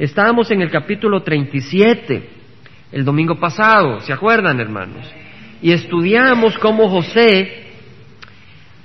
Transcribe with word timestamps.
Estábamos 0.00 0.50
en 0.50 0.62
el 0.62 0.70
capítulo 0.70 1.22
37, 1.22 2.26
el 2.90 3.04
domingo 3.04 3.38
pasado, 3.38 4.00
¿se 4.00 4.14
acuerdan, 4.14 4.58
hermanos? 4.58 5.06
Y 5.60 5.72
estudiamos 5.72 6.56
cómo 6.56 6.88
José, 6.88 7.66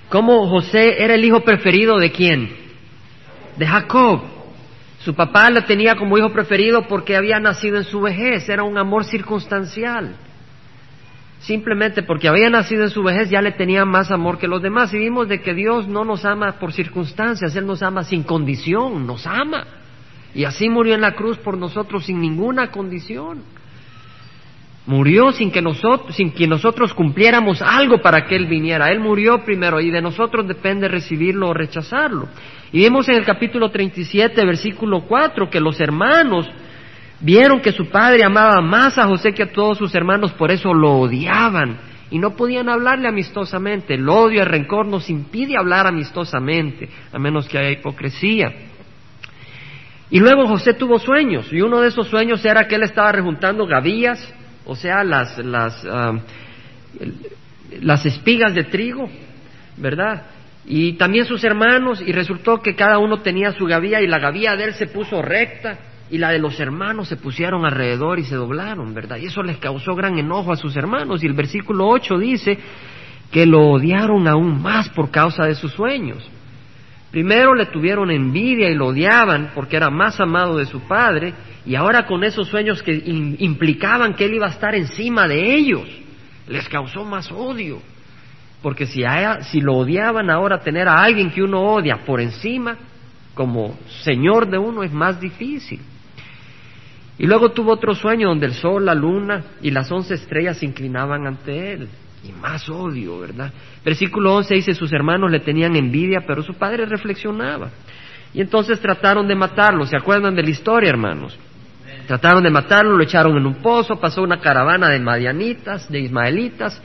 cómo 0.09 0.49
José 0.49 1.01
era 1.01 1.15
el 1.15 1.23
hijo 1.23 1.39
preferido 1.39 1.99
de 1.99 2.11
quién? 2.11 2.53
De 3.55 3.65
Jacob. 3.65 4.23
Su 5.05 5.15
papá 5.15 5.49
lo 5.51 5.61
tenía 5.61 5.95
como 5.95 6.17
hijo 6.17 6.33
preferido 6.33 6.85
porque 6.85 7.15
había 7.15 7.39
nacido 7.39 7.77
en 7.77 7.85
su 7.85 8.01
vejez, 8.01 8.49
era 8.49 8.63
un 8.63 8.77
amor 8.77 9.05
circunstancial. 9.05 10.17
Simplemente 11.39 12.03
porque 12.03 12.27
había 12.27 12.49
nacido 12.49 12.83
en 12.83 12.89
su 12.89 13.03
vejez 13.03 13.29
ya 13.29 13.41
le 13.41 13.53
tenía 13.53 13.85
más 13.85 14.11
amor 14.11 14.37
que 14.37 14.49
los 14.49 14.61
demás. 14.61 14.93
Y 14.93 14.97
vimos 14.97 15.29
de 15.29 15.39
que 15.39 15.53
Dios 15.53 15.87
no 15.87 16.03
nos 16.03 16.25
ama 16.25 16.59
por 16.59 16.73
circunstancias, 16.73 17.55
Él 17.55 17.65
nos 17.65 17.81
ama 17.83 18.03
sin 18.03 18.23
condición, 18.23 19.07
nos 19.07 19.25
ama. 19.25 19.84
Y 20.35 20.43
así 20.43 20.69
murió 20.69 20.95
en 20.95 21.01
la 21.01 21.13
cruz 21.13 21.37
por 21.37 21.57
nosotros 21.57 22.05
sin 22.05 22.19
ninguna 22.19 22.69
condición. 22.69 23.41
Murió 24.85 25.31
sin 25.31 25.49
que 25.49 25.61
nosotros, 25.61 26.15
sin 26.15 26.31
que 26.31 26.45
nosotros 26.45 26.93
cumpliéramos 26.93 27.61
algo 27.61 28.01
para 28.01 28.25
que 28.25 28.35
Él 28.35 28.45
viniera. 28.45 28.91
Él 28.91 28.99
murió 28.99 29.43
primero 29.43 29.79
y 29.79 29.89
de 29.89 30.01
nosotros 30.01 30.45
depende 30.47 30.89
recibirlo 30.89 31.49
o 31.49 31.53
rechazarlo. 31.53 32.27
Y 32.71 32.79
vimos 32.79 33.07
en 33.07 33.15
el 33.15 33.25
capítulo 33.25 33.71
37, 33.71 34.45
versículo 34.45 35.01
4, 35.07 35.49
que 35.49 35.61
los 35.61 35.79
hermanos 35.79 36.47
vieron 37.21 37.61
que 37.61 37.71
su 37.71 37.87
padre 37.87 38.25
amaba 38.25 38.61
más 38.61 38.97
a 38.97 39.07
José 39.07 39.31
que 39.31 39.43
a 39.43 39.51
todos 39.53 39.77
sus 39.77 39.95
hermanos, 39.95 40.33
por 40.33 40.51
eso 40.51 40.73
lo 40.73 40.99
odiaban 40.99 41.77
y 42.11 42.19
no 42.19 42.35
podían 42.35 42.67
hablarle 42.69 43.07
amistosamente. 43.07 43.95
El 43.95 44.07
odio, 44.09 44.41
el 44.41 44.49
rencor 44.49 44.85
nos 44.85 45.09
impide 45.09 45.57
hablar 45.57 45.87
amistosamente, 45.87 46.89
a 47.13 47.17
menos 47.17 47.47
que 47.47 47.57
haya 47.57 47.71
hipocresía. 47.71 48.53
Y 50.09 50.19
luego 50.19 50.47
José 50.47 50.73
tuvo 50.73 50.99
sueños, 50.99 51.51
y 51.51 51.61
uno 51.61 51.81
de 51.81 51.87
esos 51.87 52.07
sueños 52.07 52.43
era 52.45 52.67
que 52.67 52.75
él 52.75 52.83
estaba 52.83 53.11
rejuntando 53.11 53.65
gavillas, 53.65 54.33
o 54.65 54.75
sea, 54.75 55.03
las, 55.03 55.37
las, 55.39 55.85
las 57.81 58.05
espigas 58.05 58.53
de 58.53 58.65
trigo, 58.65 59.09
¿verdad? 59.77 60.23
Y 60.65 60.93
también 60.93 61.25
sus 61.25 61.43
hermanos, 61.43 62.01
y 62.05 62.11
resultó 62.11 62.61
que 62.61 62.75
cada 62.75 62.99
uno 62.99 63.21
tenía 63.21 63.51
su 63.53 63.65
gavilla, 63.65 64.01
y 64.01 64.07
la 64.07 64.19
gavilla 64.19 64.55
de 64.55 64.65
él 64.65 64.73
se 64.73 64.87
puso 64.87 65.21
recta, 65.21 65.79
y 66.09 66.19
la 66.19 66.29
de 66.29 66.39
los 66.39 66.59
hermanos 66.59 67.07
se 67.07 67.17
pusieron 67.17 67.65
alrededor 67.65 68.19
y 68.19 68.25
se 68.25 68.35
doblaron, 68.35 68.93
¿verdad? 68.93 69.17
Y 69.17 69.25
eso 69.25 69.41
les 69.41 69.57
causó 69.57 69.95
gran 69.95 70.19
enojo 70.19 70.51
a 70.51 70.55
sus 70.55 70.75
hermanos, 70.75 71.23
y 71.23 71.27
el 71.27 71.33
versículo 71.33 71.87
8 71.87 72.17
dice 72.19 72.59
que 73.31 73.45
lo 73.45 73.71
odiaron 73.71 74.27
aún 74.27 74.61
más 74.61 74.89
por 74.89 75.09
causa 75.09 75.45
de 75.45 75.55
sus 75.55 75.71
sueños. 75.71 76.29
Primero 77.15 77.55
le 77.55 77.67
tuvieron 77.67 78.11
envidia 78.11 78.69
y 78.69 78.75
lo 78.75 78.87
odiaban 78.87 79.51
porque 79.55 79.77
era 79.77 79.89
más 79.89 80.19
amado 80.19 80.57
de 80.57 80.65
su 80.65 80.81
padre 80.81 81.33
y 81.65 81.73
ahora 81.73 82.05
con 82.05 82.25
esos 82.25 82.49
sueños 82.49 82.83
que 82.83 82.91
implicaban 83.39 84.15
que 84.15 84.25
él 84.25 84.33
iba 84.33 84.47
a 84.47 84.49
estar 84.49 84.75
encima 84.75 85.25
de 85.25 85.55
ellos, 85.55 85.87
les 86.45 86.67
causó 86.67 87.05
más 87.05 87.31
odio. 87.31 87.81
Porque 88.61 88.85
si, 88.85 89.01
si 89.43 89.61
lo 89.61 89.75
odiaban 89.75 90.29
ahora 90.29 90.59
tener 90.59 90.89
a 90.89 91.01
alguien 91.01 91.31
que 91.31 91.41
uno 91.41 91.61
odia 91.61 92.03
por 92.05 92.19
encima, 92.19 92.75
como 93.33 93.79
señor 94.03 94.49
de 94.49 94.57
uno, 94.57 94.83
es 94.83 94.91
más 94.91 95.17
difícil. 95.17 95.79
Y 97.17 97.27
luego 97.27 97.53
tuvo 97.53 97.71
otro 97.71 97.95
sueño 97.95 98.27
donde 98.27 98.47
el 98.47 98.55
sol, 98.55 98.83
la 98.83 98.93
luna 98.93 99.41
y 99.61 99.71
las 99.71 99.89
once 99.89 100.15
estrellas 100.15 100.57
se 100.57 100.65
inclinaban 100.65 101.25
ante 101.27 101.71
él 101.75 101.87
y 102.27 102.31
más 102.31 102.67
odio, 102.69 103.19
¿verdad? 103.19 103.51
Versículo 103.83 104.35
11 104.35 104.55
dice, 104.55 104.73
sus 104.73 104.91
hermanos 104.91 105.31
le 105.31 105.39
tenían 105.39 105.75
envidia, 105.75 106.21
pero 106.25 106.41
su 106.41 106.53
padre 106.53 106.85
reflexionaba. 106.85 107.69
Y 108.33 108.41
entonces 108.41 108.79
trataron 108.79 109.27
de 109.27 109.35
matarlo, 109.35 109.85
¿se 109.85 109.95
acuerdan 109.95 110.35
de 110.35 110.43
la 110.43 110.49
historia, 110.49 110.89
hermanos? 110.89 111.37
Trataron 112.07 112.43
de 112.43 112.49
matarlo, 112.49 112.97
lo 112.97 113.03
echaron 113.03 113.37
en 113.37 113.45
un 113.45 113.55
pozo, 113.55 113.99
pasó 113.99 114.21
una 114.21 114.39
caravana 114.39 114.89
de 114.89 114.99
madianitas, 114.99 115.89
de 115.89 116.01
ismaelitas, 116.01 116.81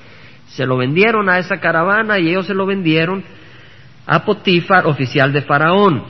se 0.49 0.67
lo 0.67 0.77
vendieron 0.77 1.29
a 1.29 1.39
esa 1.39 1.59
caravana 1.59 2.19
y 2.19 2.29
ellos 2.29 2.47
se 2.47 2.55
lo 2.55 2.67
vendieron 2.67 3.23
a 4.07 4.25
Potifar, 4.25 4.87
oficial 4.87 5.33
de 5.33 5.43
Faraón. 5.43 6.05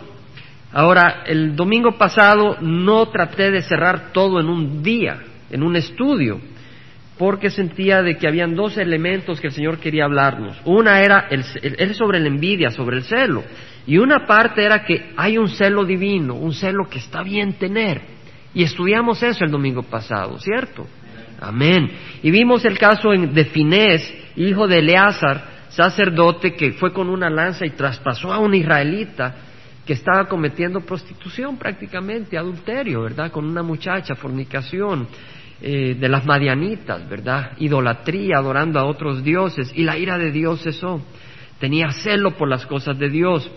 Ahora, 0.72 1.22
el 1.26 1.56
domingo 1.56 1.92
pasado 1.92 2.56
no 2.60 3.06
traté 3.06 3.50
de 3.50 3.62
cerrar 3.62 4.12
todo 4.12 4.40
en 4.40 4.48
un 4.48 4.82
día, 4.82 5.20
en 5.50 5.62
un 5.62 5.74
estudio, 5.76 6.40
porque 7.20 7.50
sentía 7.50 8.00
de 8.00 8.16
que 8.16 8.26
habían 8.26 8.54
dos 8.54 8.78
elementos 8.78 9.42
que 9.42 9.48
el 9.48 9.52
Señor 9.52 9.76
quería 9.78 10.06
hablarnos. 10.06 10.56
Una 10.64 11.02
era 11.02 11.28
el, 11.28 11.94
sobre 11.94 12.18
la 12.18 12.28
envidia, 12.28 12.70
sobre 12.70 12.96
el 12.96 13.02
celo, 13.02 13.44
y 13.86 13.98
una 13.98 14.24
parte 14.24 14.64
era 14.64 14.86
que 14.86 15.12
hay 15.18 15.36
un 15.36 15.50
celo 15.50 15.84
divino, 15.84 16.34
un 16.34 16.54
celo 16.54 16.88
que 16.88 16.98
está 16.98 17.22
bien 17.22 17.58
tener. 17.58 18.00
Y 18.54 18.62
estudiamos 18.62 19.22
eso 19.22 19.44
el 19.44 19.50
domingo 19.50 19.82
pasado, 19.82 20.38
¿cierto? 20.38 20.86
Amén. 21.38 21.90
Y 22.22 22.30
vimos 22.30 22.64
el 22.64 22.78
caso 22.78 23.10
de 23.10 23.44
Finés, 23.44 24.14
hijo 24.36 24.66
de 24.66 24.78
Eleazar, 24.78 25.44
sacerdote, 25.68 26.54
que 26.54 26.72
fue 26.72 26.90
con 26.90 27.10
una 27.10 27.28
lanza 27.28 27.66
y 27.66 27.70
traspasó 27.72 28.32
a 28.32 28.38
un 28.38 28.54
israelita 28.54 29.34
que 29.84 29.92
estaba 29.92 30.24
cometiendo 30.26 30.80
prostitución 30.80 31.58
prácticamente, 31.58 32.38
adulterio, 32.38 33.02
¿verdad? 33.02 33.30
Con 33.30 33.44
una 33.44 33.62
muchacha, 33.62 34.14
fornicación. 34.14 35.06
Eh, 35.62 35.94
de 36.00 36.08
las 36.08 36.24
madianitas, 36.24 37.06
¿verdad? 37.06 37.52
Idolatría, 37.58 38.38
adorando 38.38 38.78
a 38.78 38.86
otros 38.86 39.22
dioses, 39.22 39.70
y 39.74 39.82
la 39.82 39.98
ira 39.98 40.16
de 40.16 40.30
Dios 40.30 40.62
cesó. 40.62 41.02
Tenía 41.58 41.90
celo 41.90 42.30
por 42.30 42.48
las 42.48 42.64
cosas 42.64 42.98
de 42.98 43.10
Dios. 43.10 43.50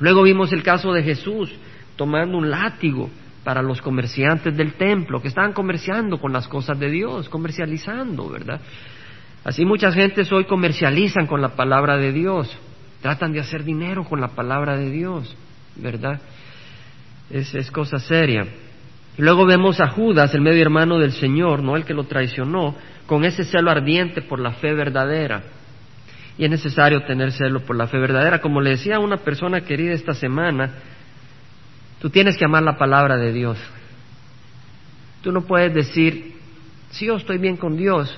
Luego 0.00 0.22
vimos 0.22 0.52
el 0.52 0.62
caso 0.62 0.92
de 0.92 1.02
Jesús 1.02 1.50
tomando 1.96 2.36
un 2.36 2.50
látigo 2.50 3.08
para 3.42 3.62
los 3.62 3.80
comerciantes 3.80 4.54
del 4.54 4.74
templo, 4.74 5.22
que 5.22 5.28
estaban 5.28 5.54
comerciando 5.54 6.20
con 6.20 6.30
las 6.30 6.46
cosas 6.46 6.78
de 6.78 6.90
Dios, 6.90 7.30
comercializando, 7.30 8.28
¿verdad? 8.28 8.60
Así 9.42 9.64
muchas 9.64 9.94
gentes 9.94 10.30
hoy 10.32 10.44
comercializan 10.44 11.26
con 11.26 11.40
la 11.40 11.56
palabra 11.56 11.96
de 11.96 12.12
Dios, 12.12 12.54
tratan 13.00 13.32
de 13.32 13.40
hacer 13.40 13.64
dinero 13.64 14.04
con 14.04 14.20
la 14.20 14.28
palabra 14.28 14.76
de 14.76 14.90
Dios, 14.90 15.34
¿verdad? 15.76 16.20
Es, 17.30 17.54
es 17.54 17.70
cosa 17.70 17.98
seria. 17.98 18.46
Y 19.18 19.22
luego 19.22 19.44
vemos 19.46 19.80
a 19.80 19.88
Judas, 19.88 20.34
el 20.34 20.40
medio 20.40 20.62
hermano 20.62 20.98
del 20.98 21.12
Señor, 21.12 21.62
no 21.62 21.76
el 21.76 21.84
que 21.84 21.94
lo 21.94 22.04
traicionó, 22.04 22.74
con 23.06 23.24
ese 23.24 23.44
celo 23.44 23.70
ardiente 23.70 24.22
por 24.22 24.38
la 24.38 24.52
fe 24.52 24.72
verdadera. 24.72 25.42
Y 26.38 26.44
es 26.44 26.50
necesario 26.50 27.02
tener 27.04 27.32
celo 27.32 27.60
por 27.60 27.76
la 27.76 27.86
fe 27.86 27.98
verdadera. 27.98 28.40
Como 28.40 28.60
le 28.60 28.70
decía 28.70 28.96
a 28.96 29.00
una 29.00 29.18
persona 29.18 29.62
querida 29.62 29.92
esta 29.92 30.14
semana, 30.14 30.70
tú 32.00 32.08
tienes 32.08 32.36
que 32.36 32.44
amar 32.44 32.62
la 32.62 32.78
palabra 32.78 33.16
de 33.16 33.32
Dios. 33.32 33.58
Tú 35.22 35.32
no 35.32 35.42
puedes 35.42 35.74
decir, 35.74 36.36
sí, 36.90 37.06
yo 37.06 37.16
estoy 37.16 37.36
bien 37.36 37.56
con 37.56 37.76
Dios, 37.76 38.16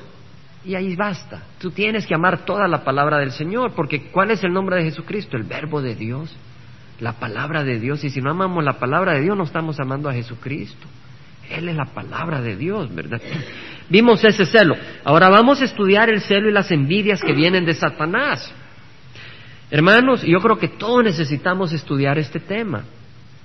y 0.65 0.77
ahí 0.77 0.95
basta. 0.95 1.43
Tú 1.59 1.73
tienes 1.73 2.07
que 2.07 2.15
amar 2.15 2.45
toda 2.45 2.69
la 2.69 2.85
palabra 2.85 3.19
del 3.19 3.33
Señor, 3.33 3.73
porque 3.75 4.11
¿cuál 4.13 4.31
es 4.31 4.45
el 4.45 4.53
nombre 4.53 4.77
de 4.77 4.85
Jesucristo? 4.85 5.37
El 5.37 5.43
verbo 5.45 5.83
de 5.83 5.97
Dios 5.97 6.37
la 7.03 7.15
palabra 7.15 7.65
de 7.65 7.81
Dios. 7.81 8.05
Y 8.05 8.11
si 8.11 8.21
no 8.21 8.31
amamos 8.31 8.65
la 8.65 8.79
palabra 8.79 9.15
de 9.15 9.23
Dios, 9.23 9.37
no 9.37 9.43
estamos 9.43 9.79
amando 9.81 10.09
a 10.09 10.15
Jesucristo. 10.15 10.87
Él 11.51 11.69
es 11.69 11.77
la 11.77 11.87
palabra 11.87 12.41
de 12.41 12.57
Dios, 12.57 12.95
¿verdad? 12.95 13.21
Vimos 13.89 14.25
ese 14.25 14.47
celo. 14.47 14.77
Ahora 15.05 15.29
vamos 15.29 15.61
a 15.61 15.65
estudiar 15.65 16.09
el 16.09 16.21
celo 16.21 16.49
y 16.49 16.53
las 16.53 16.71
envidias 16.71 17.21
que 17.21 17.33
vienen 17.33 17.65
de 17.65 17.75
Satanás. 17.75 18.55
Hermanos, 19.71 20.23
yo 20.23 20.39
creo 20.39 20.59
que 20.59 20.69
todos 20.69 21.03
necesitamos 21.03 21.73
estudiar 21.73 22.19
este 22.19 22.39
tema. 22.39 22.85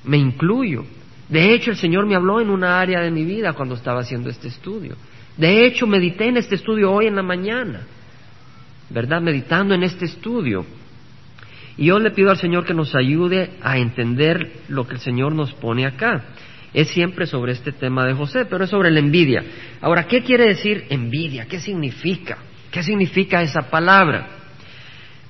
Me 0.04 0.18
incluyo. 0.18 0.86
De 1.28 1.54
hecho, 1.54 1.72
el 1.72 1.78
Señor 1.78 2.06
me 2.06 2.16
habló 2.16 2.40
en 2.40 2.52
una 2.52 2.80
área 2.80 3.02
de 3.02 3.10
mi 3.10 3.26
vida 3.26 3.54
cuando 3.54 3.74
estaba 3.74 4.02
haciendo 4.02 4.30
este 4.30 4.50
estudio. 4.50 4.96
De 5.36 5.66
hecho, 5.66 5.88
medité 5.88 6.28
en 6.28 6.38
este 6.38 6.56
estudio 6.56 6.92
hoy 6.92 7.08
en 7.08 7.16
la 7.16 7.24
mañana. 7.24 7.82
¿Verdad? 8.90 9.20
Meditando 9.20 9.74
en 9.74 9.82
este 9.82 10.06
estudio. 10.06 10.64
Y 11.78 11.86
yo 11.86 12.00
le 12.00 12.12
pido 12.12 12.32
al 12.32 12.38
Señor 12.38 12.66
que 12.66 12.74
nos 12.74 12.96
ayude 12.96 13.52
a 13.62 13.78
entender 13.78 14.52
lo 14.68 14.88
que 14.88 14.96
el 14.96 15.00
Señor 15.00 15.34
nos 15.34 15.54
pone 15.54 15.86
acá. 15.86 16.24
Es 16.74 16.90
siempre 16.90 17.26
sobre 17.28 17.54
este 17.54 17.72
tema 17.72 18.06
de 18.06 18.14
José, 18.14 18.46
pero 18.46 18.64
es 18.64 18.70
sobre 18.70 18.92
la 18.92 19.00
envidia. 19.00 19.44
Ahora, 19.82 20.06
¿qué 20.08 20.22
quiere 20.22 20.48
decir 20.48 20.86
envidia? 20.90 21.46
¿Qué 21.46 21.60
significa? 21.60 22.38
¿Qué 22.72 22.84
significa 22.84 23.42
esa 23.42 23.70
palabra? 23.70 24.28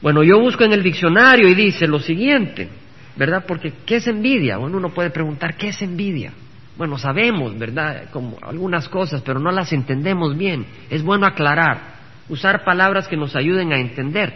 Bueno, 0.02 0.24
yo 0.24 0.40
busco 0.40 0.64
en 0.64 0.74
el 0.74 0.84
diccionario 0.84 1.48
y 1.48 1.56
dice 1.56 1.88
lo 1.88 2.00
siguiente, 2.00 2.70
¿verdad? 3.16 3.46
Porque 3.48 3.74
¿qué 3.86 3.98
es 3.98 4.08
envidia? 4.08 4.58
Bueno, 4.58 4.78
uno 4.78 4.90
puede 4.90 5.10
preguntar, 5.10 5.56
¿qué 5.58 5.70
es 5.70 5.82
envidia? 5.82 6.34
Bueno, 6.78 6.98
sabemos, 6.98 7.58
¿verdad? 7.58 8.10
Como 8.12 8.38
algunas 8.42 8.88
cosas, 8.88 9.22
pero 9.26 9.40
no 9.40 9.52
las 9.52 9.74
entendemos 9.74 10.38
bien. 10.38 10.66
Es 10.90 11.02
bueno 11.02 11.26
aclarar, 11.26 11.96
usar 12.30 12.64
palabras 12.64 13.08
que 13.08 13.18
nos 13.18 13.36
ayuden 13.36 13.74
a 13.74 13.80
entender. 13.80 14.36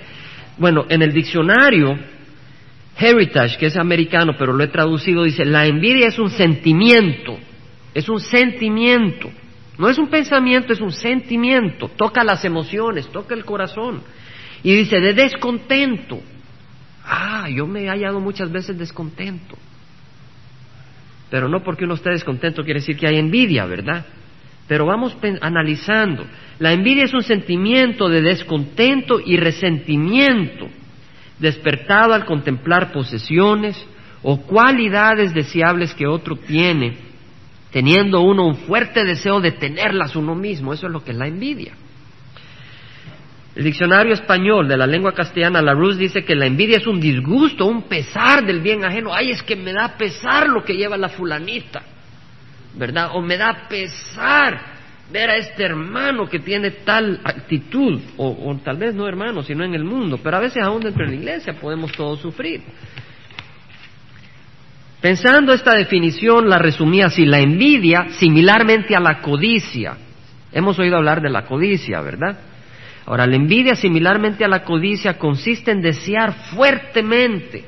Bueno, 0.61 0.85
en 0.89 1.01
el 1.01 1.11
diccionario 1.11 1.97
Heritage, 2.95 3.57
que 3.57 3.65
es 3.65 3.77
americano, 3.77 4.33
pero 4.37 4.53
lo 4.53 4.63
he 4.63 4.67
traducido, 4.67 5.23
dice, 5.23 5.43
la 5.43 5.65
envidia 5.65 6.09
es 6.09 6.19
un 6.19 6.29
sentimiento, 6.29 7.39
es 7.95 8.07
un 8.07 8.19
sentimiento, 8.19 9.31
no 9.79 9.89
es 9.89 9.97
un 9.97 10.07
pensamiento, 10.07 10.71
es 10.71 10.79
un 10.79 10.91
sentimiento, 10.91 11.89
toca 11.97 12.23
las 12.23 12.45
emociones, 12.45 13.07
toca 13.11 13.33
el 13.33 13.43
corazón. 13.43 14.03
Y 14.61 14.75
dice, 14.75 14.99
de 14.99 15.15
descontento. 15.15 16.21
Ah, 17.03 17.49
yo 17.49 17.65
me 17.65 17.85
he 17.85 17.89
hallado 17.89 18.19
muchas 18.19 18.51
veces 18.51 18.77
descontento. 18.77 19.57
Pero 21.31 21.49
no 21.49 21.63
porque 21.63 21.85
uno 21.85 21.95
esté 21.95 22.11
descontento 22.11 22.61
quiere 22.63 22.81
decir 22.81 22.97
que 22.97 23.07
hay 23.07 23.17
envidia, 23.17 23.65
¿verdad? 23.65 24.05
Pero 24.67 24.85
vamos 24.85 25.17
analizando. 25.41 26.23
La 26.61 26.73
envidia 26.73 27.05
es 27.05 27.13
un 27.15 27.23
sentimiento 27.23 28.07
de 28.07 28.21
descontento 28.21 29.19
y 29.19 29.35
resentimiento 29.35 30.69
despertado 31.39 32.13
al 32.13 32.23
contemplar 32.23 32.91
posesiones 32.91 33.83
o 34.21 34.43
cualidades 34.43 35.33
deseables 35.33 35.91
que 35.95 36.05
otro 36.05 36.35
tiene, 36.35 36.97
teniendo 37.71 38.21
uno 38.21 38.45
un 38.45 38.57
fuerte 38.57 39.03
deseo 39.03 39.41
de 39.41 39.53
tenerlas 39.53 40.15
uno 40.15 40.35
mismo. 40.35 40.71
Eso 40.71 40.85
es 40.85 40.93
lo 40.93 41.03
que 41.03 41.13
es 41.13 41.17
la 41.17 41.25
envidia. 41.25 41.73
El 43.55 43.63
diccionario 43.63 44.13
español 44.13 44.67
de 44.67 44.77
la 44.77 44.85
lengua 44.85 45.15
castellana, 45.15 45.63
la 45.63 45.73
Rus, 45.73 45.97
dice 45.97 46.23
que 46.23 46.35
la 46.35 46.45
envidia 46.45 46.77
es 46.77 46.85
un 46.85 47.01
disgusto, 47.01 47.65
un 47.65 47.89
pesar 47.89 48.45
del 48.45 48.59
bien 48.59 48.85
ajeno. 48.85 49.11
Ay, 49.11 49.31
es 49.31 49.41
que 49.41 49.55
me 49.55 49.73
da 49.73 49.97
pesar 49.97 50.47
lo 50.47 50.63
que 50.63 50.75
lleva 50.75 50.95
la 50.95 51.09
fulanita, 51.09 51.81
¿verdad? 52.75 53.09
O 53.15 53.21
me 53.23 53.35
da 53.35 53.67
pesar 53.67 54.79
ver 55.11 55.29
a 55.29 55.37
este 55.37 55.63
hermano 55.63 56.27
que 56.27 56.39
tiene 56.39 56.71
tal 56.71 57.19
actitud, 57.23 57.99
o, 58.17 58.57
tal 58.63 58.77
vez 58.77 58.95
no 58.95 59.07
hermano, 59.07 59.43
sino 59.43 59.63
en 59.63 59.73
el 59.73 59.83
mundo, 59.83 60.19
pero 60.23 60.37
a 60.37 60.39
veces 60.39 60.63
aún 60.63 60.81
dentro 60.81 61.05
de 61.05 61.11
la 61.11 61.17
iglesia 61.17 61.53
podemos 61.53 61.91
todos 61.91 62.19
sufrir. 62.19 62.61
Pensando 65.01 65.51
esta 65.51 65.73
definición, 65.73 66.47
la 66.47 66.59
resumía 66.59 67.07
así, 67.07 67.25
la 67.25 67.39
envidia 67.39 68.09
similarmente 68.19 68.95
a 68.95 68.99
la 68.99 69.19
codicia. 69.21 69.97
Hemos 70.51 70.77
oído 70.77 70.97
hablar 70.97 71.21
de 71.21 71.29
la 71.29 71.45
codicia, 71.45 72.01
¿verdad? 72.01 72.37
Ahora, 73.07 73.25
la 73.25 73.35
envidia 73.35 73.75
similarmente 73.75 74.45
a 74.45 74.47
la 74.47 74.63
codicia 74.63 75.17
consiste 75.17 75.71
en 75.71 75.81
desear 75.81 76.33
fuertemente 76.53 77.65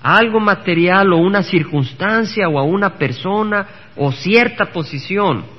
algo 0.00 0.40
material 0.40 1.12
o 1.12 1.18
una 1.18 1.42
circunstancia 1.42 2.48
o 2.48 2.58
a 2.58 2.62
una 2.62 2.94
persona 2.94 3.66
o 3.96 4.12
cierta 4.12 4.66
posición 4.66 5.55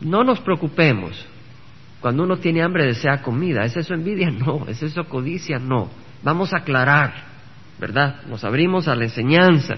no 0.00 0.24
nos 0.24 0.40
preocupemos. 0.40 1.26
Cuando 2.00 2.22
uno 2.22 2.36
tiene 2.36 2.62
hambre 2.62 2.86
desea 2.86 3.22
comida. 3.22 3.64
¿Es 3.64 3.76
eso 3.76 3.94
envidia? 3.94 4.30
No. 4.46 4.66
¿Es 4.68 4.82
eso 4.82 5.04
codicia? 5.04 5.58
No. 5.58 5.90
Vamos 6.22 6.52
a 6.52 6.58
aclarar, 6.58 7.12
¿verdad? 7.78 8.22
Nos 8.28 8.44
abrimos 8.44 8.88
a 8.88 8.94
la 8.94 9.04
enseñanza. 9.04 9.74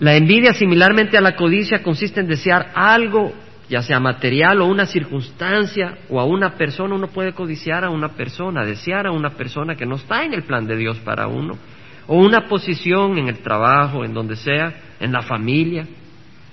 La 0.00 0.14
envidia, 0.14 0.54
similarmente 0.54 1.18
a 1.18 1.20
la 1.20 1.34
codicia, 1.34 1.82
consiste 1.82 2.20
en 2.20 2.28
desear 2.28 2.70
algo, 2.74 3.32
ya 3.68 3.82
sea 3.82 3.98
material 3.98 4.60
o 4.60 4.66
una 4.66 4.86
circunstancia 4.86 5.98
o 6.08 6.20
a 6.20 6.24
una 6.24 6.54
persona. 6.54 6.94
Uno 6.94 7.08
puede 7.08 7.32
codiciar 7.32 7.84
a 7.84 7.90
una 7.90 8.10
persona, 8.10 8.64
desear 8.64 9.06
a 9.06 9.10
una 9.10 9.30
persona 9.30 9.74
que 9.74 9.86
no 9.86 9.96
está 9.96 10.24
en 10.24 10.34
el 10.34 10.44
plan 10.44 10.66
de 10.66 10.76
Dios 10.76 10.98
para 10.98 11.26
uno, 11.26 11.58
o 12.06 12.16
una 12.16 12.46
posición 12.48 13.18
en 13.18 13.28
el 13.28 13.38
trabajo, 13.38 14.04
en 14.04 14.14
donde 14.14 14.36
sea, 14.36 14.72
en 15.00 15.12
la 15.12 15.22
familia. 15.22 15.86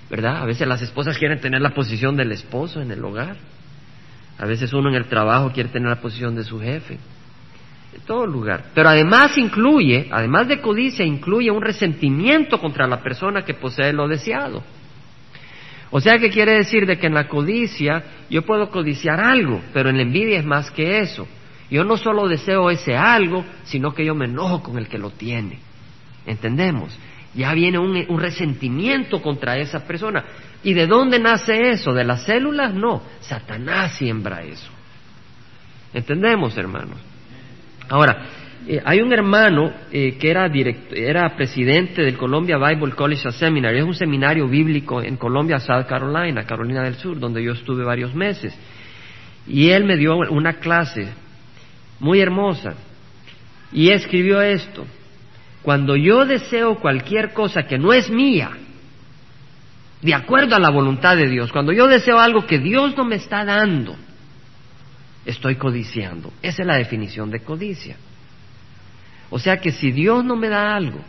¿Verdad? 0.09 0.37
A 0.37 0.45
veces 0.45 0.67
las 0.67 0.81
esposas 0.81 1.17
quieren 1.17 1.39
tener 1.39 1.61
la 1.61 1.71
posición 1.71 2.15
del 2.15 2.31
esposo 2.31 2.81
en 2.81 2.91
el 2.91 3.03
hogar. 3.03 3.37
A 4.37 4.45
veces 4.45 4.73
uno 4.73 4.89
en 4.89 4.95
el 4.95 5.05
trabajo 5.05 5.51
quiere 5.51 5.69
tener 5.69 5.89
la 5.89 6.01
posición 6.01 6.35
de 6.35 6.43
su 6.43 6.59
jefe. 6.59 6.97
En 7.93 8.01
todo 8.05 8.27
lugar. 8.27 8.65
Pero 8.73 8.89
además 8.89 9.37
incluye, 9.37 10.09
además 10.11 10.47
de 10.47 10.59
codicia, 10.59 11.05
incluye 11.05 11.49
un 11.49 11.61
resentimiento 11.61 12.59
contra 12.59 12.87
la 12.87 13.01
persona 13.01 13.43
que 13.43 13.53
posee 13.53 13.93
lo 13.93 14.07
deseado. 14.07 14.63
O 15.91 16.01
sea 16.01 16.17
que 16.17 16.29
quiere 16.29 16.55
decir 16.55 16.85
de 16.85 16.97
que 16.97 17.07
en 17.07 17.13
la 17.13 17.27
codicia 17.27 18.03
yo 18.29 18.41
puedo 18.41 18.69
codiciar 18.69 19.19
algo, 19.19 19.61
pero 19.73 19.89
en 19.89 19.95
la 19.95 20.03
envidia 20.03 20.39
es 20.39 20.45
más 20.45 20.69
que 20.71 20.99
eso. 20.99 21.25
Yo 21.69 21.83
no 21.83 21.97
solo 21.97 22.27
deseo 22.27 22.69
ese 22.69 22.95
algo, 22.95 23.45
sino 23.63 23.93
que 23.93 24.05
yo 24.05 24.13
me 24.13 24.25
enojo 24.25 24.61
con 24.61 24.77
el 24.77 24.87
que 24.87 24.97
lo 24.97 25.11
tiene. 25.11 25.59
¿Entendemos? 26.25 26.97
Ya 27.35 27.53
viene 27.53 27.77
un, 27.77 28.19
resentimiento 28.19 29.21
contra 29.21 29.57
esa 29.57 29.85
persona. 29.85 30.23
¿Y 30.63 30.73
de 30.73 30.87
dónde 30.87 31.19
nace 31.19 31.69
eso? 31.69 31.93
¿De 31.93 32.03
las 32.03 32.23
células? 32.23 32.73
No, 32.73 33.01
Satanás 33.19 33.97
siembra 33.97 34.43
eso. 34.43 34.71
¿Entendemos, 35.93 36.57
hermanos? 36.57 36.97
Ahora, 37.89 38.25
eh, 38.67 38.81
hay 38.83 38.99
un 39.01 39.13
hermano 39.13 39.71
eh, 39.91 40.17
que 40.17 40.31
era, 40.31 41.35
presidente 41.35 42.01
del 42.01 42.17
Columbia 42.17 42.57
Bible 42.57 42.93
College 42.93 43.31
Seminary, 43.31 43.79
es 43.79 43.83
un 43.83 43.93
seminario 43.93 44.47
bíblico 44.47 45.01
en 45.01 45.17
Colombia, 45.17 45.59
South 45.59 45.85
Carolina, 45.87 46.45
Carolina 46.45 46.83
del 46.83 46.95
Sur, 46.95 47.19
donde 47.19 47.43
yo 47.43 47.51
estuve 47.51 47.83
varios 47.83 48.15
meses. 48.15 48.57
Y 49.47 49.69
él 49.69 49.83
me 49.83 49.97
dio 49.97 50.15
una 50.15 50.53
clase 50.53 51.09
muy 51.99 52.19
hermosa 52.19 52.73
y 53.71 53.89
escribió 53.89 54.41
esto. 54.41 54.85
Cuando 55.65 55.95
yo 55.95 56.27
deseo 56.27 56.75
cualquier 56.75 57.33
cosa 57.33 57.63
que 57.63 57.79
no 57.79 57.91
es 57.91 58.07
mía, 58.11 58.51
de 59.99 60.13
acuerdo 60.13 60.55
a 60.55 60.59
la 60.59 60.69
voluntad 60.69 61.17
de 61.17 61.27
Dios, 61.27 61.51
cuando 61.51 61.73
yo 61.73 61.87
deseo 61.87 62.19
algo 62.19 62.45
que 62.45 62.59
Dios 62.59 62.95
no 62.95 63.03
me 63.03 63.15
está 63.15 63.43
dando, 63.43 63.95
estoy 65.25 65.55
codiciando. 65.55 66.31
Esa 66.43 66.61
es 66.61 66.67
la 66.67 66.75
definición 66.75 67.31
de 67.31 67.39
codicia. 67.39 67.95
O 69.31 69.39
sea 69.39 69.57
que 69.57 69.71
si 69.71 69.91
Dios 69.91 70.23
no 70.23 70.35
me 70.35 70.49
da 70.49 70.75
algo, 70.75 70.99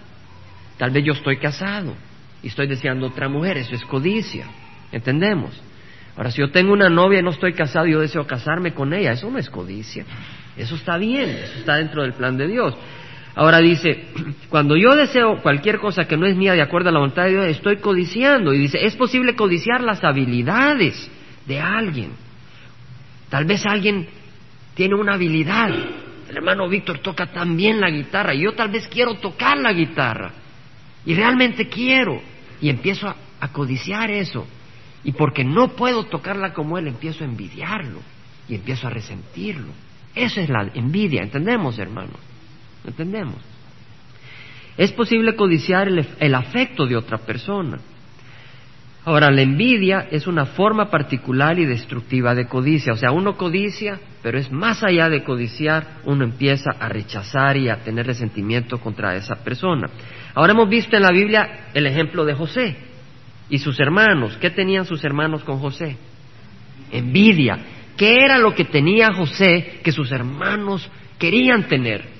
tal 0.79 0.91
vez 0.91 1.05
yo 1.05 1.13
estoy 1.13 1.37
casado 1.37 1.95
y 2.43 2.47
estoy 2.47 2.67
deseando 2.67 3.09
otra 3.09 3.29
mujer, 3.29 3.59
eso 3.59 3.75
es 3.75 3.85
codicia. 3.85 4.47
¿Entendemos? 4.91 5.53
Ahora, 6.17 6.31
si 6.31 6.41
yo 6.41 6.51
tengo 6.51 6.73
una 6.73 6.89
novia 6.89 7.19
y 7.19 7.23
no 7.23 7.29
estoy 7.29 7.53
casado 7.53 7.89
y 7.89 7.93
yo 7.93 8.01
deseo 8.01 8.27
casarme 8.27 8.73
con 8.73 8.95
ella, 8.95 9.13
eso 9.13 9.31
no 9.31 9.37
es 9.37 9.51
codicia. 9.51 10.07
Eso 10.57 10.77
está 10.77 10.97
bien, 10.97 11.29
eso 11.29 11.59
está 11.59 11.77
dentro 11.77 12.01
del 12.01 12.15
plan 12.15 12.39
de 12.39 12.49
Dios. 12.49 12.75
Ahora 13.37 13.59
dice, 13.59 14.07
cuando 14.49 14.77
yo 14.77 14.97
deseo 14.97 15.43
cualquier 15.43 15.79
cosa 15.79 16.09
que 16.09 16.17
no 16.17 16.27
es 16.27 16.35
mía 16.35 16.55
de 16.55 16.63
acuerdo 16.63 16.89
a 16.89 16.93
la 16.93 16.99
voluntad 16.99 17.25
de 17.25 17.33
Dios, 17.33 17.47
estoy 17.47 17.77
codiciando. 17.77 18.53
Y 18.53 18.59
dice, 18.59 18.85
es 18.85 18.97
posible 18.97 19.37
codiciar 19.37 19.83
las 19.83 20.03
habilidades 20.03 21.09
de 21.47 21.61
alguien. 21.61 22.13
Tal 23.29 23.45
vez 23.45 23.65
alguien 23.67 24.09
tiene 24.75 24.95
una 24.95 25.15
habilidad. 25.15 25.69
El 25.69 26.37
hermano 26.37 26.69
Víctor 26.69 26.99
toca 26.99 27.27
tan 27.27 27.57
bien 27.57 27.79
la 27.79 27.91
guitarra 27.91 28.35
y 28.35 28.43
yo 28.43 28.55
tal 28.55 28.71
vez 28.71 28.89
quiero 28.89 29.15
tocar 29.15 29.59
la 29.59 29.73
guitarra. 29.73 30.33
Y 31.05 31.15
realmente 31.15 31.69
quiero. 31.69 32.21
Y 32.61 32.71
empiezo 32.71 33.07
a, 33.07 33.17
a 33.39 33.53
codiciar 33.53 34.11
eso. 34.11 34.47
Y 35.05 35.13
porque 35.13 35.45
no 35.45 35.69
puedo 35.77 36.05
tocarla 36.05 36.55
como 36.55 36.79
él, 36.79 36.89
empiezo 36.89 37.23
a 37.23 37.27
envidiarlo. 37.27 38.01
Y 38.49 38.55
empiezo 38.55 38.87
a 38.87 38.91
resentirlo. 38.91 39.73
Esa 40.15 40.41
es 40.41 40.49
la 40.49 40.71
envidia, 40.73 41.23
¿entendemos, 41.23 41.79
hermano? 41.79 42.15
¿Entendemos? 42.87 43.37
Es 44.77 44.93
posible 44.93 45.35
codiciar 45.37 45.89
el, 45.89 46.35
afecto 46.35 46.87
de 46.87 46.97
otra 46.97 47.19
persona. 47.19 47.79
Ahora, 49.05 49.31
la 49.31 49.41
envidia 49.41 50.09
es 50.11 50.27
una 50.27 50.45
forma 50.47 50.91
particular 50.91 51.59
y 51.59 51.65
destructiva 51.65 52.35
de 52.35 52.47
codicia. 52.47 52.93
O 52.93 52.97
sea, 52.97 53.13
uno 53.13 53.37
codicia, 53.37 53.99
pero 54.23 54.39
es 54.39 54.51
más 54.51 54.83
allá 54.83 55.09
de 55.09 55.23
codiciar, 55.23 56.01
uno 56.05 56.25
empieza 56.25 56.71
a 56.79 56.89
rechazar 56.89 57.57
y 57.57 57.69
a 57.69 57.77
tener 57.77 58.07
resentimiento 58.07 58.79
contra 58.79 59.15
esa 59.15 59.37
persona. 59.37 59.89
Ahora 60.35 60.53
hemos 60.53 60.69
visto 60.69 60.97
en 60.97 61.03
la 61.03 61.13
Biblia 61.13 61.69
el 61.73 61.87
ejemplo 61.87 62.25
de 62.25 62.35
José 62.35 62.77
y 63.49 63.59
sus 63.59 63.79
hermanos. 63.81 64.37
¿Qué 64.41 64.51
tenían 64.51 64.85
sus 64.85 65.03
hermanos 65.05 65.45
con 65.45 65.59
José? 65.61 65.97
Envidia. 66.91 67.59
¿Qué 67.97 68.25
era 68.25 68.39
lo 68.39 68.55
que 68.55 68.65
tenía 68.65 69.15
José 69.15 69.81
que 69.83 69.93
sus 69.93 70.13
hermanos 70.13 70.91
querían 71.19 71.63
tener? 71.69 72.16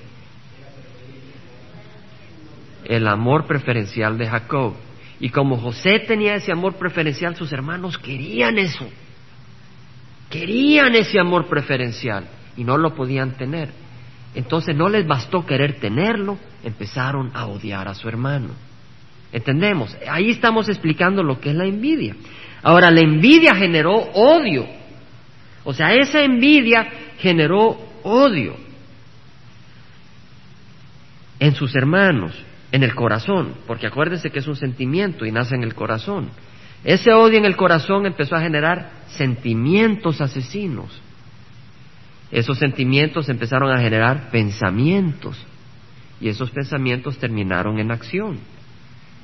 El 2.87 3.07
amor 3.07 3.45
preferencial 3.45 4.17
de 4.17 4.27
Jacob. 4.27 4.73
Y 5.19 5.29
como 5.29 5.57
José 5.57 5.99
tenía 5.99 6.35
ese 6.35 6.51
amor 6.51 6.75
preferencial, 6.75 7.35
sus 7.35 7.51
hermanos 7.51 7.97
querían 7.97 8.57
eso. 8.57 8.87
Querían 10.29 10.95
ese 10.95 11.19
amor 11.19 11.47
preferencial 11.47 12.27
y 12.55 12.63
no 12.63 12.77
lo 12.77 12.95
podían 12.95 13.31
tener. 13.31 13.69
Entonces 14.35 14.75
no 14.75 14.89
les 14.89 15.05
bastó 15.05 15.45
querer 15.45 15.79
tenerlo, 15.79 16.37
empezaron 16.63 17.31
a 17.33 17.47
odiar 17.47 17.87
a 17.87 17.93
su 17.93 18.07
hermano. 18.07 18.49
¿Entendemos? 19.31 19.95
Ahí 20.09 20.29
estamos 20.29 20.69
explicando 20.69 21.23
lo 21.23 21.39
que 21.39 21.49
es 21.49 21.55
la 21.55 21.65
envidia. 21.65 22.15
Ahora, 22.63 22.89
la 22.91 23.01
envidia 23.01 23.55
generó 23.55 23.95
odio. 23.95 24.65
O 25.63 25.73
sea, 25.73 25.93
esa 25.93 26.21
envidia 26.21 26.87
generó 27.19 27.77
odio 28.03 28.55
en 31.39 31.53
sus 31.53 31.75
hermanos 31.75 32.33
en 32.71 32.83
el 32.83 32.95
corazón, 32.95 33.53
porque 33.65 33.87
acuérdense 33.87 34.29
que 34.29 34.39
es 34.39 34.47
un 34.47 34.55
sentimiento 34.55 35.25
y 35.25 35.31
nace 35.31 35.55
en 35.55 35.63
el 35.63 35.73
corazón. 35.73 36.29
Ese 36.83 37.11
odio 37.13 37.37
en 37.37 37.45
el 37.45 37.55
corazón 37.55 38.05
empezó 38.05 38.35
a 38.35 38.41
generar 38.41 38.91
sentimientos 39.07 40.21
asesinos. 40.21 41.01
Esos 42.31 42.57
sentimientos 42.57 43.29
empezaron 43.29 43.71
a 43.71 43.79
generar 43.79 44.29
pensamientos 44.31 45.37
y 46.19 46.29
esos 46.29 46.51
pensamientos 46.51 47.17
terminaron 47.17 47.79
en 47.79 47.91
acción. 47.91 48.39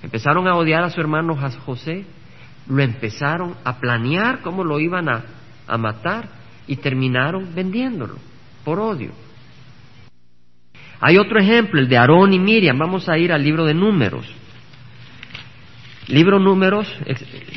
Empezaron 0.01 0.47
a 0.47 0.55
odiar 0.55 0.83
a 0.83 0.89
su 0.89 0.99
hermano 0.99 1.37
José, 1.65 2.05
lo 2.67 2.81
empezaron 2.81 3.55
a 3.63 3.79
planear 3.79 4.41
cómo 4.41 4.63
lo 4.63 4.79
iban 4.79 5.09
a, 5.09 5.23
a 5.67 5.77
matar 5.77 6.29
y 6.67 6.77
terminaron 6.77 7.53
vendiéndolo 7.53 8.15
por 8.63 8.79
odio. 8.79 9.11
Hay 11.05 11.17
otro 11.17 11.37
ejemplo, 11.37 11.81
el 11.81 11.89
de 11.89 11.97
Aarón 11.97 12.31
y 12.31 12.39
Miriam. 12.39 12.77
Vamos 12.77 13.09
a 13.09 13.17
ir 13.17 13.33
al 13.33 13.43
libro 13.43 13.65
de 13.65 13.73
números. 13.73 14.25
Libro 16.07 16.39
números, 16.39 16.87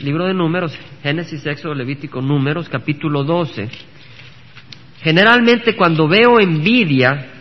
libro 0.03 0.25
de 0.25 0.35
números, 0.35 0.77
Génesis, 1.01 1.47
Éxodo, 1.47 1.73
Levítico, 1.73 2.21
números, 2.21 2.69
capítulo 2.69 3.23
12. 3.23 3.69
Generalmente 5.01 5.77
cuando 5.77 6.09
veo 6.09 6.41
envidia, 6.41 7.35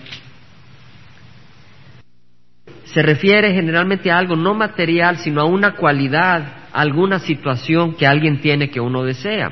se 2.84 3.02
refiere 3.02 3.52
generalmente 3.56 4.12
a 4.12 4.20
algo 4.20 4.36
no 4.36 4.54
material, 4.54 5.18
sino 5.18 5.42
a 5.42 5.46
una 5.46 5.74
cualidad, 5.74 6.68
alguna 6.72 7.18
situación 7.18 7.96
que 7.96 8.06
alguien 8.06 8.42
tiene 8.42 8.70
que 8.70 8.80
uno 8.80 9.04
desea. 9.04 9.52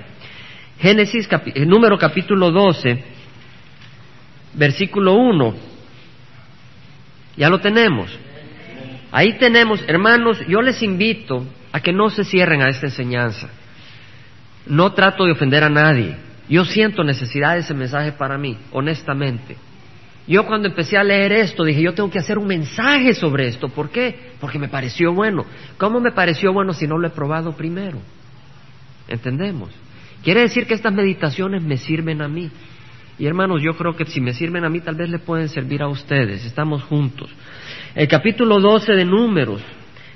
Génesis, 0.78 1.28
eh, 1.56 1.66
número 1.66 1.98
capítulo 1.98 2.52
12, 2.52 3.04
versículo 4.54 5.16
1. 5.16 5.73
Ya 7.38 7.50
lo 7.50 7.60
tenemos. 7.60 8.18
Ahí 9.12 9.38
tenemos, 9.38 9.84
hermanos, 9.88 10.40
yo 10.48 10.62
les 10.62 10.82
invito 10.82 11.46
a 11.72 11.80
que 11.80 11.94
no 11.94 12.10
se 12.10 12.24
cierren 12.24 12.62
a 12.62 12.70
esta 12.70 12.88
enseñanza. 12.88 13.50
No 14.66 14.94
trato 14.94 15.26
de 15.26 15.32
ofender 15.32 15.64
a 15.64 15.70
nadie. 15.70 16.16
Yo 16.50 16.66
siento 16.66 17.04
necesidad 17.04 17.54
de 17.54 17.62
ese 17.62 17.74
mensaje 17.74 18.12
para 18.12 18.38
mí, 18.38 18.58
honestamente. 18.72 19.56
Yo 20.28 20.46
cuando 20.46 20.70
empecé 20.70 20.98
a 20.98 21.04
leer 21.04 21.34
esto 21.34 21.66
dije, 21.66 21.82
yo 21.82 21.94
tengo 21.94 22.10
que 22.10 22.20
hacer 22.20 22.38
un 22.38 22.48
mensaje 22.48 23.14
sobre 23.14 23.48
esto. 23.48 23.70
¿Por 23.70 23.90
qué? 23.90 24.32
Porque 24.40 24.58
me 24.58 24.70
pareció 24.70 25.14
bueno. 25.14 25.46
¿Cómo 25.78 26.00
me 26.00 26.12
pareció 26.12 26.54
bueno 26.54 26.74
si 26.74 26.88
no 26.88 26.98
lo 26.98 27.08
he 27.08 27.12
probado 27.12 27.56
primero? 27.56 28.00
¿Entendemos? 29.08 29.70
Quiere 30.24 30.42
decir 30.42 30.66
que 30.66 30.76
estas 30.76 30.94
meditaciones 30.94 31.62
me 31.62 31.78
sirven 31.78 32.22
a 32.22 32.30
mí. 32.30 32.50
Y 33.20 33.28
hermanos, 33.28 33.62
yo 33.62 33.74
creo 33.74 33.96
que 33.96 34.06
si 34.06 34.20
me 34.20 34.34
sirven 34.34 34.66
a 34.66 34.70
mí, 34.70 34.80
tal 34.82 34.96
vez 34.96 35.10
le 35.10 35.20
pueden 35.20 35.50
servir 35.50 35.82
a 35.84 35.88
ustedes. 35.88 36.46
Estamos 36.46 36.84
juntos. 36.84 37.30
El 37.94 38.08
capítulo 38.08 38.60
12 38.60 38.94
de 38.94 39.06
Números 39.06 39.62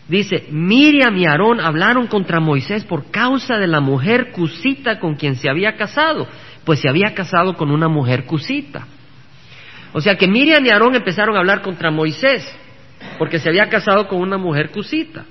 dice, 0.07 0.47
Miriam 0.49 1.15
y 1.17 1.25
Aarón 1.25 1.59
hablaron 1.59 2.07
contra 2.07 2.39
Moisés 2.39 2.83
por 2.85 3.11
causa 3.11 3.57
de 3.57 3.67
la 3.67 3.81
mujer 3.81 4.31
cusita 4.31 4.99
con 4.99 5.15
quien 5.15 5.35
se 5.35 5.49
había 5.49 5.75
casado, 5.75 6.27
pues 6.65 6.79
se 6.79 6.89
había 6.89 7.13
casado 7.13 7.53
con 7.53 7.69
una 7.69 7.87
mujer 7.87 8.25
cusita. 8.25 8.87
O 9.93 10.01
sea 10.01 10.15
que 10.15 10.27
Miriam 10.27 10.65
y 10.65 10.69
Aarón 10.69 10.95
empezaron 10.95 11.35
a 11.35 11.39
hablar 11.39 11.61
contra 11.61 11.91
Moisés, 11.91 12.43
porque 13.19 13.39
se 13.39 13.49
había 13.49 13.69
casado 13.69 14.07
con 14.07 14.21
una 14.21 14.37
mujer 14.37 14.71
cusita. 14.71 15.25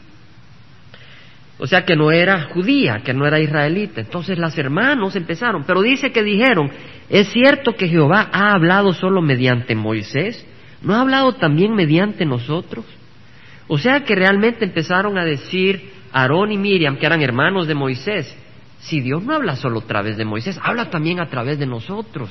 O 1.59 1.67
sea 1.67 1.85
que 1.85 1.97
no 1.97 2.11
era 2.11 2.49
judía, 2.53 3.01
que 3.03 3.15
no 3.15 3.27
era 3.27 3.41
israelita. 3.41 4.01
Entonces 4.01 4.39
las 4.39 4.59
hermanos 4.59 5.17
empezaron, 5.17 5.65
pero 5.65 5.81
dice 5.81 6.13
que 6.13 6.23
dijeron, 6.23 6.71
¿es 7.09 7.29
cierto 7.29 7.75
que 7.75 7.89
Jehová 7.89 8.29
ha 8.31 8.53
hablado 8.53 8.93
solo 8.93 9.23
mediante 9.23 9.75
Moisés? 9.75 10.47
¿No 10.83 10.95
ha 10.95 11.01
hablado 11.01 11.35
también 11.35 11.75
mediante 11.75 12.27
nosotros? 12.27 12.85
O 13.69 13.79
sea 13.79 14.05
que 14.05 14.15
realmente 14.15 14.65
empezaron 14.65 15.19
a 15.19 15.25
decir 15.25 15.91
Aarón 16.13 16.53
y 16.53 16.59
Miriam, 16.59 16.99
que 16.99 17.07
eran 17.07 17.23
hermanos 17.23 17.67
de 17.67 17.75
Moisés, 17.75 18.37
si 18.79 19.01
Dios 19.01 19.23
no 19.23 19.35
habla 19.35 19.57
solo 19.57 19.81
a 19.81 19.87
través 19.87 20.17
de 20.17 20.25
Moisés, 20.25 20.59
habla 20.63 20.91
también 20.91 21.21
a 21.21 21.29
través 21.29 21.59
de 21.59 21.67
nosotros. 21.67 22.31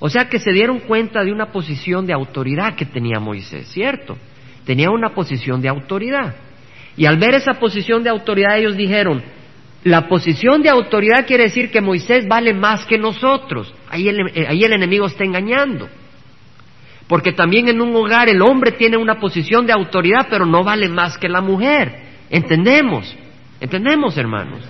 O 0.00 0.10
sea 0.10 0.28
que 0.28 0.40
se 0.40 0.52
dieron 0.52 0.80
cuenta 0.80 1.22
de 1.22 1.32
una 1.32 1.52
posición 1.52 2.06
de 2.06 2.12
autoridad 2.12 2.74
que 2.74 2.84
tenía 2.84 3.20
Moisés, 3.20 3.68
¿cierto? 3.68 4.18
Tenía 4.64 4.90
una 4.90 5.10
posición 5.14 5.62
de 5.62 5.68
autoridad. 5.68 6.34
Y 6.96 7.06
al 7.06 7.16
ver 7.16 7.34
esa 7.34 7.54
posición 7.54 8.02
de 8.02 8.10
autoridad 8.10 8.58
ellos 8.58 8.76
dijeron, 8.76 9.22
la 9.84 10.08
posición 10.08 10.62
de 10.62 10.68
autoridad 10.68 11.26
quiere 11.26 11.44
decir 11.44 11.70
que 11.70 11.80
Moisés 11.80 12.28
vale 12.28 12.54
más 12.54 12.84
que 12.86 12.98
nosotros. 12.98 13.74
Ahí 13.90 14.08
el, 14.08 14.20
eh, 14.34 14.46
ahí 14.48 14.62
el 14.62 14.72
enemigo 14.72 15.06
está 15.06 15.24
engañando. 15.24 15.88
Porque 17.08 17.32
también 17.32 17.68
en 17.68 17.80
un 17.80 17.94
hogar 17.96 18.28
el 18.28 18.40
hombre 18.42 18.72
tiene 18.72 18.96
una 18.96 19.18
posición 19.18 19.66
de 19.66 19.72
autoridad, 19.72 20.28
pero 20.30 20.46
no 20.46 20.62
vale 20.62 20.88
más 20.88 21.18
que 21.18 21.28
la 21.28 21.40
mujer. 21.40 21.94
¿Entendemos? 22.30 23.14
¿Entendemos, 23.60 24.16
hermanos? 24.16 24.62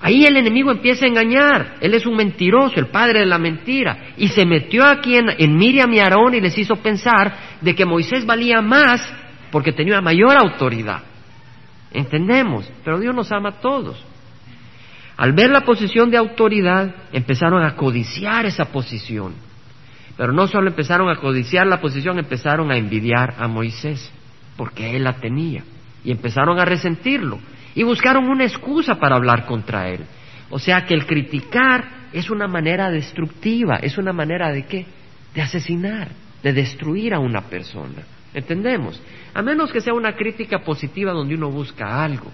Ahí 0.00 0.24
el 0.24 0.36
enemigo 0.36 0.70
empieza 0.70 1.04
a 1.04 1.08
engañar. 1.08 1.74
Él 1.80 1.92
es 1.92 2.06
un 2.06 2.16
mentiroso, 2.16 2.80
el 2.80 2.86
padre 2.86 3.20
de 3.20 3.26
la 3.26 3.38
mentira. 3.38 4.12
Y 4.16 4.28
se 4.28 4.46
metió 4.46 4.84
aquí 4.84 5.16
en, 5.16 5.28
en 5.36 5.56
Miriam 5.56 5.92
y 5.92 5.98
Aarón 5.98 6.34
y 6.34 6.40
les 6.40 6.56
hizo 6.56 6.76
pensar 6.76 7.58
de 7.60 7.74
que 7.74 7.84
Moisés 7.84 8.24
valía 8.24 8.62
más 8.62 9.06
porque 9.50 9.72
tenía 9.72 10.00
mayor 10.00 10.36
autoridad. 10.38 11.02
¿Entendemos? 11.92 12.70
Pero 12.84 13.00
Dios 13.00 13.14
nos 13.14 13.32
ama 13.32 13.50
a 13.50 13.60
todos. 13.60 14.04
Al 15.16 15.32
ver 15.32 15.50
la 15.50 15.62
posición 15.62 16.10
de 16.10 16.16
autoridad, 16.16 16.94
empezaron 17.12 17.64
a 17.64 17.74
codiciar 17.74 18.46
esa 18.46 18.66
posición. 18.66 19.34
Pero 20.16 20.32
no 20.32 20.46
solo 20.46 20.68
empezaron 20.68 21.08
a 21.08 21.16
codiciar 21.16 21.66
la 21.66 21.80
posición, 21.80 22.18
empezaron 22.18 22.70
a 22.70 22.76
envidiar 22.76 23.34
a 23.38 23.48
Moisés, 23.48 24.12
porque 24.56 24.96
él 24.96 25.04
la 25.04 25.14
tenía. 25.14 25.64
Y 26.04 26.10
empezaron 26.10 26.58
a 26.60 26.64
resentirlo. 26.64 27.38
Y 27.74 27.82
buscaron 27.82 28.28
una 28.28 28.44
excusa 28.44 28.96
para 28.96 29.16
hablar 29.16 29.46
contra 29.46 29.88
él. 29.88 30.04
O 30.50 30.58
sea 30.58 30.84
que 30.86 30.94
el 30.94 31.06
criticar 31.06 32.08
es 32.12 32.30
una 32.30 32.46
manera 32.46 32.90
destructiva, 32.90 33.76
es 33.76 33.98
una 33.98 34.12
manera 34.12 34.50
de 34.50 34.66
qué? 34.66 34.86
De 35.34 35.42
asesinar, 35.42 36.08
de 36.42 36.52
destruir 36.52 37.14
a 37.14 37.18
una 37.18 37.42
persona. 37.42 38.02
¿Entendemos? 38.34 39.00
A 39.34 39.42
menos 39.42 39.72
que 39.72 39.80
sea 39.80 39.94
una 39.94 40.14
crítica 40.14 40.60
positiva 40.60 41.12
donde 41.12 41.34
uno 41.34 41.50
busca 41.50 42.02
algo, 42.02 42.30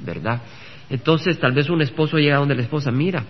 ¿verdad? 0.00 0.42
Entonces 0.90 1.38
tal 1.38 1.52
vez 1.52 1.68
un 1.70 1.82
esposo 1.82 2.18
llega 2.18 2.38
donde 2.38 2.54
la 2.54 2.62
esposa, 2.62 2.90
mira, 2.90 3.24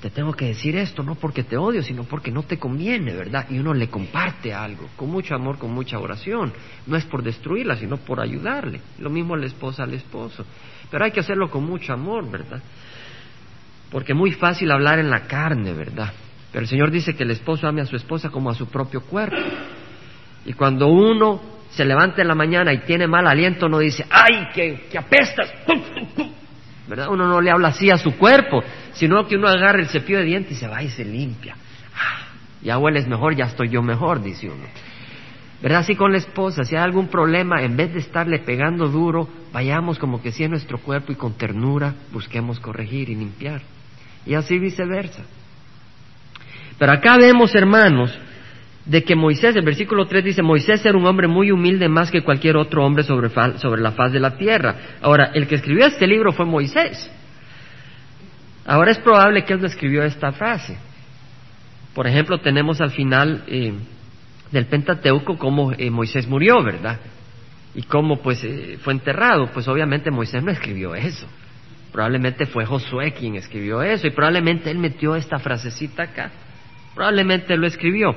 te 0.00 0.10
tengo 0.10 0.34
que 0.34 0.46
decir 0.46 0.76
esto, 0.76 1.02
no 1.02 1.14
porque 1.14 1.42
te 1.42 1.56
odio, 1.56 1.82
sino 1.82 2.04
porque 2.04 2.30
no 2.30 2.42
te 2.42 2.58
conviene, 2.58 3.14
¿verdad? 3.14 3.46
Y 3.48 3.58
uno 3.58 3.72
le 3.72 3.88
comparte 3.88 4.52
algo, 4.52 4.88
con 4.94 5.10
mucho 5.10 5.34
amor, 5.34 5.58
con 5.58 5.72
mucha 5.72 5.98
oración. 5.98 6.52
No 6.86 6.96
es 6.96 7.04
por 7.06 7.22
destruirla, 7.22 7.76
sino 7.76 7.96
por 7.96 8.20
ayudarle. 8.20 8.80
Lo 8.98 9.08
mismo 9.08 9.36
la 9.36 9.46
esposa 9.46 9.84
al 9.84 9.94
esposo. 9.94 10.44
Pero 10.90 11.04
hay 11.04 11.12
que 11.12 11.20
hacerlo 11.20 11.50
con 11.50 11.64
mucho 11.64 11.94
amor, 11.94 12.30
¿verdad? 12.30 12.62
Porque 13.90 14.12
es 14.12 14.18
muy 14.18 14.32
fácil 14.32 14.70
hablar 14.70 14.98
en 14.98 15.08
la 15.08 15.26
carne, 15.26 15.72
¿verdad? 15.72 16.12
Pero 16.52 16.62
el 16.62 16.68
Señor 16.68 16.90
dice 16.90 17.14
que 17.14 17.22
el 17.22 17.30
esposo 17.30 17.66
ame 17.66 17.80
a 17.80 17.86
su 17.86 17.96
esposa 17.96 18.28
como 18.28 18.50
a 18.50 18.54
su 18.54 18.66
propio 18.66 19.02
cuerpo. 19.02 19.36
Y 20.46 20.52
cuando 20.52 20.86
uno 20.86 21.40
se 21.70 21.84
levanta 21.84 22.22
en 22.22 22.28
la 22.28 22.34
mañana 22.34 22.72
y 22.72 22.78
tiene 22.78 23.06
mal 23.06 23.26
aliento, 23.26 23.68
no 23.68 23.80
dice, 23.80 24.06
¡ay, 24.08 24.48
que, 24.54 24.86
que 24.90 24.96
apestas! 24.96 25.52
¿verdad? 26.88 27.08
Uno 27.10 27.26
no 27.26 27.40
le 27.40 27.50
habla 27.50 27.68
así 27.68 27.90
a 27.90 27.98
su 27.98 28.16
cuerpo, 28.16 28.62
sino 28.92 29.26
que 29.26 29.36
uno 29.36 29.48
agarra 29.48 29.80
el 29.80 29.88
cepillo 29.88 30.18
de 30.18 30.24
dientes 30.24 30.52
y 30.52 30.54
se 30.54 30.68
va 30.68 30.82
y 30.82 30.88
se 30.88 31.04
limpia. 31.04 31.56
Ah, 31.94 32.28
ya 32.62 32.78
hueles 32.78 33.08
mejor, 33.08 33.34
ya 33.34 33.46
estoy 33.46 33.68
yo 33.68 33.82
mejor, 33.82 34.22
dice 34.22 34.48
uno. 34.48 34.64
¿Verdad? 35.60 35.80
Así 35.80 35.96
con 35.96 36.12
la 36.12 36.18
esposa, 36.18 36.64
si 36.64 36.76
hay 36.76 36.82
algún 36.82 37.08
problema, 37.08 37.62
en 37.62 37.76
vez 37.76 37.92
de 37.92 37.98
estarle 37.98 38.38
pegando 38.38 38.88
duro, 38.88 39.28
vayamos 39.52 39.98
como 39.98 40.22
que 40.22 40.30
si 40.30 40.44
es 40.44 40.50
nuestro 40.50 40.78
cuerpo 40.78 41.12
y 41.12 41.16
con 41.16 41.32
ternura 41.36 41.94
busquemos 42.12 42.60
corregir 42.60 43.08
y 43.08 43.14
limpiar. 43.14 43.62
Y 44.24 44.34
así 44.34 44.58
viceversa. 44.58 45.22
Pero 46.78 46.92
acá 46.92 47.16
vemos, 47.16 47.54
hermanos, 47.54 48.16
de 48.86 49.02
que 49.02 49.16
Moisés, 49.16 49.56
el 49.56 49.64
versículo 49.64 50.06
3 50.06 50.24
dice, 50.24 50.42
Moisés 50.42 50.84
era 50.86 50.96
un 50.96 51.06
hombre 51.06 51.26
muy 51.26 51.50
humilde 51.50 51.88
más 51.88 52.10
que 52.10 52.22
cualquier 52.22 52.56
otro 52.56 52.84
hombre 52.84 53.02
sobre, 53.02 53.28
la 53.82 53.92
faz 53.92 54.12
de 54.12 54.20
la 54.20 54.36
tierra. 54.36 54.76
Ahora, 55.02 55.32
el 55.34 55.48
que 55.48 55.56
escribió 55.56 55.86
este 55.86 56.06
libro 56.06 56.32
fue 56.32 56.46
Moisés. 56.46 57.10
Ahora 58.64 58.92
es 58.92 58.98
probable 58.98 59.44
que 59.44 59.54
él 59.54 59.60
no 59.60 59.66
escribió 59.66 60.04
esta 60.04 60.30
frase. 60.32 60.78
Por 61.94 62.06
ejemplo, 62.06 62.38
tenemos 62.38 62.80
al 62.80 62.90
final 62.90 63.44
eh, 63.48 63.72
del 64.52 64.66
Pentateuco 64.66 65.36
cómo 65.36 65.72
eh, 65.72 65.90
Moisés 65.90 66.28
murió, 66.28 66.62
¿verdad? 66.62 67.00
Y 67.74 67.82
cómo 67.82 68.22
pues 68.22 68.42
eh, 68.44 68.78
fue 68.82 68.92
enterrado. 68.92 69.50
Pues 69.52 69.66
obviamente 69.66 70.10
Moisés 70.10 70.42
no 70.44 70.52
escribió 70.52 70.94
eso. 70.94 71.26
Probablemente 71.92 72.46
fue 72.46 72.66
Josué 72.66 73.12
quien 73.12 73.36
escribió 73.36 73.82
eso 73.82 74.06
y 74.06 74.10
probablemente 74.10 74.70
él 74.70 74.78
metió 74.78 75.16
esta 75.16 75.38
frasecita 75.38 76.04
acá. 76.04 76.30
Probablemente 76.94 77.56
lo 77.56 77.66
escribió. 77.66 78.14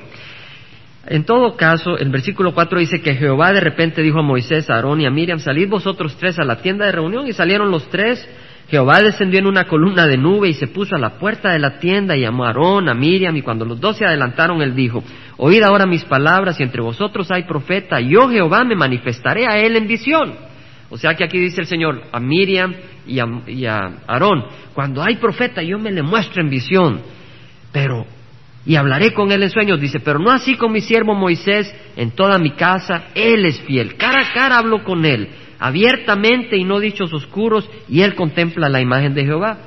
En 1.05 1.23
todo 1.23 1.55
caso, 1.55 1.97
el 1.97 2.09
versículo 2.09 2.53
4 2.53 2.79
dice 2.79 3.01
que 3.01 3.15
Jehová 3.15 3.53
de 3.53 3.61
repente 3.61 4.01
dijo 4.01 4.19
a 4.19 4.23
Moisés, 4.23 4.69
a 4.69 4.75
Aarón 4.75 4.99
y 5.01 5.05
a 5.05 5.11
Miriam, 5.11 5.39
salid 5.39 5.69
vosotros 5.69 6.17
tres 6.17 6.37
a 6.39 6.43
la 6.43 6.57
tienda 6.57 6.85
de 6.85 6.91
reunión 6.91 7.25
y 7.25 7.33
salieron 7.33 7.71
los 7.71 7.89
tres. 7.89 8.27
Jehová 8.69 8.99
descendió 9.01 9.39
en 9.39 9.47
una 9.47 9.65
columna 9.65 10.05
de 10.05 10.17
nube 10.17 10.49
y 10.49 10.53
se 10.53 10.67
puso 10.67 10.95
a 10.95 10.99
la 10.99 11.17
puerta 11.17 11.51
de 11.51 11.59
la 11.59 11.79
tienda 11.79 12.15
y 12.15 12.21
llamó 12.21 12.43
a 12.43 12.49
Aarón, 12.49 12.89
a 12.89 12.93
Miriam 12.93 13.35
y 13.35 13.41
cuando 13.41 13.65
los 13.65 13.79
dos 13.79 13.97
se 13.97 14.05
adelantaron, 14.05 14.61
él 14.61 14.75
dijo, 14.75 15.03
oíd 15.37 15.63
ahora 15.63 15.87
mis 15.87 16.03
palabras 16.03 16.59
y 16.59 16.63
entre 16.63 16.81
vosotros 16.81 17.31
hay 17.31 17.43
profeta, 17.43 17.99
yo 17.99 18.29
Jehová 18.29 18.63
me 18.63 18.75
manifestaré 18.75 19.47
a 19.47 19.57
él 19.57 19.75
en 19.77 19.87
visión. 19.87 20.35
O 20.91 20.97
sea 20.97 21.15
que 21.15 21.23
aquí 21.23 21.39
dice 21.39 21.61
el 21.61 21.67
Señor 21.67 22.03
a 22.11 22.19
Miriam 22.19 22.75
y 23.07 23.19
a, 23.19 23.25
y 23.47 23.65
a 23.65 24.01
Aarón, 24.05 24.45
cuando 24.73 25.01
hay 25.01 25.15
profeta 25.15 25.63
yo 25.63 25.79
me 25.79 25.91
le 25.91 26.03
muestro 26.03 26.41
en 26.41 26.49
visión, 26.49 27.01
pero 27.71 28.05
y 28.69 28.75
hablaré 28.75 29.15
con 29.15 29.31
él 29.31 29.41
en 29.41 29.49
sueños. 29.49 29.81
Dice, 29.81 29.99
pero 29.99 30.19
no 30.19 30.29
así 30.29 30.53
con 30.53 30.71
mi 30.71 30.81
siervo 30.81 31.15
Moisés, 31.15 31.73
en 31.95 32.11
toda 32.11 32.37
mi 32.37 32.51
casa, 32.51 33.05
él 33.15 33.47
es 33.47 33.59
fiel. 33.61 33.95
Cara 33.95 34.21
a 34.21 34.31
cara 34.31 34.59
hablo 34.59 34.83
con 34.83 35.05
él, 35.05 35.27
abiertamente 35.57 36.55
y 36.55 36.63
no 36.63 36.79
dichos 36.79 37.11
oscuros, 37.11 37.67
y 37.89 38.01
él 38.01 38.13
contempla 38.13 38.69
la 38.69 38.79
imagen 38.79 39.15
de 39.15 39.25
Jehová. 39.25 39.57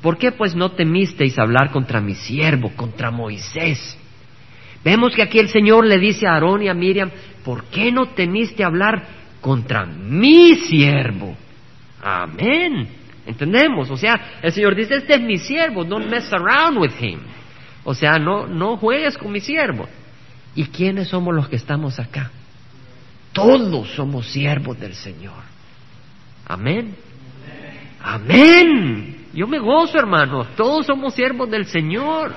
¿Por 0.00 0.16
qué 0.16 0.30
pues 0.30 0.54
no 0.54 0.70
temisteis 0.70 1.36
hablar 1.40 1.72
contra 1.72 2.00
mi 2.00 2.14
siervo, 2.14 2.70
contra 2.76 3.10
Moisés? 3.10 3.98
Vemos 4.84 5.12
que 5.16 5.22
aquí 5.22 5.40
el 5.40 5.48
Señor 5.48 5.84
le 5.84 5.98
dice 5.98 6.28
a 6.28 6.34
Aarón 6.34 6.62
y 6.62 6.68
a 6.68 6.74
Miriam, 6.74 7.10
¿por 7.44 7.64
qué 7.64 7.90
no 7.90 8.10
temiste 8.10 8.62
hablar 8.62 9.08
contra 9.40 9.86
mi 9.86 10.54
siervo? 10.54 11.36
Amén. 12.00 12.86
¿Entendemos? 13.26 13.90
O 13.90 13.96
sea, 13.96 14.38
el 14.40 14.52
Señor 14.52 14.76
dice, 14.76 14.98
este 14.98 15.14
es 15.14 15.20
mi 15.20 15.38
siervo, 15.38 15.82
don't 15.82 16.08
mess 16.08 16.32
around 16.32 16.78
with 16.78 16.92
him. 17.00 17.18
O 17.84 17.94
sea, 17.94 18.18
no, 18.18 18.46
no 18.46 18.76
juegues 18.76 19.18
con 19.18 19.32
mi 19.32 19.40
siervo. 19.40 19.88
¿Y 20.54 20.66
quiénes 20.66 21.08
somos 21.08 21.34
los 21.34 21.48
que 21.48 21.56
estamos 21.56 21.98
acá? 21.98 22.30
Todos 23.32 23.88
somos 23.90 24.26
siervos 24.26 24.78
del 24.78 24.94
Señor. 24.94 25.42
Amén. 26.46 26.94
Amén. 28.02 29.26
Yo 29.32 29.46
me 29.46 29.58
gozo, 29.58 29.98
hermano. 29.98 30.44
Todos 30.56 30.86
somos 30.86 31.14
siervos 31.14 31.50
del 31.50 31.66
Señor. 31.66 32.34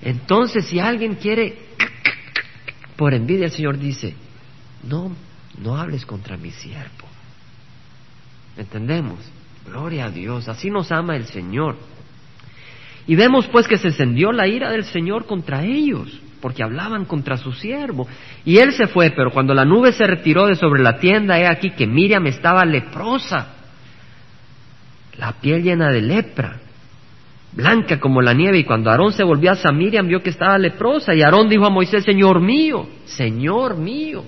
Entonces, 0.00 0.66
si 0.66 0.78
alguien 0.80 1.16
quiere, 1.16 1.58
por 2.96 3.12
envidia, 3.12 3.46
el 3.46 3.52
Señor 3.52 3.78
dice, 3.78 4.14
no, 4.82 5.12
no 5.58 5.76
hables 5.76 6.06
contra 6.06 6.36
mi 6.36 6.50
siervo. 6.50 7.06
¿Entendemos? 8.56 9.18
Gloria 9.66 10.06
a 10.06 10.10
Dios. 10.10 10.48
Así 10.48 10.70
nos 10.70 10.90
ama 10.90 11.16
el 11.16 11.26
Señor. 11.26 11.76
Y 13.06 13.16
vemos 13.16 13.46
pues 13.48 13.66
que 13.66 13.78
se 13.78 13.88
encendió 13.88 14.32
la 14.32 14.46
ira 14.46 14.70
del 14.70 14.84
Señor 14.84 15.26
contra 15.26 15.64
ellos, 15.64 16.20
porque 16.40 16.62
hablaban 16.62 17.04
contra 17.04 17.36
su 17.36 17.52
siervo. 17.52 18.06
Y 18.44 18.58
él 18.58 18.72
se 18.72 18.86
fue, 18.86 19.10
pero 19.10 19.30
cuando 19.30 19.54
la 19.54 19.64
nube 19.64 19.92
se 19.92 20.06
retiró 20.06 20.46
de 20.46 20.54
sobre 20.54 20.82
la 20.82 20.98
tienda, 20.98 21.38
he 21.38 21.46
aquí 21.46 21.70
que 21.70 21.86
Miriam 21.86 22.26
estaba 22.26 22.64
leprosa, 22.64 23.54
la 25.18 25.32
piel 25.32 25.62
llena 25.62 25.90
de 25.90 26.00
lepra, 26.00 26.60
blanca 27.52 27.98
como 27.98 28.22
la 28.22 28.34
nieve. 28.34 28.58
Y 28.58 28.64
cuando 28.64 28.90
Aarón 28.90 29.12
se 29.12 29.24
volvió 29.24 29.50
a 29.52 29.72
Miriam, 29.72 30.06
vio 30.06 30.22
que 30.22 30.30
estaba 30.30 30.56
leprosa. 30.58 31.14
Y 31.14 31.22
Aarón 31.22 31.48
dijo 31.48 31.66
a 31.66 31.70
Moisés, 31.70 32.04
Señor 32.04 32.40
mío, 32.40 32.88
Señor 33.04 33.76
mío, 33.76 34.24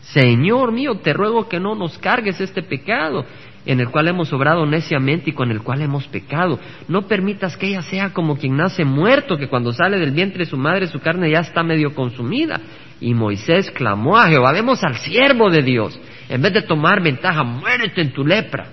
Señor 0.00 0.72
mío, 0.72 0.96
te 1.02 1.12
ruego 1.12 1.48
que 1.48 1.60
no 1.60 1.74
nos 1.74 1.98
cargues 1.98 2.40
este 2.40 2.62
pecado 2.62 3.24
en 3.66 3.80
el 3.80 3.88
cual 3.88 4.08
hemos 4.08 4.32
obrado 4.32 4.66
neciamente 4.66 5.30
y 5.30 5.32
con 5.32 5.50
el 5.50 5.62
cual 5.62 5.80
hemos 5.80 6.06
pecado. 6.08 6.58
No 6.88 7.02
permitas 7.02 7.56
que 7.56 7.68
ella 7.68 7.82
sea 7.82 8.10
como 8.12 8.36
quien 8.36 8.56
nace 8.56 8.84
muerto, 8.84 9.38
que 9.38 9.48
cuando 9.48 9.72
sale 9.72 9.98
del 9.98 10.10
vientre 10.10 10.44
de 10.44 10.50
su 10.50 10.56
madre 10.56 10.86
su 10.86 11.00
carne 11.00 11.30
ya 11.30 11.40
está 11.40 11.62
medio 11.62 11.94
consumida. 11.94 12.60
Y 13.00 13.14
Moisés 13.14 13.70
clamó 13.70 14.16
a 14.18 14.28
Jehová, 14.28 14.52
vemos 14.52 14.82
al 14.84 14.96
siervo 14.96 15.50
de 15.50 15.62
Dios, 15.62 15.98
en 16.28 16.42
vez 16.42 16.52
de 16.52 16.62
tomar 16.62 17.02
ventaja, 17.02 17.42
muérete 17.42 18.00
en 18.00 18.12
tu 18.12 18.24
lepra. 18.24 18.68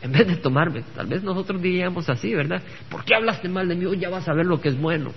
En 0.00 0.12
vez 0.12 0.28
de 0.28 0.36
tomar, 0.36 0.72
tal 0.94 1.06
vez 1.08 1.24
nosotros 1.24 1.60
diríamos 1.60 2.08
así, 2.08 2.32
¿verdad? 2.32 2.62
¿Por 2.88 3.04
qué 3.04 3.16
hablaste 3.16 3.48
mal 3.48 3.68
de 3.68 3.74
mí? 3.74 3.84
ya 3.98 4.08
vas 4.08 4.28
a 4.28 4.32
ver 4.32 4.46
lo 4.46 4.60
que 4.60 4.68
es 4.68 4.80
bueno. 4.80 5.10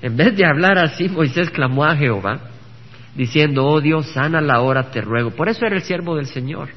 En 0.00 0.16
vez 0.16 0.36
de 0.36 0.46
hablar 0.46 0.78
así, 0.78 1.08
Moisés 1.08 1.50
clamó 1.50 1.84
a 1.84 1.96
Jehová, 1.96 2.38
diciendo, 3.16 3.66
oh 3.66 3.80
Dios, 3.80 4.06
sana 4.12 4.40
la 4.40 4.60
hora, 4.60 4.92
te 4.92 5.00
ruego. 5.00 5.32
Por 5.32 5.48
eso 5.48 5.66
era 5.66 5.74
el 5.74 5.82
siervo 5.82 6.14
del 6.14 6.26
Señor 6.26 6.68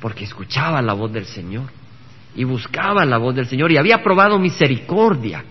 porque 0.00 0.24
escuchaba 0.24 0.80
la 0.82 0.92
voz 0.92 1.12
del 1.12 1.26
Señor 1.26 1.70
y 2.34 2.44
buscaba 2.44 3.04
la 3.04 3.18
voz 3.18 3.34
del 3.34 3.46
Señor 3.46 3.72
y 3.72 3.76
había 3.76 4.02
probado 4.02 4.38
misericordia. 4.38 5.44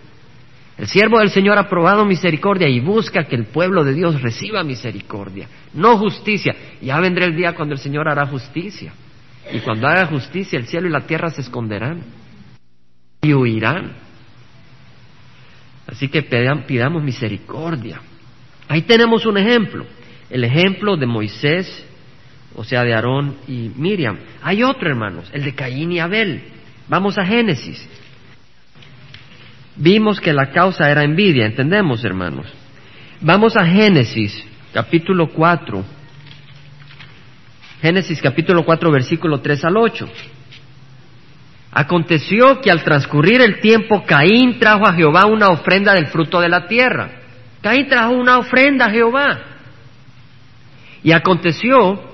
El 0.78 0.88
siervo 0.88 1.20
del 1.20 1.32
Señor 1.32 1.58
ha 1.58 1.68
probado 1.68 2.06
misericordia 2.06 2.70
y 2.70 2.80
busca 2.80 3.24
que 3.24 3.36
el 3.36 3.46
pueblo 3.46 3.84
de 3.84 3.94
Dios 3.94 4.22
reciba 4.22 4.64
misericordia, 4.64 5.48
no 5.74 5.98
justicia. 5.98 6.56
Ya 6.82 7.00
vendrá 7.00 7.26
el 7.26 7.36
día 7.36 7.56
cuando 7.56 7.74
el 7.74 7.80
Señor 7.80 8.08
hará 8.08 8.28
justicia. 8.28 8.94
Y 9.52 9.60
cuando 9.60 9.88
haga 9.88 10.06
justicia, 10.06 10.60
el 10.60 10.68
cielo 10.68 10.88
y 10.88 10.92
la 10.92 11.02
tierra 11.02 11.30
se 11.32 11.42
esconderán 11.42 12.04
y 13.22 13.34
huirán. 13.34 13.94
Así 15.88 16.10
que 16.10 16.22
pidamos 16.22 17.02
misericordia. 17.02 18.02
Ahí 18.68 18.82
tenemos 18.82 19.26
un 19.26 19.38
ejemplo, 19.38 19.86
el 20.30 20.44
ejemplo 20.44 20.98
de 20.98 21.06
Moisés 21.06 21.86
o 22.56 22.64
sea, 22.64 22.84
de 22.84 22.94
Aarón 22.94 23.38
y 23.48 23.72
Miriam. 23.76 24.18
Hay 24.42 24.64
otro, 24.64 24.90
hermanos, 24.90 25.30
el 25.34 25.44
de 25.44 25.54
Caín 25.54 25.92
y 25.92 26.00
Abel. 26.00 26.44
Vamos 26.88 27.18
a 27.18 27.26
Génesis. 27.26 27.88
Vimos 29.76 30.20
que 30.20 30.34
la 30.34 30.50
causa 30.52 30.90
era 30.90 31.04
envidia, 31.04 31.46
entendemos, 31.46 32.04
hermanos. 32.04 32.48
Vamos 33.22 33.56
a 33.56 33.66
Génesis, 33.66 34.44
capítulo 34.74 35.30
4. 35.30 35.86
Génesis 37.82 38.22
capítulo 38.22 38.66
4, 38.66 38.92
versículo 38.92 39.40
3 39.40 39.66
al 39.66 39.78
8. 39.78 40.10
Aconteció 41.72 42.60
que 42.60 42.72
al 42.72 42.84
transcurrir 42.84 43.42
el 43.42 43.60
tiempo, 43.60 44.04
Caín 44.04 44.58
trajo 44.58 44.88
a 44.88 44.94
Jehová 44.94 45.28
una 45.28 45.50
ofrenda 45.50 45.94
del 45.94 46.08
fruto 46.08 46.40
de 46.40 46.50
la 46.50 46.68
tierra. 46.68 47.12
Caín 47.62 47.88
trajo 47.88 48.14
una 48.14 48.40
ofrenda 48.40 48.86
a 48.86 48.90
Jehová. 48.90 49.40
Y 51.04 51.12
aconteció 51.12 52.07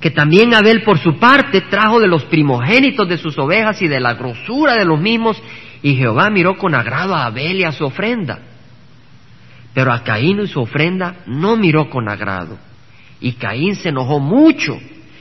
que 0.00 0.10
también 0.10 0.54
Abel 0.54 0.82
por 0.82 0.98
su 0.98 1.18
parte 1.18 1.62
trajo 1.62 2.00
de 2.00 2.06
los 2.06 2.24
primogénitos 2.24 3.08
de 3.08 3.18
sus 3.18 3.36
ovejas 3.38 3.82
y 3.82 3.88
de 3.88 4.00
la 4.00 4.14
grosura 4.14 4.74
de 4.74 4.84
los 4.84 5.00
mismos, 5.00 5.42
y 5.82 5.94
Jehová 5.94 6.30
miró 6.30 6.56
con 6.56 6.74
agrado 6.74 7.14
a 7.14 7.26
Abel 7.26 7.60
y 7.60 7.64
a 7.64 7.72
su 7.72 7.84
ofrenda. 7.84 8.40
Pero 9.74 9.92
a 9.92 10.02
Caín 10.02 10.40
y 10.40 10.46
su 10.46 10.60
ofrenda 10.60 11.16
no 11.26 11.56
miró 11.56 11.88
con 11.90 12.08
agrado. 12.08 12.58
Y 13.20 13.32
Caín 13.32 13.74
se 13.74 13.90
enojó 13.90 14.20
mucho 14.20 14.78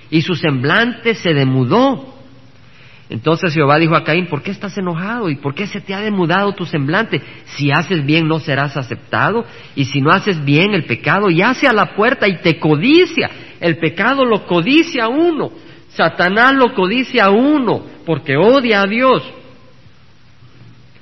y 0.09 0.21
su 0.21 0.35
semblante 0.35 1.15
se 1.15 1.33
demudó. 1.33 2.15
Entonces 3.09 3.53
Jehová 3.53 3.77
dijo 3.77 3.95
a 3.95 4.03
Caín, 4.03 4.27
¿por 4.27 4.43
qué 4.43 4.51
estás 4.51 4.77
enojado? 4.77 5.29
¿Y 5.29 5.35
por 5.35 5.55
qué 5.55 5.65
se 5.65 5.79
te 5.79 5.93
ha 5.93 6.01
demudado 6.01 6.53
tu 6.53 6.65
semblante? 6.65 7.21
Si 7.45 7.71
haces 7.71 8.05
bien 8.05 8.27
no 8.27 8.39
serás 8.39 8.75
aceptado, 8.75 9.45
y 9.75 9.85
si 9.85 10.01
no 10.01 10.11
haces 10.11 10.43
bien 10.43 10.73
el 10.73 10.85
pecado 10.85 11.29
yace 11.29 11.67
a 11.67 11.73
la 11.73 11.95
puerta 11.95 12.27
y 12.27 12.37
te 12.41 12.59
codicia. 12.59 13.29
El 13.59 13.77
pecado 13.77 14.25
lo 14.25 14.45
codicia 14.45 15.05
a 15.05 15.07
uno, 15.07 15.51
Satanás 15.89 16.53
lo 16.53 16.73
codicia 16.73 17.25
a 17.25 17.29
uno, 17.31 17.83
porque 18.05 18.37
odia 18.37 18.81
a 18.81 18.87
Dios. 18.87 19.23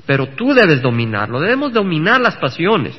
Pero 0.06 0.28
tú 0.28 0.54
debes 0.54 0.82
dominarlo, 0.82 1.40
debemos 1.40 1.74
dominar 1.74 2.22
las 2.22 2.38
pasiones. 2.38 2.96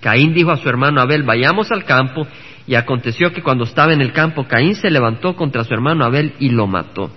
Caín 0.00 0.34
dijo 0.34 0.50
a 0.50 0.56
su 0.56 0.68
hermano 0.68 1.00
Abel, 1.00 1.22
vayamos 1.22 1.70
al 1.70 1.84
campo, 1.84 2.26
y 2.66 2.74
aconteció 2.74 3.32
que 3.32 3.42
cuando 3.42 3.64
estaba 3.64 3.92
en 3.92 4.00
el 4.00 4.12
campo, 4.12 4.46
Caín 4.46 4.74
se 4.74 4.90
levantó 4.90 5.34
contra 5.34 5.64
su 5.64 5.74
hermano 5.74 6.04
Abel 6.04 6.34
y 6.38 6.50
lo 6.50 6.66
mató. 6.66 7.10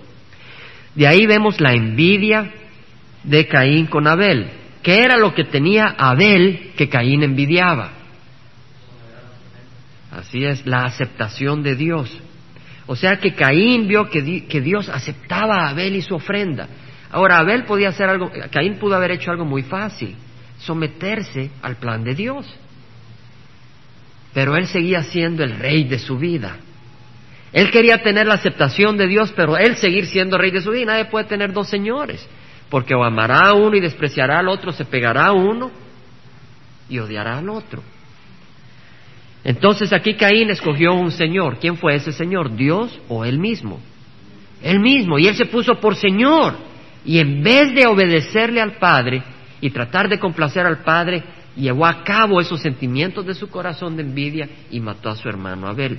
De 0.94 1.06
ahí 1.06 1.26
vemos 1.26 1.60
la 1.60 1.72
envidia 1.72 2.52
de 3.22 3.46
Caín 3.46 3.86
con 3.86 4.06
Abel. 4.06 4.48
¿Qué 4.82 5.02
era 5.02 5.18
lo 5.18 5.34
que 5.34 5.44
tenía 5.44 5.94
Abel 5.98 6.72
que 6.76 6.88
Caín 6.88 7.22
envidiaba? 7.22 7.90
Así 10.16 10.46
es, 10.46 10.66
la 10.66 10.84
aceptación 10.84 11.62
de 11.62 11.76
Dios. 11.76 12.10
O 12.86 12.96
sea 12.96 13.16
que 13.16 13.34
Caín 13.34 13.86
vio 13.86 14.08
que, 14.08 14.22
Dios 14.22 14.88
aceptaba 14.88 15.64
a 15.64 15.70
Abel 15.70 15.94
y 15.96 16.02
su 16.02 16.14
ofrenda. 16.14 16.68
Ahora, 17.10 17.38
Abel 17.38 17.64
podía 17.64 17.90
hacer 17.90 18.08
algo, 18.08 18.30
Caín 18.50 18.78
pudo 18.78 18.96
haber 18.96 19.10
hecho 19.10 19.30
algo 19.30 19.44
muy 19.44 19.62
fácil, 19.62 20.16
someterse 20.58 21.50
al 21.60 21.76
plan 21.76 22.02
de 22.02 22.14
Dios. 22.14 22.46
Pero 24.32 24.56
él 24.56 24.66
seguía 24.66 25.02
siendo 25.02 25.44
el 25.44 25.58
rey 25.58 25.84
de 25.84 25.98
su 25.98 26.16
vida. 26.16 26.56
Él 27.52 27.70
quería 27.70 28.02
tener 28.02 28.26
la 28.26 28.34
aceptación 28.34 28.96
de 28.96 29.08
Dios, 29.08 29.32
pero 29.36 29.58
él 29.58 29.76
seguir 29.76 30.06
siendo 30.06 30.38
rey 30.38 30.50
de 30.50 30.62
su 30.62 30.70
vida. 30.70 30.92
Nadie 30.92 31.06
puede 31.06 31.26
tener 31.26 31.52
dos 31.52 31.68
señores, 31.68 32.26
porque 32.70 32.94
o 32.94 33.04
amará 33.04 33.48
a 33.48 33.54
uno 33.54 33.76
y 33.76 33.80
despreciará 33.80 34.38
al 34.38 34.48
otro, 34.48 34.72
se 34.72 34.86
pegará 34.86 35.26
a 35.26 35.32
uno 35.32 35.70
y 36.88 36.98
odiará 37.00 37.38
al 37.38 37.50
otro. 37.50 37.82
Entonces 39.46 39.92
aquí 39.94 40.14
Caín 40.14 40.50
escogió 40.50 40.92
un 40.92 41.10
señor. 41.10 41.58
¿Quién 41.58 41.78
fue 41.78 41.94
ese 41.94 42.12
señor? 42.12 42.54
¿Dios 42.54 43.00
o 43.08 43.24
él 43.24 43.38
mismo? 43.38 43.80
Él 44.62 44.80
mismo. 44.80 45.18
Y 45.18 45.26
él 45.26 45.36
se 45.36 45.46
puso 45.46 45.80
por 45.80 45.96
señor. 45.96 46.54
Y 47.04 47.18
en 47.18 47.42
vez 47.42 47.74
de 47.74 47.86
obedecerle 47.86 48.60
al 48.60 48.72
Padre 48.78 49.22
y 49.62 49.70
tratar 49.70 50.08
de 50.08 50.18
complacer 50.18 50.66
al 50.66 50.82
Padre, 50.82 51.22
llevó 51.56 51.86
a 51.86 52.04
cabo 52.04 52.40
esos 52.40 52.60
sentimientos 52.60 53.24
de 53.24 53.34
su 53.34 53.48
corazón 53.48 53.96
de 53.96 54.02
envidia 54.02 54.48
y 54.70 54.80
mató 54.80 55.08
a 55.08 55.16
su 55.16 55.28
hermano 55.28 55.68
Abel 55.68 55.98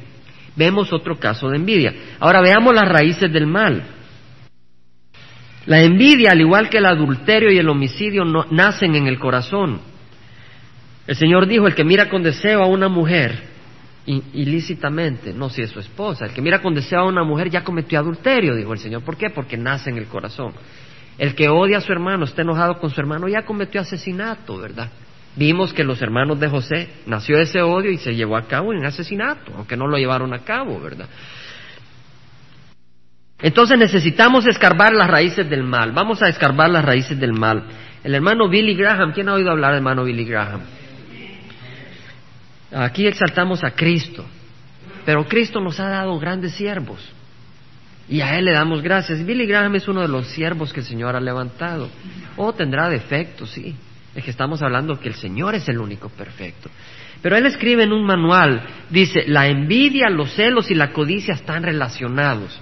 vemos 0.57 0.91
otro 0.91 1.17
caso 1.17 1.49
de 1.49 1.57
envidia. 1.57 1.93
Ahora 2.19 2.41
veamos 2.41 2.73
las 2.73 2.89
raíces 2.89 3.31
del 3.31 3.47
mal. 3.47 3.83
La 5.67 5.81
envidia, 5.81 6.31
al 6.31 6.41
igual 6.41 6.69
que 6.69 6.79
el 6.79 6.85
adulterio 6.85 7.51
y 7.51 7.57
el 7.57 7.69
homicidio, 7.69 8.25
nacen 8.25 8.95
en 8.95 9.07
el 9.07 9.19
corazón. 9.19 9.79
El 11.07 11.15
Señor 11.15 11.47
dijo, 11.47 11.67
el 11.67 11.73
que 11.73 11.85
mira 11.85 12.09
con 12.09 12.21
deseo 12.21 12.61
a 12.61 12.67
una 12.67 12.89
mujer 12.89 13.57
ilícitamente, 14.05 15.33
no 15.33 15.49
si 15.49 15.61
es 15.61 15.69
su 15.69 15.79
esposa, 15.79 16.25
el 16.25 16.31
que 16.31 16.41
mira 16.41 16.61
con 16.61 16.73
deseo 16.73 16.99
a 16.99 17.05
una 17.05 17.23
mujer 17.23 17.49
ya 17.49 17.63
cometió 17.63 17.99
adulterio, 17.99 18.55
dijo 18.55 18.73
el 18.73 18.79
Señor. 18.79 19.03
¿Por 19.03 19.17
qué? 19.17 19.29
Porque 19.29 19.57
nace 19.57 19.89
en 19.89 19.97
el 19.97 20.05
corazón. 20.05 20.53
El 21.17 21.33
que 21.33 21.49
odia 21.49 21.77
a 21.77 21.81
su 21.81 21.91
hermano, 21.91 22.25
está 22.25 22.41
enojado 22.41 22.77
con 22.79 22.89
su 22.89 22.99
hermano, 23.01 23.27
ya 23.27 23.43
cometió 23.43 23.81
asesinato, 23.81 24.57
¿verdad? 24.57 24.89
Vimos 25.35 25.73
que 25.73 25.83
los 25.83 26.01
hermanos 26.01 26.39
de 26.39 26.47
José 26.47 26.89
nació 27.05 27.39
ese 27.39 27.61
odio 27.61 27.91
y 27.91 27.97
se 27.97 28.15
llevó 28.15 28.37
a 28.37 28.47
cabo 28.47 28.73
en 28.73 28.85
asesinato, 28.85 29.53
aunque 29.55 29.77
no 29.77 29.87
lo 29.87 29.97
llevaron 29.97 30.33
a 30.33 30.39
cabo, 30.39 30.79
¿verdad? 30.79 31.07
Entonces 33.39 33.77
necesitamos 33.77 34.45
escarbar 34.47 34.93
las 34.93 35.09
raíces 35.09 35.49
del 35.49 35.63
mal. 35.63 35.91
Vamos 35.91 36.21
a 36.21 36.27
escarbar 36.27 36.69
las 36.69 36.83
raíces 36.83 37.19
del 37.19 37.33
mal. 37.33 37.63
El 38.03 38.15
hermano 38.15 38.49
Billy 38.49 38.75
Graham, 38.75 39.11
¿quién 39.13 39.29
ha 39.29 39.33
oído 39.33 39.51
hablar 39.51 39.71
del 39.71 39.79
hermano 39.79 40.03
Billy 40.03 40.25
Graham? 40.25 40.61
Aquí 42.71 43.07
exaltamos 43.07 43.63
a 43.63 43.71
Cristo, 43.71 44.25
pero 45.05 45.25
Cristo 45.25 45.61
nos 45.61 45.79
ha 45.79 45.87
dado 45.87 46.19
grandes 46.19 46.53
siervos. 46.53 46.99
Y 48.09 48.21
a 48.21 48.37
Él 48.37 48.45
le 48.45 48.53
damos 48.53 48.81
gracias. 48.81 49.25
Billy 49.25 49.45
Graham 49.45 49.75
es 49.75 49.87
uno 49.87 50.01
de 50.01 50.07
los 50.07 50.27
siervos 50.27 50.71
que 50.71 50.79
el 50.79 50.85
Señor 50.85 51.15
ha 51.15 51.19
levantado. 51.19 51.89
O 52.37 52.53
tendrá 52.53 52.89
defectos, 52.89 53.51
sí. 53.51 53.75
Es 54.15 54.23
que 54.23 54.31
estamos 54.31 54.61
hablando 54.61 54.99
que 54.99 55.09
el 55.09 55.15
Señor 55.15 55.55
es 55.55 55.67
el 55.67 55.79
único 55.79 56.09
perfecto. 56.09 56.69
Pero 57.21 57.35
él 57.35 57.45
escribe 57.45 57.83
en 57.83 57.91
un 57.91 58.05
manual, 58.05 58.61
dice, 58.89 59.25
la 59.27 59.47
envidia, 59.47 60.09
los 60.09 60.33
celos 60.33 60.71
y 60.71 60.75
la 60.75 60.93
codicia 60.93 61.33
están 61.33 61.63
relacionados. 61.63 62.59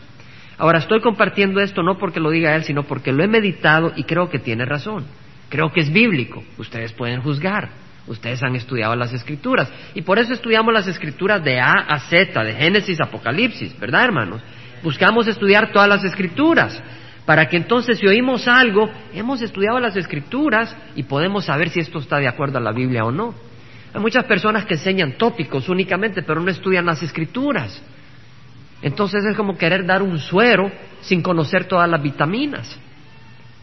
Ahora 0.58 0.80
estoy 0.80 1.02
compartiendo 1.02 1.60
esto 1.60 1.84
no 1.84 1.98
porque 1.98 2.20
lo 2.20 2.32
diga 2.32 2.56
él, 2.56 2.64
sino 2.64 2.84
porque 2.84 3.12
lo 3.12 3.24
he 3.24 3.28
meditado 3.28 3.92
y 3.96 4.04
creo 4.04 4.30
que 4.30 4.40
tiene 4.40 4.66
razón. 4.66 5.06
Creo 5.50 5.72
que 5.72 5.82
es 5.82 5.92
bíblico. 5.92 6.44
Ustedes 6.58 6.94
pueden 6.94 7.22
juzgar. 7.22 7.70
Ustedes 8.08 8.44
han 8.44 8.56
estudiado 8.56 8.96
las 8.96 9.14
escrituras. 9.14 9.72
Y 9.94 10.02
por 10.04 10.20
eso 10.20 10.34
estudiamos 10.34 10.74
las 10.74 10.88
escrituras 10.88 11.44
de 11.44 11.60
A 11.60 11.72
a 11.72 12.00
Z, 12.00 12.44
de 12.44 12.54
Génesis, 12.54 13.02
Apocalipsis, 13.02 13.78
¿verdad, 13.80 14.06
hermanos? 14.06 14.42
Buscamos 14.84 15.28
estudiar 15.28 15.72
todas 15.72 15.90
las 15.90 16.04
escrituras. 16.04 16.82
Para 17.26 17.50
que 17.50 17.58
entonces 17.58 17.98
si 17.98 18.06
oímos 18.06 18.48
algo, 18.48 18.88
hemos 19.14 19.42
estudiado 19.42 19.80
las 19.80 19.96
escrituras 19.96 20.76
y 20.96 21.04
podemos 21.04 21.46
saber 21.46 21.70
si 21.70 21.80
esto 21.80 21.98
está 21.98 22.18
de 22.18 22.28
acuerdo 22.28 22.60
a 22.60 22.62
la 22.62 22.72
Biblia 22.72 23.04
o 23.04 23.12
no. 23.12 23.34
Hay 23.94 24.00
muchas 24.00 24.26
personas 24.26 24.66
que 24.66 24.76
enseñan 24.76 25.14
tópicos 25.14 25.68
únicamente, 25.68 26.22
pero 26.22 26.40
no 26.42 26.52
estudian 26.52 26.86
las 26.86 27.02
escrituras. 27.02 27.82
Entonces 28.82 29.26
es 29.26 29.36
como 29.36 29.58
querer 29.58 29.86
dar 29.86 30.04
un 30.04 30.20
suero 30.20 30.72
sin 31.02 31.24
conocer 31.24 31.66
todas 31.66 31.90
las 31.90 32.04
vitaminas. 32.04 32.80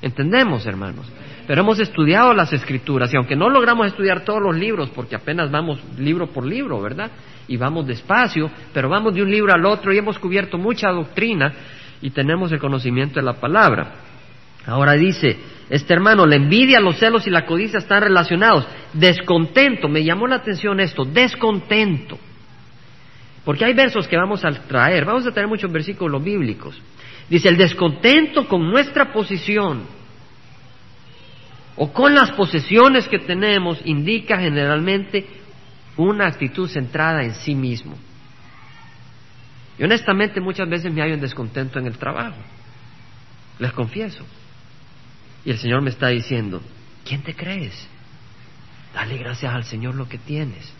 ¿Entendemos, 0.02 0.66
hermanos? 0.66 1.06
Pero 1.46 1.62
hemos 1.62 1.78
estudiado 1.80 2.34
las 2.34 2.52
escrituras 2.52 3.12
y 3.12 3.16
aunque 3.16 3.36
no 3.36 3.48
logramos 3.48 3.86
estudiar 3.86 4.24
todos 4.24 4.42
los 4.42 4.56
libros, 4.56 4.90
porque 4.90 5.16
apenas 5.16 5.50
vamos 5.50 5.80
libro 5.96 6.26
por 6.26 6.44
libro, 6.44 6.80
¿verdad? 6.80 7.10
Y 7.48 7.56
vamos 7.56 7.86
despacio, 7.86 8.50
pero 8.72 8.88
vamos 8.88 9.14
de 9.14 9.22
un 9.22 9.30
libro 9.30 9.52
al 9.52 9.64
otro 9.64 9.92
y 9.92 9.98
hemos 9.98 10.18
cubierto 10.18 10.58
mucha 10.58 10.90
doctrina 10.90 11.52
y 12.00 12.10
tenemos 12.10 12.50
el 12.52 12.58
conocimiento 12.58 13.20
de 13.20 13.26
la 13.26 13.34
palabra. 13.34 13.92
Ahora 14.66 14.92
dice, 14.92 15.38
este 15.70 15.94
hermano, 15.94 16.26
la 16.26 16.36
envidia, 16.36 16.80
los 16.80 16.98
celos 16.98 17.26
y 17.26 17.30
la 17.30 17.46
codicia 17.46 17.78
están 17.78 18.02
relacionados. 18.02 18.66
Descontento, 18.92 19.88
me 19.88 20.04
llamó 20.04 20.26
la 20.26 20.36
atención 20.36 20.80
esto, 20.80 21.04
descontento. 21.04 22.18
Porque 23.44 23.64
hay 23.64 23.74
versos 23.74 24.06
que 24.06 24.16
vamos 24.16 24.44
a 24.44 24.50
traer, 24.52 25.04
vamos 25.04 25.26
a 25.26 25.32
traer 25.32 25.48
muchos 25.48 25.72
versículos 25.72 26.22
bíblicos. 26.22 26.80
Dice, 27.28 27.48
el 27.48 27.56
descontento 27.56 28.46
con 28.48 28.70
nuestra 28.70 29.12
posición 29.12 29.84
o 31.76 31.92
con 31.92 32.14
las 32.14 32.32
posesiones 32.32 33.08
que 33.08 33.18
tenemos 33.18 33.80
indica 33.84 34.38
generalmente 34.38 35.26
una 35.96 36.26
actitud 36.26 36.68
centrada 36.68 37.22
en 37.22 37.34
sí 37.34 37.54
mismo. 37.54 37.96
Y 39.78 39.84
honestamente 39.84 40.40
muchas 40.40 40.68
veces 40.68 40.92
me 40.92 41.00
hallo 41.00 41.14
en 41.14 41.20
descontento 41.20 41.78
en 41.78 41.86
el 41.86 41.96
trabajo, 41.96 42.36
les 43.58 43.72
confieso. 43.72 44.24
Y 45.44 45.50
el 45.50 45.58
Señor 45.58 45.82
me 45.82 45.90
está 45.90 46.08
diciendo, 46.08 46.62
¿quién 47.04 47.22
te 47.22 47.34
crees? 47.34 47.88
Dale 48.94 49.16
gracias 49.16 49.52
al 49.52 49.64
Señor 49.64 49.94
lo 49.94 50.08
que 50.08 50.18
tienes. 50.18 50.72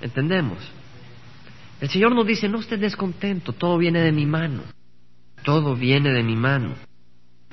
¿Entendemos? 0.00 0.58
El 1.80 1.88
Señor 1.88 2.14
nos 2.14 2.26
dice, 2.26 2.48
no 2.48 2.58
estés 2.58 2.80
descontento, 2.80 3.52
todo 3.52 3.78
viene 3.78 4.00
de 4.00 4.12
mi 4.12 4.26
mano. 4.26 4.62
Todo 5.44 5.76
viene 5.76 6.12
de 6.12 6.22
mi 6.22 6.34
mano. 6.34 6.74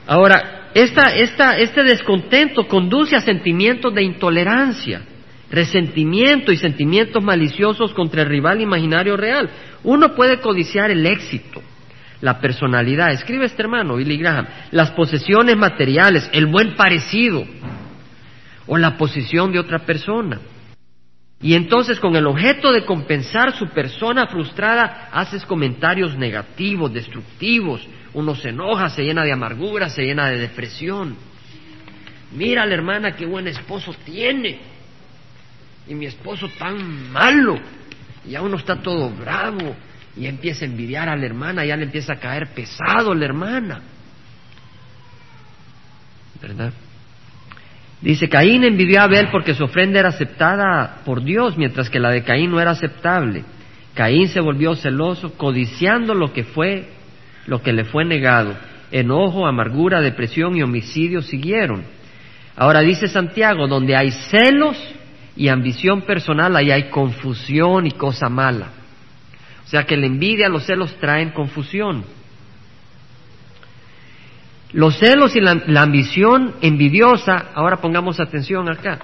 Ahora, 0.08 0.70
esta, 0.74 1.16
esta, 1.16 1.58
este 1.58 1.84
descontento 1.84 2.68
conduce 2.68 3.16
a 3.16 3.22
sentimientos 3.22 3.94
de 3.94 4.04
intolerancia, 4.04 5.04
resentimiento 5.50 6.52
y 6.52 6.58
sentimientos 6.58 7.24
maliciosos 7.24 7.94
contra 7.94 8.24
el 8.24 8.30
rival 8.30 8.62
imaginario 8.62 9.16
real. 9.16 9.50
Uno 9.84 10.16
puede 10.16 10.40
codiciar 10.40 10.92
el 10.92 11.06
éxito, 11.06 11.62
la 12.22 12.40
personalidad, 12.40 13.12
escribe 13.12 13.46
este 13.46 13.62
hermano 13.62 13.96
Billy 13.96 14.18
Graham, 14.18 14.48
las 14.72 14.92
posesiones 14.92 15.56
materiales, 15.56 16.30
el 16.34 16.48
buen 16.48 16.76
parecido 16.76 17.46
o 18.68 18.78
la 18.78 18.98
posición 18.98 19.52
de 19.52 19.60
otra 19.60 19.80
persona. 19.80 20.40
Y 21.46 21.54
entonces 21.54 22.00
con 22.00 22.16
el 22.16 22.26
objeto 22.26 22.72
de 22.72 22.86
compensar 22.86 23.56
su 23.56 23.68
persona 23.68 24.26
frustrada, 24.26 25.10
haces 25.12 25.46
comentarios 25.46 26.18
negativos, 26.18 26.92
destructivos, 26.92 27.88
uno 28.16 28.34
se 28.34 28.50
enoja, 28.50 28.90
se 28.90 29.04
llena 29.04 29.24
de 29.24 29.32
amargura, 29.32 29.92
se 29.92 30.02
llena 30.02 30.28
de 30.28 30.40
depresión. 30.40 31.16
Mira 32.32 32.66
la 32.66 32.74
hermana 32.74 33.16
qué 33.16 33.28
buen 33.28 33.48
esposo 33.48 33.94
tiene. 34.04 34.58
Y 35.88 35.94
mi 35.94 36.08
esposo 36.08 36.50
tan 36.58 37.12
malo. 37.12 37.60
Y 38.26 38.32
ya 38.32 38.42
uno 38.42 38.58
está 38.58 38.78
todo 38.78 39.12
bravo. 39.12 39.76
Y 40.18 40.26
empieza 40.26 40.66
a 40.66 40.68
envidiar 40.68 41.10
a 41.10 41.16
la 41.16 41.28
hermana, 41.28 41.64
ya 41.64 41.78
le 41.78 41.84
empieza 41.84 42.14
a 42.14 42.20
caer 42.20 42.56
pesado 42.56 43.14
la 43.14 43.24
hermana. 43.24 43.82
¿Verdad? 46.42 46.74
Dice, 48.06 48.30
Caín 48.30 48.63
envidió 48.63 49.02
a 49.02 49.06
Abel 49.06 49.30
porque 49.32 49.56
su 49.56 49.63
ofrenda 49.63 50.00
era 50.00 50.10
aceptada 50.10 51.02
por 51.06 51.24
Dios, 51.24 51.58
mientras 51.58 51.89
que 51.89 52.00
la 52.00 52.12
de 52.12 52.24
Caín 52.24 52.52
no 52.52 52.62
era 52.62 52.70
aceptable. 52.70 53.44
Caín 53.96 54.28
se 54.28 54.39
volvió 54.41 54.76
celoso, 54.76 55.34
codiciando 55.34 56.13
lo 56.13 56.32
que 56.32 56.44
fue, 56.44 56.88
lo 57.48 57.63
que 57.63 57.74
le 57.74 57.84
fue 57.84 58.06
negado. 58.06 58.56
Enojo, 58.91 59.48
amargura, 59.48 60.02
depresión 60.02 60.56
y 60.56 60.62
homicidio 60.62 61.24
siguieron. 61.24 61.84
Ahora 62.56 62.82
dice 62.82 63.08
Santiago, 63.08 63.68
donde 63.68 63.96
hay 63.96 64.12
celos 64.12 64.78
y 65.36 65.48
ambición 65.48 66.04
personal, 66.04 66.56
ahí 66.56 66.70
hay 66.70 66.91
confusión 66.91 67.88
y 67.88 67.91
cosa 67.91 68.30
mala. 68.30 68.68
O 69.65 69.68
sea 69.68 69.84
que 69.84 69.98
la 69.98 70.06
envidia, 70.06 70.48
los 70.48 70.68
celos 70.68 70.96
traen 71.00 71.32
confusión. 71.32 72.06
Los 74.73 74.97
celos 74.99 75.36
y 75.36 75.41
la, 75.41 75.82
ambición 75.82 76.56
envidiosa, 76.62 77.51
ahora 77.54 77.78
pongamos 77.78 78.19
atención 78.19 78.69
acá, 78.69 78.99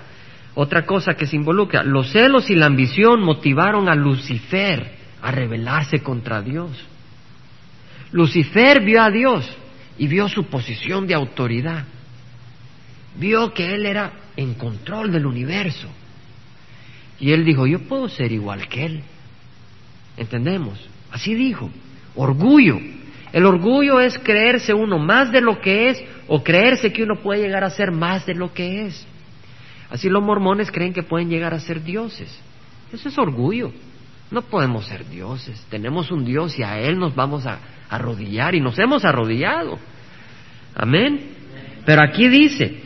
otra 0.55 0.85
cosa 0.85 1.13
que 1.13 1.27
se 1.27 1.35
involucra, 1.35 1.83
los 1.83 2.11
celos 2.11 2.49
y 2.49 2.55
la 2.55 2.65
ambición 2.65 3.21
motivaron 3.21 3.87
a 3.87 3.95
Lucifer 3.95 4.95
a 5.21 5.31
rebelarse 5.31 5.99
contra 5.99 6.41
Dios. 6.41 6.71
Lucifer 8.11 8.83
vio 8.83 9.01
a 9.01 9.09
Dios 9.09 9.49
y 9.97 10.07
vio 10.07 10.27
su 10.27 10.45
posición 10.45 11.07
de 11.07 11.13
autoridad. 11.13 11.85
Vio 13.17 13.53
que 13.53 13.73
él 13.73 13.85
era 13.85 14.11
en 14.35 14.55
control 14.55 15.11
del 15.11 15.25
universo. 15.25 15.87
Y 17.19 17.31
él 17.31 17.45
dijo, 17.45 17.67
yo 17.67 17.79
puedo 17.79 18.09
ser 18.09 18.31
igual 18.31 18.67
que 18.67 18.85
él. 18.85 19.03
¿Entendemos? 20.17 20.79
Así 21.11 21.35
dijo. 21.35 21.69
Orgullo. 22.15 22.79
El 23.33 23.45
orgullo 23.45 23.99
es 23.99 24.17
creerse 24.19 24.73
uno 24.73 24.99
más 24.99 25.31
de 25.31 25.41
lo 25.41 25.59
que 25.59 25.89
es 25.89 26.03
o 26.27 26.43
creerse 26.43 26.91
que 26.91 27.03
uno 27.03 27.15
puede 27.21 27.41
llegar 27.41 27.63
a 27.63 27.69
ser 27.69 27.91
más 27.91 28.25
de 28.25 28.35
lo 28.35 28.53
que 28.53 28.85
es. 28.87 29.07
Así 29.89 30.09
los 30.09 30.23
mormones 30.23 30.71
creen 30.71 30.93
que 30.93 31.03
pueden 31.03 31.29
llegar 31.29 31.53
a 31.53 31.59
ser 31.59 31.83
dioses. 31.83 32.39
Eso 32.91 33.09
es 33.09 33.17
orgullo. 33.17 33.71
No 34.31 34.41
podemos 34.41 34.85
ser 34.85 35.07
dioses. 35.09 35.65
Tenemos 35.69 36.11
un 36.11 36.23
Dios 36.23 36.57
y 36.57 36.63
a 36.63 36.79
Él 36.79 36.97
nos 36.97 37.13
vamos 37.15 37.45
a 37.45 37.59
arrodillar 37.89 38.55
y 38.55 38.61
nos 38.61 38.79
hemos 38.79 39.03
arrodillado. 39.03 39.77
Amén. 40.75 41.31
Pero 41.85 42.01
aquí 42.03 42.29
dice, 42.29 42.81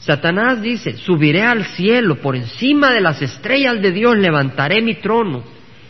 Satanás 0.00 0.62
dice, 0.62 0.96
subiré 0.96 1.42
al 1.42 1.64
cielo, 1.64 2.16
por 2.16 2.36
encima 2.36 2.92
de 2.92 3.00
las 3.00 3.20
estrellas 3.20 3.82
de 3.82 3.90
Dios 3.90 4.16
levantaré 4.16 4.80
mi 4.80 4.94
trono 4.94 5.42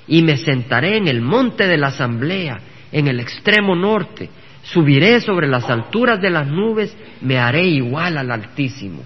y 0.07 0.23
me 0.23 0.39
sentaré 0.39 0.97
en 0.97 1.09
el 1.09 1.21
monte 1.21 1.67
de 1.67 1.77
la 1.77 1.89
asamblea, 1.89 2.59
en 2.93 3.09
el 3.09 3.21
extremo 3.21 3.75
norte, 3.75 4.31
subiré 4.63 5.21
sobre 5.21 5.49
las 5.49 5.69
alturas 5.69 6.21
de 6.21 6.31
las 6.31 6.47
nubes, 6.47 6.97
me 7.21 7.39
haré 7.39 7.67
igual 7.67 8.19
al 8.19 8.31
Altísimo. 8.31 9.03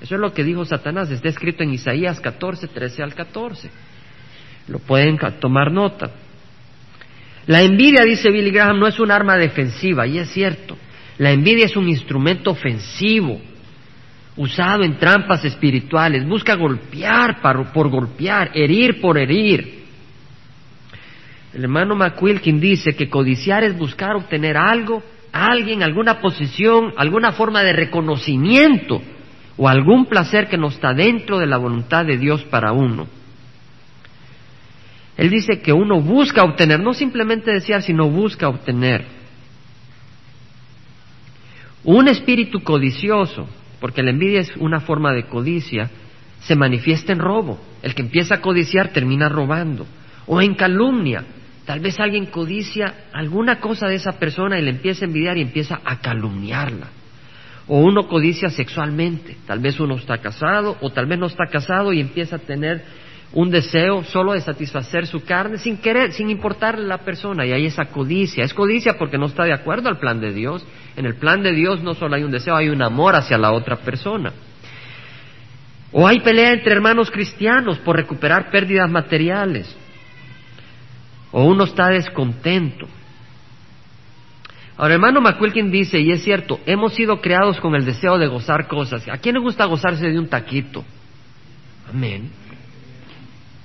Eso 0.00 0.16
es 0.16 0.20
lo 0.20 0.32
que 0.32 0.44
dijo 0.44 0.64
Satanás, 0.64 1.10
está 1.10 1.28
escrito 1.28 1.62
en 1.62 1.72
Isaías 1.72 2.20
14, 2.20 2.68
13 2.68 3.02
al 3.02 3.14
14. 3.14 3.70
Lo 4.68 4.78
pueden 4.78 5.18
tomar 5.40 5.72
nota. 5.72 6.10
La 7.46 7.62
envidia, 7.62 8.04
dice 8.04 8.30
Billy 8.30 8.50
Graham, 8.50 8.78
no 8.78 8.86
es 8.86 8.98
un 8.98 9.10
arma 9.10 9.36
defensiva, 9.36 10.06
y 10.06 10.18
es 10.18 10.30
cierto. 10.30 10.76
La 11.18 11.30
envidia 11.30 11.66
es 11.66 11.76
un 11.76 11.88
instrumento 11.88 12.50
ofensivo, 12.50 13.40
usado 14.36 14.82
en 14.82 14.98
trampas 14.98 15.44
espirituales. 15.44 16.26
Busca 16.26 16.54
golpear 16.54 17.40
por 17.72 17.88
golpear, 17.90 18.50
herir 18.54 19.00
por 19.00 19.18
herir. 19.18 19.83
El 21.54 21.62
hermano 21.62 21.94
McQuilkin 21.94 22.60
dice 22.60 22.96
que 22.96 23.08
codiciar 23.08 23.62
es 23.62 23.78
buscar 23.78 24.16
obtener 24.16 24.56
algo, 24.56 25.04
alguien, 25.30 25.84
alguna 25.84 26.20
posición, 26.20 26.92
alguna 26.96 27.30
forma 27.30 27.62
de 27.62 27.72
reconocimiento 27.72 29.00
o 29.56 29.68
algún 29.68 30.06
placer 30.06 30.48
que 30.48 30.58
no 30.58 30.68
está 30.68 30.92
dentro 30.92 31.38
de 31.38 31.46
la 31.46 31.56
voluntad 31.56 32.04
de 32.04 32.18
Dios 32.18 32.42
para 32.44 32.72
uno. 32.72 33.06
Él 35.16 35.30
dice 35.30 35.60
que 35.60 35.72
uno 35.72 36.00
busca 36.00 36.42
obtener, 36.42 36.80
no 36.80 36.92
simplemente 36.92 37.52
desear, 37.52 37.82
sino 37.82 38.10
busca 38.10 38.48
obtener. 38.48 39.06
Un 41.84 42.08
espíritu 42.08 42.64
codicioso, 42.64 43.48
porque 43.80 44.02
la 44.02 44.10
envidia 44.10 44.40
es 44.40 44.50
una 44.56 44.80
forma 44.80 45.12
de 45.12 45.26
codicia, 45.26 45.88
se 46.40 46.56
manifiesta 46.56 47.12
en 47.12 47.20
robo. 47.20 47.60
El 47.80 47.94
que 47.94 48.02
empieza 48.02 48.36
a 48.36 48.40
codiciar 48.40 48.88
termina 48.88 49.28
robando. 49.28 49.86
O 50.26 50.40
en 50.40 50.54
calumnia, 50.54 51.24
Tal 51.64 51.80
vez 51.80 51.98
alguien 51.98 52.26
codicia 52.26 53.06
alguna 53.12 53.58
cosa 53.58 53.88
de 53.88 53.94
esa 53.94 54.12
persona 54.12 54.58
y 54.58 54.62
le 54.62 54.70
empieza 54.70 55.04
a 55.04 55.08
envidiar 55.08 55.38
y 55.38 55.42
empieza 55.42 55.80
a 55.82 55.98
calumniarla. 55.98 56.88
O 57.66 57.78
uno 57.78 58.06
codicia 58.06 58.50
sexualmente. 58.50 59.36
Tal 59.46 59.60
vez 59.60 59.80
uno 59.80 59.96
está 59.96 60.18
casado 60.18 60.76
o 60.82 60.90
tal 60.90 61.06
vez 61.06 61.18
no 61.18 61.26
está 61.26 61.46
casado 61.46 61.94
y 61.94 62.00
empieza 62.00 62.36
a 62.36 62.40
tener 62.40 62.84
un 63.32 63.50
deseo 63.50 64.04
solo 64.04 64.34
de 64.34 64.42
satisfacer 64.42 65.06
su 65.06 65.24
carne 65.24 65.56
sin 65.56 65.78
querer, 65.78 66.12
sin 66.12 66.28
importarle 66.28 66.86
la 66.86 66.98
persona. 66.98 67.46
Y 67.46 67.52
hay 67.52 67.64
esa 67.64 67.86
codicia. 67.86 68.44
Es 68.44 68.52
codicia 68.52 68.98
porque 68.98 69.16
no 69.16 69.26
está 69.26 69.44
de 69.44 69.54
acuerdo 69.54 69.88
al 69.88 69.98
plan 69.98 70.20
de 70.20 70.34
Dios. 70.34 70.66
En 70.96 71.06
el 71.06 71.14
plan 71.14 71.42
de 71.42 71.52
Dios 71.52 71.82
no 71.82 71.94
solo 71.94 72.14
hay 72.14 72.24
un 72.24 72.30
deseo, 72.30 72.56
hay 72.56 72.68
un 72.68 72.82
amor 72.82 73.16
hacia 73.16 73.38
la 73.38 73.52
otra 73.52 73.76
persona. 73.76 74.34
O 75.92 76.06
hay 76.06 76.20
pelea 76.20 76.52
entre 76.52 76.72
hermanos 76.72 77.10
cristianos 77.10 77.78
por 77.78 77.96
recuperar 77.96 78.50
pérdidas 78.50 78.90
materiales 78.90 79.74
o 81.36 81.44
uno 81.46 81.64
está 81.64 81.88
descontento. 81.88 82.86
Ahora, 84.76 84.94
hermano 84.94 85.20
McQuilkin 85.20 85.68
dice, 85.68 85.98
y 85.98 86.12
es 86.12 86.22
cierto, 86.22 86.60
hemos 86.64 86.94
sido 86.94 87.20
creados 87.20 87.58
con 87.58 87.74
el 87.74 87.84
deseo 87.84 88.18
de 88.18 88.28
gozar 88.28 88.68
cosas. 88.68 89.08
¿A 89.08 89.18
quién 89.18 89.34
le 89.34 89.40
gusta 89.40 89.64
gozarse 89.64 90.08
de 90.08 90.16
un 90.16 90.28
taquito? 90.28 90.84
Amén. 91.92 92.30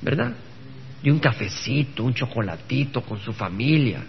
¿Verdad? 0.01 0.33
De 1.03 1.11
un 1.11 1.19
cafecito, 1.19 2.03
un 2.03 2.15
chocolatito 2.15 3.01
con 3.01 3.19
su 3.19 3.33
familia. 3.33 4.03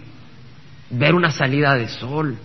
Ver 0.89 1.13
una 1.13 1.29
salida 1.29 1.75
de 1.75 1.87
sol. 1.87 2.35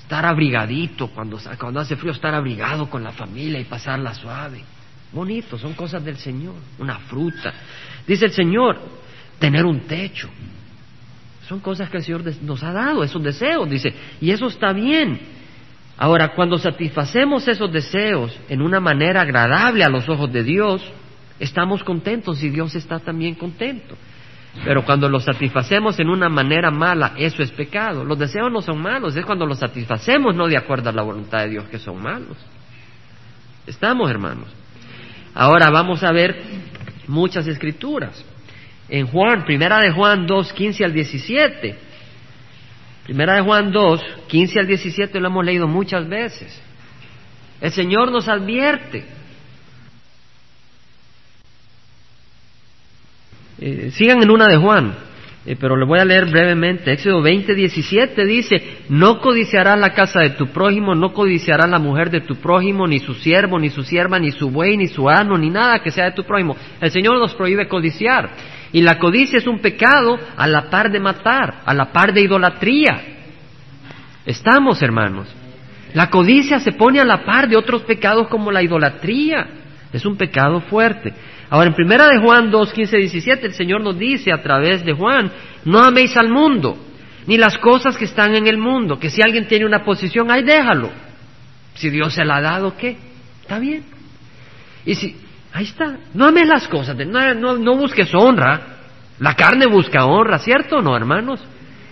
Estar 0.00 0.26
abrigadito 0.26 1.06
cuando, 1.06 1.38
cuando 1.56 1.78
hace 1.78 1.94
frío, 1.94 2.10
estar 2.10 2.34
abrigado 2.34 2.90
con 2.90 3.04
la 3.04 3.12
familia 3.12 3.60
y 3.60 3.64
pasarla 3.64 4.12
suave. 4.12 4.64
Bonito, 5.12 5.56
son 5.56 5.74
cosas 5.74 6.04
del 6.04 6.16
Señor. 6.16 6.56
Una 6.80 6.98
fruta. 6.98 7.54
Dice 8.08 8.24
el 8.24 8.32
Señor, 8.32 9.01
tener 9.42 9.66
un 9.66 9.80
techo. 9.80 10.28
Son 11.48 11.58
cosas 11.58 11.90
que 11.90 11.96
el 11.96 12.04
Señor 12.04 12.22
nos 12.42 12.62
ha 12.62 12.72
dado, 12.72 13.02
esos 13.02 13.20
deseos, 13.20 13.68
dice, 13.68 13.92
y 14.20 14.30
eso 14.30 14.46
está 14.46 14.72
bien. 14.72 15.18
Ahora, 15.98 16.28
cuando 16.28 16.58
satisfacemos 16.58 17.48
esos 17.48 17.70
deseos 17.72 18.38
en 18.48 18.62
una 18.62 18.78
manera 18.78 19.20
agradable 19.20 19.82
a 19.82 19.88
los 19.88 20.08
ojos 20.08 20.32
de 20.32 20.44
Dios, 20.44 20.80
estamos 21.40 21.82
contentos 21.82 22.40
y 22.42 22.50
Dios 22.50 22.76
está 22.76 23.00
también 23.00 23.34
contento. 23.34 23.96
Pero 24.64 24.84
cuando 24.84 25.08
los 25.08 25.24
satisfacemos 25.24 25.98
en 25.98 26.08
una 26.08 26.28
manera 26.28 26.70
mala, 26.70 27.14
eso 27.16 27.42
es 27.42 27.50
pecado. 27.50 28.04
Los 28.04 28.18
deseos 28.18 28.52
no 28.52 28.62
son 28.62 28.80
malos, 28.80 29.16
es 29.16 29.24
cuando 29.24 29.44
los 29.44 29.58
satisfacemos 29.58 30.36
no 30.36 30.46
de 30.46 30.56
acuerdo 30.56 30.90
a 30.90 30.92
la 30.92 31.02
voluntad 31.02 31.40
de 31.40 31.50
Dios 31.50 31.64
que 31.64 31.78
son 31.78 32.00
malos. 32.00 32.36
Estamos, 33.66 34.08
hermanos. 34.08 34.48
Ahora 35.34 35.68
vamos 35.70 36.04
a 36.04 36.12
ver 36.12 36.40
muchas 37.08 37.48
escrituras 37.48 38.24
en 38.88 39.06
Juan, 39.06 39.44
primera 39.44 39.78
de 39.80 39.90
Juan 39.90 40.26
2, 40.26 40.52
15 40.52 40.84
al 40.84 40.92
17. 40.92 41.76
Primera 43.04 43.34
de 43.34 43.40
Juan 43.42 43.72
2, 43.72 44.00
15 44.28 44.60
al 44.60 44.66
17 44.66 45.20
lo 45.20 45.28
hemos 45.28 45.44
leído 45.44 45.66
muchas 45.66 46.08
veces. 46.08 46.60
El 47.60 47.72
Señor 47.72 48.10
nos 48.10 48.28
advierte. 48.28 49.04
Eh, 53.58 53.90
sigan 53.92 54.22
en 54.22 54.30
una 54.30 54.46
de 54.48 54.56
Juan, 54.56 54.94
eh, 55.46 55.56
pero 55.58 55.76
le 55.76 55.84
voy 55.84 56.00
a 56.00 56.04
leer 56.04 56.26
brevemente. 56.26 56.92
Éxodo 56.92 57.22
20, 57.22 57.54
17 57.54 58.24
dice, 58.24 58.78
no 58.88 59.20
codiciarás 59.20 59.78
la 59.78 59.94
casa 59.94 60.20
de 60.20 60.30
tu 60.30 60.48
prójimo, 60.48 60.94
no 60.94 61.12
codiciarás 61.12 61.70
la 61.70 61.78
mujer 61.78 62.10
de 62.10 62.22
tu 62.22 62.36
prójimo, 62.36 62.86
ni 62.86 62.98
su 62.98 63.14
siervo, 63.14 63.58
ni 63.58 63.70
su 63.70 63.84
sierva, 63.84 64.18
ni 64.18 64.32
su 64.32 64.50
buey, 64.50 64.76
ni 64.76 64.88
su 64.88 65.08
asno, 65.08 65.38
ni 65.38 65.50
nada 65.50 65.80
que 65.80 65.92
sea 65.92 66.06
de 66.06 66.12
tu 66.12 66.24
prójimo. 66.24 66.56
El 66.80 66.90
Señor 66.90 67.18
nos 67.18 67.34
prohíbe 67.34 67.68
codiciar. 67.68 68.30
Y 68.72 68.80
la 68.80 68.98
codicia 68.98 69.38
es 69.38 69.46
un 69.46 69.58
pecado 69.58 70.18
a 70.36 70.46
la 70.46 70.70
par 70.70 70.90
de 70.90 70.98
matar, 70.98 71.60
a 71.64 71.74
la 71.74 71.92
par 71.92 72.12
de 72.12 72.22
idolatría. 72.22 73.02
Estamos, 74.24 74.80
hermanos. 74.82 75.28
La 75.94 76.08
codicia 76.08 76.58
se 76.58 76.72
pone 76.72 77.00
a 77.00 77.04
la 77.04 77.24
par 77.24 77.48
de 77.48 77.56
otros 77.56 77.82
pecados 77.82 78.28
como 78.28 78.50
la 78.50 78.62
idolatría. 78.62 79.46
Es 79.92 80.06
un 80.06 80.16
pecado 80.16 80.60
fuerte. 80.60 81.12
Ahora, 81.50 81.68
en 81.68 81.74
primera 81.74 82.08
de 82.08 82.18
Juan 82.18 82.50
2, 82.50 82.72
15, 82.72 82.96
17, 82.96 83.46
el 83.46 83.52
Señor 83.52 83.82
nos 83.82 83.98
dice 83.98 84.32
a 84.32 84.42
través 84.42 84.82
de 84.86 84.94
Juan, 84.94 85.30
no 85.66 85.80
améis 85.80 86.16
al 86.16 86.30
mundo, 86.30 86.78
ni 87.26 87.36
las 87.36 87.58
cosas 87.58 87.98
que 87.98 88.06
están 88.06 88.34
en 88.34 88.46
el 88.46 88.56
mundo, 88.56 88.98
que 88.98 89.10
si 89.10 89.20
alguien 89.20 89.46
tiene 89.46 89.66
una 89.66 89.84
posición, 89.84 90.30
ahí 90.30 90.42
déjalo. 90.42 90.90
Si 91.74 91.90
Dios 91.90 92.14
se 92.14 92.24
la 92.24 92.36
ha 92.36 92.40
dado, 92.40 92.74
¿qué? 92.78 92.96
Está 93.42 93.58
bien. 93.58 93.84
Y 94.86 94.94
si, 94.94 95.14
Ahí 95.52 95.64
está. 95.64 95.98
No 96.14 96.26
ames 96.26 96.48
las 96.48 96.66
cosas, 96.68 96.96
no, 97.06 97.34
no, 97.34 97.76
busques 97.76 98.12
honra. 98.14 98.60
La 99.18 99.34
carne 99.34 99.66
busca 99.66 100.06
honra, 100.06 100.38
¿cierto 100.38 100.76
o 100.76 100.82
no, 100.82 100.96
hermanos? 100.96 101.40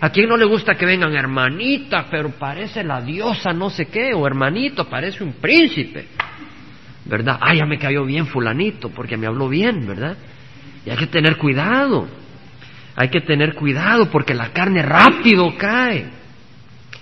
¿A 0.01 0.11
quién 0.11 0.29
no 0.29 0.37
le 0.37 0.47
gusta 0.47 0.75
que 0.75 0.87
vengan 0.87 1.15
hermanita, 1.15 2.07
pero 2.11 2.31
parece 2.31 2.83
la 2.83 3.03
diosa 3.03 3.53
no 3.53 3.69
sé 3.69 3.87
qué, 3.87 4.15
o 4.15 4.27
hermanito, 4.27 4.89
parece 4.89 5.23
un 5.23 5.35
príncipe? 5.35 6.07
¿Verdad? 7.05 7.39
Ay, 7.41 7.59
ya 7.59 7.67
me 7.67 7.79
cayó 7.79 8.05
bien 8.05 8.27
fulanito, 8.27 8.89
porque 8.89 9.17
me 9.17 9.27
habló 9.27 9.49
bien, 9.49 9.87
¿verdad? 9.87 10.17
Y 10.87 10.91
hay 10.91 10.97
que 10.97 11.07
tener 11.07 11.37
cuidado. 11.37 12.09
Hay 12.97 13.09
que 13.09 13.21
tener 13.21 13.55
cuidado 13.55 14.11
porque 14.11 14.35
la 14.35 14.53
carne 14.53 14.83
rápido 14.83 15.55
cae. 15.57 16.07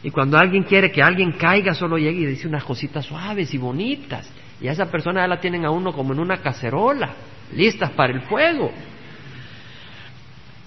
Y 0.03 0.11
cuando 0.11 0.38
alguien 0.38 0.64
quiere 0.64 0.90
que 0.90 1.03
alguien 1.03 1.33
caiga, 1.33 1.75
solo 1.75 1.99
llegue 1.99 2.21
y 2.21 2.27
dice 2.27 2.47
unas 2.47 2.64
cositas 2.64 3.05
suaves 3.07 3.53
y 3.55 3.59
bonitas. 3.59 4.31
Y 4.61 4.68
a 4.68 4.73
esa 4.73 4.87
persona 4.87 5.21
ya 5.21 5.29
la 5.29 5.40
tienen 5.40 5.64
a 5.64 5.71
uno 5.71 5.92
como 5.92 6.12
en 6.12 6.21
una 6.21 6.38
cacerola, 6.38 7.11
listas 7.55 7.90
para 7.90 8.12
el 8.12 8.23
fuego. 8.23 8.73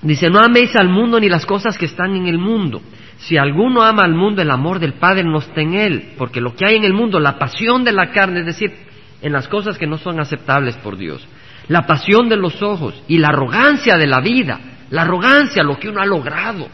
Dice, 0.02 0.30
no 0.30 0.40
améis 0.40 0.76
al 0.76 0.90
mundo 0.90 1.20
ni 1.20 1.30
las 1.30 1.46
cosas 1.46 1.78
que 1.78 1.86
están 1.86 2.16
en 2.16 2.28
el 2.28 2.38
mundo. 2.38 2.82
Si 3.18 3.38
alguno 3.38 3.84
ama 3.84 4.04
al 4.04 4.16
mundo, 4.16 4.42
el 4.42 4.50
amor 4.50 4.80
del 4.80 4.94
Padre 4.94 5.24
no 5.24 5.40
está 5.40 5.62
en 5.62 5.76
él, 5.76 6.14
porque 6.18 6.42
lo 6.42 6.56
que 6.56 6.66
hay 6.66 6.78
en 6.78 6.86
el 6.86 6.94
mundo, 6.94 7.20
la 7.20 7.38
pasión 7.38 7.84
de 7.84 7.92
la 7.92 8.10
carne, 8.10 8.40
es 8.40 8.48
decir, 8.48 8.74
en 9.22 9.32
las 9.32 9.48
cosas 9.48 9.78
que 9.78 9.86
no 9.86 10.00
son 10.00 10.20
aceptables 10.20 10.76
por 10.78 10.98
Dios, 10.98 11.28
la 11.68 11.86
pasión 11.86 12.28
de 12.30 12.38
los 12.38 12.64
ojos 12.64 13.00
y 13.08 13.20
la 13.20 13.28
arrogancia 13.28 13.96
de 13.98 14.08
la 14.08 14.22
vida, 14.22 14.60
la 14.90 15.04
arrogancia, 15.04 15.64
lo 15.64 15.78
que 15.78 15.90
uno 15.90 16.02
ha 16.02 16.06
logrado, 16.06 16.68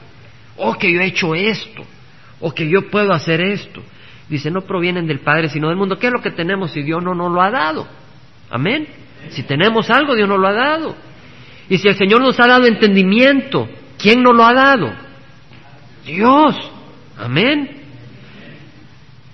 o 0.55 0.69
oh, 0.69 0.77
que 0.77 0.91
yo 0.91 1.01
he 1.01 1.07
hecho 1.07 1.35
esto, 1.35 1.83
o 2.39 2.53
que 2.53 2.69
yo 2.69 2.89
puedo 2.89 3.11
hacer 3.11 3.41
esto, 3.41 3.83
Dice, 4.29 4.51
no 4.51 4.61
provienen 4.61 5.07
del 5.07 5.19
Padre, 5.19 5.49
sino 5.49 5.69
del 5.69 5.77
mundo. 5.77 5.97
¿Qué 5.97 6.07
es 6.07 6.13
lo 6.13 6.21
que 6.21 6.31
tenemos 6.31 6.71
si 6.71 6.81
Dios 6.81 7.01
no 7.01 7.15
nos 7.15 7.31
lo 7.31 7.41
ha 7.41 7.49
dado? 7.49 7.87
Amén. 8.49 8.87
Si 9.29 9.43
tenemos 9.43 9.89
algo, 9.89 10.15
Dios 10.15 10.27
nos 10.27 10.39
lo 10.39 10.47
ha 10.47 10.53
dado. 10.53 10.95
Y 11.69 11.77
si 11.77 11.87
el 11.87 11.95
Señor 11.95 12.21
nos 12.21 12.39
ha 12.39 12.47
dado 12.47 12.65
entendimiento, 12.65 13.67
¿quién 13.97 14.21
nos 14.21 14.35
lo 14.35 14.45
ha 14.45 14.53
dado? 14.53 14.93
Dios. 16.05 16.55
Amén. 17.17 17.77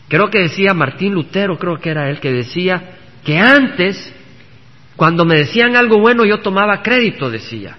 Creo 0.08 0.30
que 0.30 0.40
decía 0.40 0.74
Martín 0.74 1.14
Lutero, 1.14 1.58
creo 1.58 1.78
que 1.78 1.90
era 1.90 2.10
él, 2.10 2.20
que 2.20 2.32
decía 2.32 2.98
que 3.24 3.40
antes, 3.40 4.14
cuando 4.96 5.26
me 5.26 5.38
decían 5.38 5.76
algo 5.76 6.00
bueno, 6.00 6.26
yo 6.26 6.40
tomaba 6.40 6.82
crédito, 6.82 7.32
decía. 7.32 7.78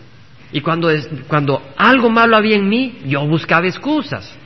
Y 0.53 0.61
cuando, 0.61 0.89
cuando 1.29 1.63
algo 1.77 2.11
malo 2.11 2.37
había 2.37 2.57
en 2.57 2.69
mí, 2.69 2.99
yo 3.07 3.27
buscaba 3.27 3.67
excusas. 3.67 4.37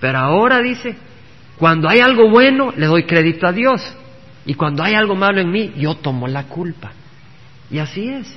Pero 0.00 0.18
ahora 0.18 0.60
dice, 0.60 0.96
cuando 1.58 1.88
hay 1.88 2.00
algo 2.00 2.28
bueno, 2.30 2.72
le 2.76 2.86
doy 2.86 3.04
crédito 3.04 3.46
a 3.46 3.52
Dios. 3.52 3.80
Y 4.46 4.54
cuando 4.54 4.82
hay 4.82 4.94
algo 4.94 5.14
malo 5.14 5.40
en 5.40 5.50
mí, 5.50 5.72
yo 5.76 5.94
tomo 5.96 6.26
la 6.28 6.44
culpa. 6.44 6.92
Y 7.70 7.78
así 7.78 8.08
es. 8.08 8.36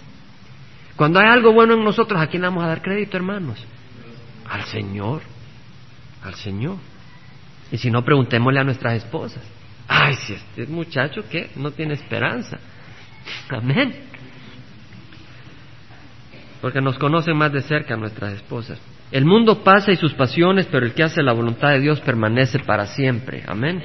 Cuando 0.95 1.19
hay 1.19 1.27
algo 1.27 1.53
bueno 1.53 1.73
en 1.73 1.83
nosotros, 1.83 2.19
¿a 2.19 2.27
quién 2.27 2.43
vamos 2.43 2.63
a 2.63 2.67
dar 2.67 2.81
crédito, 2.81 3.17
hermanos? 3.17 3.63
Al 4.49 4.63
Señor. 4.65 5.21
Al 6.23 6.35
Señor. 6.35 6.77
Y 7.71 7.77
si 7.77 7.91
no, 7.91 8.03
preguntémosle 8.03 8.59
a 8.59 8.63
nuestras 8.63 8.93
esposas. 8.93 9.43
Ay, 9.87 10.15
si 10.15 10.33
este 10.33 10.65
muchacho 10.67 11.27
que 11.29 11.49
no 11.55 11.71
tiene 11.71 11.93
esperanza. 11.93 12.57
Amén. 13.49 13.93
Porque 16.61 16.81
nos 16.81 16.97
conocen 16.97 17.37
más 17.37 17.51
de 17.51 17.61
cerca 17.61 17.95
nuestras 17.95 18.33
esposas. 18.33 18.79
El 19.11 19.25
mundo 19.25 19.63
pasa 19.63 19.91
y 19.91 19.95
sus 19.95 20.13
pasiones, 20.13 20.67
pero 20.69 20.85
el 20.85 20.93
que 20.93 21.03
hace 21.03 21.23
la 21.23 21.33
voluntad 21.33 21.69
de 21.69 21.79
Dios 21.79 22.01
permanece 22.01 22.59
para 22.59 22.85
siempre. 22.87 23.43
Amén. 23.47 23.81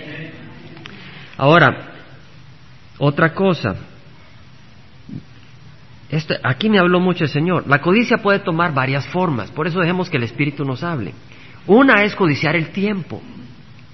Ahora, 1.37 1.93
otra 2.99 3.33
cosa. 3.33 3.77
Este, 6.11 6.39
aquí 6.43 6.69
me 6.69 6.79
habló 6.79 7.01
mucho 7.01 7.25
el 7.25 7.31
Señor. 7.31 7.67
La 7.67 7.81
codicia 7.81 8.19
puede 8.19 8.41
tomar 8.41 8.75
varias 8.75 9.07
formas, 9.09 9.51
por 9.51 9.67
eso 9.67 9.81
dejemos 9.81 10.11
que 10.11 10.19
el 10.19 10.25
Espíritu 10.25 10.65
nos 10.65 10.83
hable. 10.83 11.15
Una 11.67 12.03
es 12.03 12.15
codiciar 12.15 12.57
el 12.57 12.71
tiempo. 12.71 13.23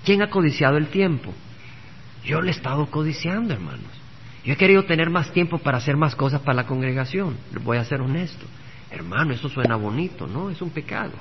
¿Quién 0.05 0.23
ha 0.23 0.31
codiciado 0.31 0.79
el 0.79 0.89
tiempo? 0.89 1.33
Yo 2.25 2.41
le 2.41 2.49
he 2.49 2.55
estado 2.55 2.87
codiciando, 2.87 3.55
hermanos. 3.55 3.85
Yo 4.45 4.55
he 4.55 4.57
querido 4.57 4.85
tener 4.85 5.11
más 5.11 5.33
tiempo 5.33 5.59
para 5.59 5.79
hacer 5.79 5.97
más 5.97 6.17
cosas 6.17 6.41
para 6.41 6.55
la 6.55 6.67
congregación. 6.67 7.37
Voy 7.63 7.77
a 7.77 7.85
ser 7.85 8.01
honesto. 8.01 8.47
Hermano, 8.91 9.33
eso 9.33 9.49
suena 9.49 9.77
bonito, 9.77 10.27
¿no? 10.27 10.51
Es 10.51 10.63
un 10.63 10.71
pecado. 10.71 11.13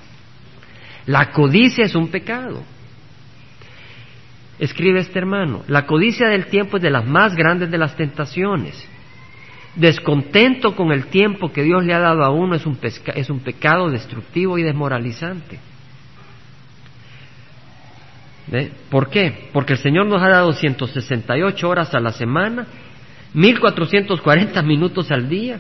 La 1.05 1.31
codicia 1.31 1.85
es 1.85 1.95
un 1.95 2.09
pecado. 2.09 2.63
Escribe 4.59 4.99
este 4.99 5.19
hermano, 5.19 5.63
la 5.67 5.85
codicia 5.85 6.27
del 6.29 6.47
tiempo 6.47 6.77
es 6.77 6.83
de 6.83 6.89
las 6.89 7.05
más 7.05 7.35
grandes 7.35 7.69
de 7.69 7.77
las 7.77 7.95
tentaciones. 7.95 8.87
descontento 9.75 10.75
con 10.75 10.91
el 10.91 11.05
tiempo 11.05 11.51
que 11.51 11.61
Dios 11.61 11.83
le 11.85 11.93
ha 11.93 11.99
dado 11.99 12.23
a 12.23 12.31
uno 12.31 12.55
es 12.55 12.65
un, 12.65 12.79
es 12.81 13.29
un 13.29 13.39
pecado 13.41 13.91
destructivo 13.91 14.57
y 14.57 14.63
desmoralizante. 14.63 15.59
¿Por 18.89 19.09
qué? 19.09 19.49
Porque 19.53 19.73
el 19.73 19.79
Señor 19.79 20.07
nos 20.07 20.21
ha 20.23 20.29
dado 20.29 20.53
168 20.53 21.69
horas 21.69 21.93
a 21.93 21.99
la 21.99 22.11
semana, 22.11 22.65
1440 23.33 24.61
minutos 24.63 25.11
al 25.11 25.29
día, 25.29 25.59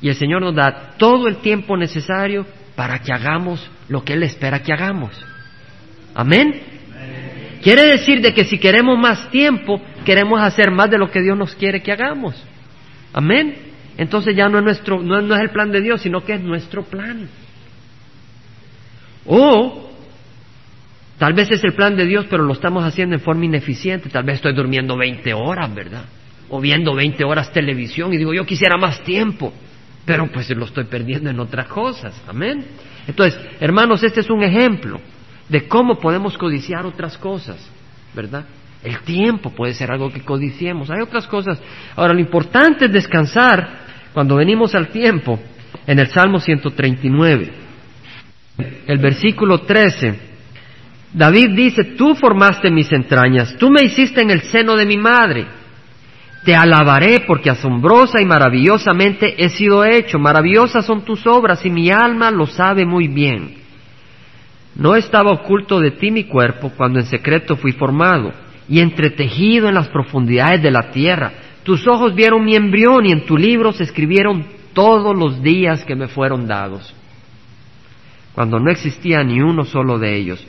y 0.00 0.08
el 0.08 0.14
Señor 0.14 0.42
nos 0.42 0.54
da 0.54 0.94
todo 0.96 1.28
el 1.28 1.36
tiempo 1.36 1.76
necesario 1.76 2.46
para 2.76 3.00
que 3.00 3.12
hagamos 3.12 3.68
lo 3.88 4.04
que 4.04 4.14
Él 4.14 4.22
espera 4.22 4.62
que 4.62 4.72
hagamos. 4.72 5.12
Amén. 6.14 6.60
Quiere 7.62 7.86
decir 7.86 8.20
de 8.20 8.32
que 8.32 8.44
si 8.44 8.58
queremos 8.58 8.98
más 8.98 9.30
tiempo, 9.30 9.80
queremos 10.04 10.40
hacer 10.40 10.70
más 10.70 10.88
de 10.90 10.98
lo 10.98 11.10
que 11.10 11.20
Dios 11.20 11.36
nos 11.36 11.54
quiere 11.54 11.82
que 11.82 11.92
hagamos. 11.92 12.34
Amén. 13.12 13.56
Entonces 13.96 14.36
ya 14.36 14.48
no 14.48 14.58
es 14.58 14.64
nuestro, 14.64 15.02
no, 15.02 15.20
no 15.20 15.34
es 15.34 15.40
el 15.40 15.50
plan 15.50 15.72
de 15.72 15.80
Dios, 15.80 16.00
sino 16.02 16.24
que 16.24 16.34
es 16.34 16.40
nuestro 16.40 16.84
plan. 16.84 17.28
O 19.26 19.88
Tal 21.18 21.32
vez 21.32 21.50
es 21.50 21.62
el 21.64 21.74
plan 21.74 21.96
de 21.96 22.06
Dios, 22.06 22.26
pero 22.30 22.44
lo 22.44 22.52
estamos 22.52 22.84
haciendo 22.84 23.16
en 23.16 23.20
forma 23.20 23.44
ineficiente. 23.44 24.08
Tal 24.08 24.22
vez 24.22 24.36
estoy 24.36 24.54
durmiendo 24.54 24.96
20 24.96 25.34
horas, 25.34 25.74
¿verdad? 25.74 26.04
O 26.48 26.60
viendo 26.60 26.94
20 26.94 27.24
horas 27.24 27.52
televisión 27.52 28.14
y 28.14 28.16
digo, 28.16 28.32
yo 28.32 28.46
quisiera 28.46 28.76
más 28.78 29.02
tiempo, 29.02 29.52
pero 30.08 30.26
pues 30.32 30.48
lo 30.50 30.64
estoy 30.64 30.84
perdiendo 30.84 31.28
en 31.28 31.38
otras 31.38 31.68
cosas. 31.68 32.18
Amén. 32.26 32.64
Entonces, 33.06 33.38
hermanos, 33.60 34.02
este 34.02 34.20
es 34.20 34.30
un 34.30 34.42
ejemplo 34.42 34.98
de 35.48 35.68
cómo 35.68 35.98
podemos 35.98 36.38
codiciar 36.38 36.86
otras 36.86 37.18
cosas, 37.18 37.56
¿verdad? 38.14 38.46
El 38.82 39.00
tiempo 39.00 39.50
puede 39.50 39.74
ser 39.74 39.92
algo 39.92 40.10
que 40.10 40.22
codiciemos. 40.22 40.90
Hay 40.90 41.02
otras 41.02 41.26
cosas. 41.26 41.60
Ahora, 41.94 42.14
lo 42.14 42.20
importante 42.20 42.86
es 42.86 42.92
descansar 42.92 43.68
cuando 44.14 44.36
venimos 44.36 44.74
al 44.74 44.88
tiempo 44.88 45.38
en 45.86 45.98
el 45.98 46.08
Salmo 46.08 46.40
139. 46.40 47.52
El 48.86 48.98
versículo 48.98 49.60
13 49.60 50.28
David 51.12 51.50
dice, 51.54 51.84
tú 51.96 52.14
formaste 52.14 52.70
mis 52.70 52.92
entrañas, 52.92 53.56
tú 53.58 53.70
me 53.70 53.82
hiciste 53.82 54.20
en 54.22 54.30
el 54.30 54.42
seno 54.42 54.76
de 54.76 54.86
mi 54.86 54.96
madre. 54.96 55.46
Te 56.44 56.54
alabaré 56.54 57.24
porque 57.26 57.50
asombrosa 57.50 58.20
y 58.20 58.24
maravillosamente 58.24 59.44
he 59.44 59.48
sido 59.50 59.84
hecho. 59.84 60.18
Maravillosas 60.18 60.86
son 60.86 61.04
tus 61.04 61.26
obras 61.26 61.64
y 61.66 61.70
mi 61.70 61.90
alma 61.90 62.30
lo 62.30 62.46
sabe 62.46 62.84
muy 62.86 63.08
bien. 63.08 63.56
No 64.76 64.94
estaba 64.94 65.32
oculto 65.32 65.80
de 65.80 65.90
ti 65.90 66.10
mi 66.10 66.24
cuerpo 66.24 66.70
cuando 66.76 67.00
en 67.00 67.06
secreto 67.06 67.56
fui 67.56 67.72
formado 67.72 68.32
y 68.68 68.80
entretejido 68.80 69.68
en 69.68 69.74
las 69.74 69.88
profundidades 69.88 70.62
de 70.62 70.70
la 70.70 70.90
tierra. 70.90 71.32
Tus 71.64 71.86
ojos 71.88 72.14
vieron 72.14 72.44
mi 72.44 72.54
embrión 72.54 73.04
y 73.04 73.12
en 73.12 73.26
tu 73.26 73.36
libro 73.36 73.72
se 73.72 73.82
escribieron 73.82 74.46
todos 74.72 75.16
los 75.16 75.42
días 75.42 75.84
que 75.84 75.96
me 75.96 76.06
fueron 76.06 76.46
dados, 76.46 76.94
cuando 78.32 78.60
no 78.60 78.70
existía 78.70 79.24
ni 79.24 79.40
uno 79.40 79.64
solo 79.64 79.98
de 79.98 80.16
ellos. 80.16 80.46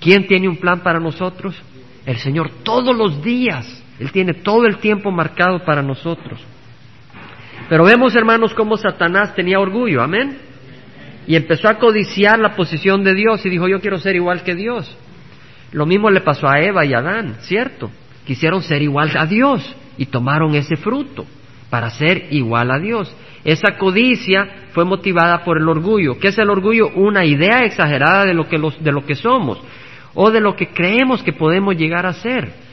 ¿Quién 0.00 0.26
tiene 0.26 0.48
un 0.48 0.56
plan 0.56 0.80
para 0.80 0.98
nosotros? 0.98 1.54
El 2.06 2.16
Señor 2.16 2.50
todos 2.62 2.96
los 2.96 3.22
días. 3.22 3.82
Él 3.98 4.12
tiene 4.12 4.34
todo 4.34 4.66
el 4.66 4.78
tiempo 4.78 5.10
marcado 5.10 5.64
para 5.64 5.82
nosotros. 5.82 6.44
Pero 7.68 7.84
vemos, 7.84 8.14
hermanos, 8.14 8.54
cómo 8.54 8.76
Satanás 8.76 9.34
tenía 9.34 9.58
orgullo, 9.58 10.02
amén. 10.02 10.38
Y 11.26 11.34
empezó 11.34 11.68
a 11.68 11.78
codiciar 11.78 12.38
la 12.38 12.54
posición 12.54 13.02
de 13.02 13.14
Dios 13.14 13.44
y 13.44 13.50
dijo, 13.50 13.66
yo 13.68 13.80
quiero 13.80 13.98
ser 13.98 14.14
igual 14.14 14.42
que 14.44 14.54
Dios. 14.54 14.96
Lo 15.72 15.86
mismo 15.86 16.10
le 16.10 16.20
pasó 16.20 16.48
a 16.48 16.60
Eva 16.60 16.84
y 16.84 16.94
a 16.94 16.98
Adán, 16.98 17.36
¿cierto? 17.40 17.90
Quisieron 18.24 18.62
ser 18.62 18.82
igual 18.82 19.10
a 19.16 19.26
Dios 19.26 19.74
y 19.98 20.06
tomaron 20.06 20.54
ese 20.54 20.76
fruto 20.76 21.26
para 21.70 21.90
ser 21.90 22.28
igual 22.30 22.70
a 22.70 22.78
Dios. 22.78 23.14
Esa 23.44 23.76
codicia 23.76 24.68
fue 24.72 24.84
motivada 24.84 25.44
por 25.44 25.58
el 25.58 25.68
orgullo. 25.68 26.18
¿Qué 26.18 26.28
es 26.28 26.38
el 26.38 26.50
orgullo? 26.50 26.88
Una 26.94 27.24
idea 27.24 27.64
exagerada 27.64 28.24
de 28.24 28.34
lo 28.34 28.48
que, 28.48 28.58
de 28.80 28.92
lo 28.92 29.04
que 29.04 29.14
somos 29.16 29.60
o 30.14 30.30
de 30.30 30.40
lo 30.40 30.54
que 30.54 30.68
creemos 30.68 31.22
que 31.22 31.32
podemos 31.32 31.76
llegar 31.76 32.06
a 32.06 32.12
ser. 32.12 32.65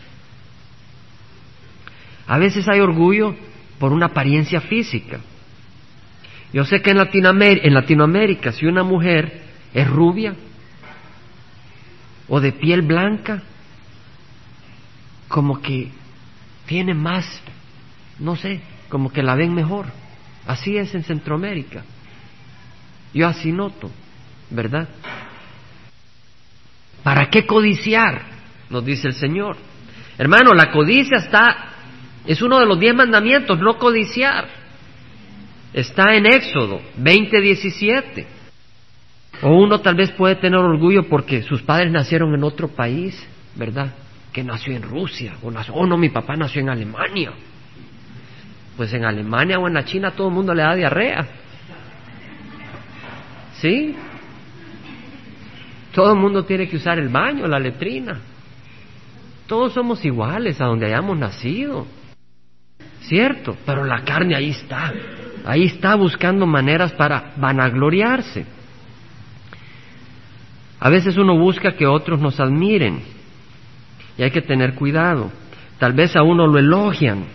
A 2.28 2.38
veces 2.38 2.68
hay 2.68 2.80
orgullo 2.80 3.36
por 3.80 3.92
una 3.92 4.08
apariencia 4.08 4.62
física. 4.62 5.20
Yo 6.54 6.64
sé 6.66 6.82
que 6.82 6.92
en 6.92 7.74
Latinoamérica, 7.74 8.52
si 8.52 8.66
una 8.66 8.84
mujer 8.84 9.42
es 9.74 9.90
rubia 9.90 10.36
o 12.28 12.40
de 12.40 12.52
piel 12.52 12.84
blanca, 12.84 13.42
como 15.28 15.62
que 15.62 15.90
tiene 16.68 16.94
más, 16.94 17.26
no 18.20 18.36
sé, 18.36 18.62
como 18.90 19.12
que 19.12 19.24
la 19.24 19.36
ven 19.36 19.54
mejor. 19.54 19.88
Así 20.46 20.78
es 20.78 20.94
en 20.94 21.04
Centroamérica. 21.04 21.84
Yo 23.14 23.28
así 23.28 23.52
noto, 23.52 23.90
¿verdad? 24.50 24.88
¿Para 27.02 27.30
qué 27.30 27.46
codiciar? 27.46 28.22
Nos 28.70 28.86
dice 28.86 29.08
el 29.08 29.14
Señor. 29.14 29.58
Hermano, 30.18 30.54
la 30.54 30.72
codicia 30.72 31.18
está, 31.18 31.73
es 32.26 32.42
uno 32.42 32.60
de 32.60 32.66
los 32.66 32.80
diez 32.80 32.96
mandamientos, 32.96 33.60
no 33.60 33.78
codiciar. 33.78 34.48
Está 35.74 36.16
en 36.16 36.26
Éxodo 36.26 36.82
20:17. 36.98 38.26
O 39.42 39.56
uno 39.56 39.82
tal 39.82 39.96
vez 39.96 40.12
puede 40.12 40.36
tener 40.36 40.60
orgullo 40.60 41.04
porque 41.10 41.42
sus 41.42 41.62
padres 41.64 41.92
nacieron 41.92 42.34
en 42.34 42.44
otro 42.44 42.70
país, 42.70 43.28
¿verdad? 43.56 43.94
Que 44.32 44.44
nació 44.44 44.76
en 44.76 44.84
Rusia, 44.84 45.34
o, 45.42 45.52
nació, 45.52 45.74
oh 45.74 45.86
no, 45.86 45.98
mi 45.98 46.10
papá 46.10 46.36
nació 46.36 46.62
en 46.62 46.70
Alemania. 46.70 47.34
Pues 48.78 48.94
en 48.94 49.06
Alemania 49.06 49.60
o 49.60 49.68
en 49.68 49.74
la 49.74 49.84
China 49.84 50.12
todo 50.12 50.30
el 50.30 50.34
mundo 50.34 50.54
le 50.54 50.64
da 50.64 50.76
diarrea. 50.76 51.28
¿Sí? 53.60 53.96
Todo 55.94 56.14
el 56.14 56.20
mundo 56.20 56.44
tiene 56.46 56.68
que 56.68 56.78
usar 56.78 56.98
el 56.98 57.10
baño, 57.10 57.48
la 57.48 57.60
letrina. 57.60 58.20
Todos 59.48 59.74
somos 59.74 60.04
iguales 60.06 60.60
a 60.62 60.66
donde 60.66 60.88
hayamos 60.88 61.18
nacido. 61.18 61.86
¿Cierto? 63.08 63.58
Pero 63.66 63.84
la 63.84 64.04
carne 64.04 64.36
ahí 64.36 64.50
está. 64.50 64.94
Ahí 65.46 65.64
está 65.64 65.96
buscando 65.96 66.46
maneras 66.46 66.94
para 66.94 67.34
vanagloriarse. 67.36 68.46
A 70.80 70.90
veces 70.90 71.18
uno 71.18 71.38
busca 71.38 71.76
que 71.76 71.86
otros 71.86 72.20
nos 72.20 72.40
admiren 72.40 73.02
y 74.18 74.24
hay 74.24 74.32
que 74.32 74.42
tener 74.42 74.76
cuidado. 74.76 75.32
Tal 75.80 75.94
vez 75.94 76.16
a 76.16 76.24
uno 76.24 76.48
lo 76.48 76.60
elogian 76.60 77.26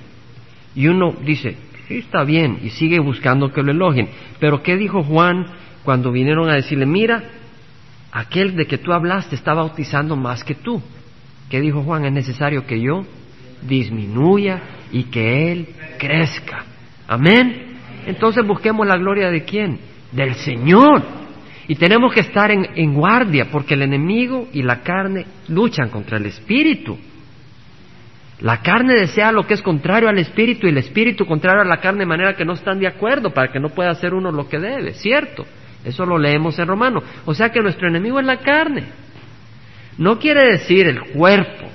y 0.74 0.86
uno 0.86 1.14
dice, 1.24 1.56
sí, 1.86 1.98
está 1.98 2.24
bien, 2.24 2.60
y 2.62 2.70
sigue 2.70 2.98
buscando 2.98 3.52
que 3.52 3.62
lo 3.62 3.72
elogien. 3.72 4.08
Pero 4.38 4.62
¿qué 4.62 4.76
dijo 4.76 5.02
Juan 5.02 5.46
cuando 5.84 6.12
vinieron 6.12 6.48
a 6.50 6.54
decirle, 6.54 6.86
mira, 6.86 7.24
aquel 8.12 8.56
de 8.56 8.66
que 8.66 8.78
tú 8.78 8.92
hablaste 8.92 9.34
está 9.34 9.54
bautizando 9.54 10.16
más 10.16 10.44
que 10.44 10.54
tú. 10.54 10.82
¿Qué 11.48 11.60
dijo 11.60 11.82
Juan? 11.82 12.04
Es 12.04 12.12
necesario 12.12 12.66
que 12.66 12.80
yo 12.80 13.04
disminuya 13.62 14.60
y 14.92 15.04
que 15.04 15.52
Él 15.52 15.68
crezca. 15.98 16.64
Amén. 17.06 17.76
Entonces 18.06 18.46
busquemos 18.46 18.86
la 18.86 18.96
gloria 18.96 19.30
de 19.30 19.44
quién? 19.44 19.78
Del 20.12 20.34
Señor. 20.34 21.02
Y 21.66 21.74
tenemos 21.74 22.14
que 22.14 22.20
estar 22.20 22.50
en, 22.50 22.66
en, 22.74 22.94
guardia 22.94 23.48
porque 23.50 23.74
el 23.74 23.82
enemigo 23.82 24.48
y 24.52 24.62
la 24.62 24.80
carne 24.80 25.26
luchan 25.48 25.90
contra 25.90 26.16
el 26.16 26.26
espíritu. 26.26 26.98
La 28.40 28.62
carne 28.62 28.94
desea 28.94 29.32
lo 29.32 29.46
que 29.46 29.54
es 29.54 29.62
contrario 29.62 30.08
al 30.08 30.18
espíritu 30.18 30.66
y 30.66 30.70
el 30.70 30.78
espíritu 30.78 31.26
contrario 31.26 31.62
a 31.62 31.66
la 31.66 31.80
carne 31.80 32.00
de 32.00 32.06
manera 32.06 32.36
que 32.36 32.44
no 32.44 32.54
están 32.54 32.78
de 32.78 32.86
acuerdo 32.86 33.30
para 33.30 33.52
que 33.52 33.58
no 33.58 33.70
pueda 33.70 33.90
hacer 33.90 34.14
uno 34.14 34.30
lo 34.30 34.48
que 34.48 34.58
debe, 34.58 34.94
¿cierto? 34.94 35.44
Eso 35.84 36.06
lo 36.06 36.18
leemos 36.18 36.58
en 36.58 36.68
Romano. 36.68 37.02
O 37.24 37.34
sea 37.34 37.50
que 37.50 37.60
nuestro 37.60 37.88
enemigo 37.88 38.18
es 38.20 38.26
la 38.26 38.38
carne. 38.38 38.84
No 39.98 40.18
quiere 40.18 40.52
decir 40.52 40.86
el 40.86 41.00
cuerpo, 41.12 41.66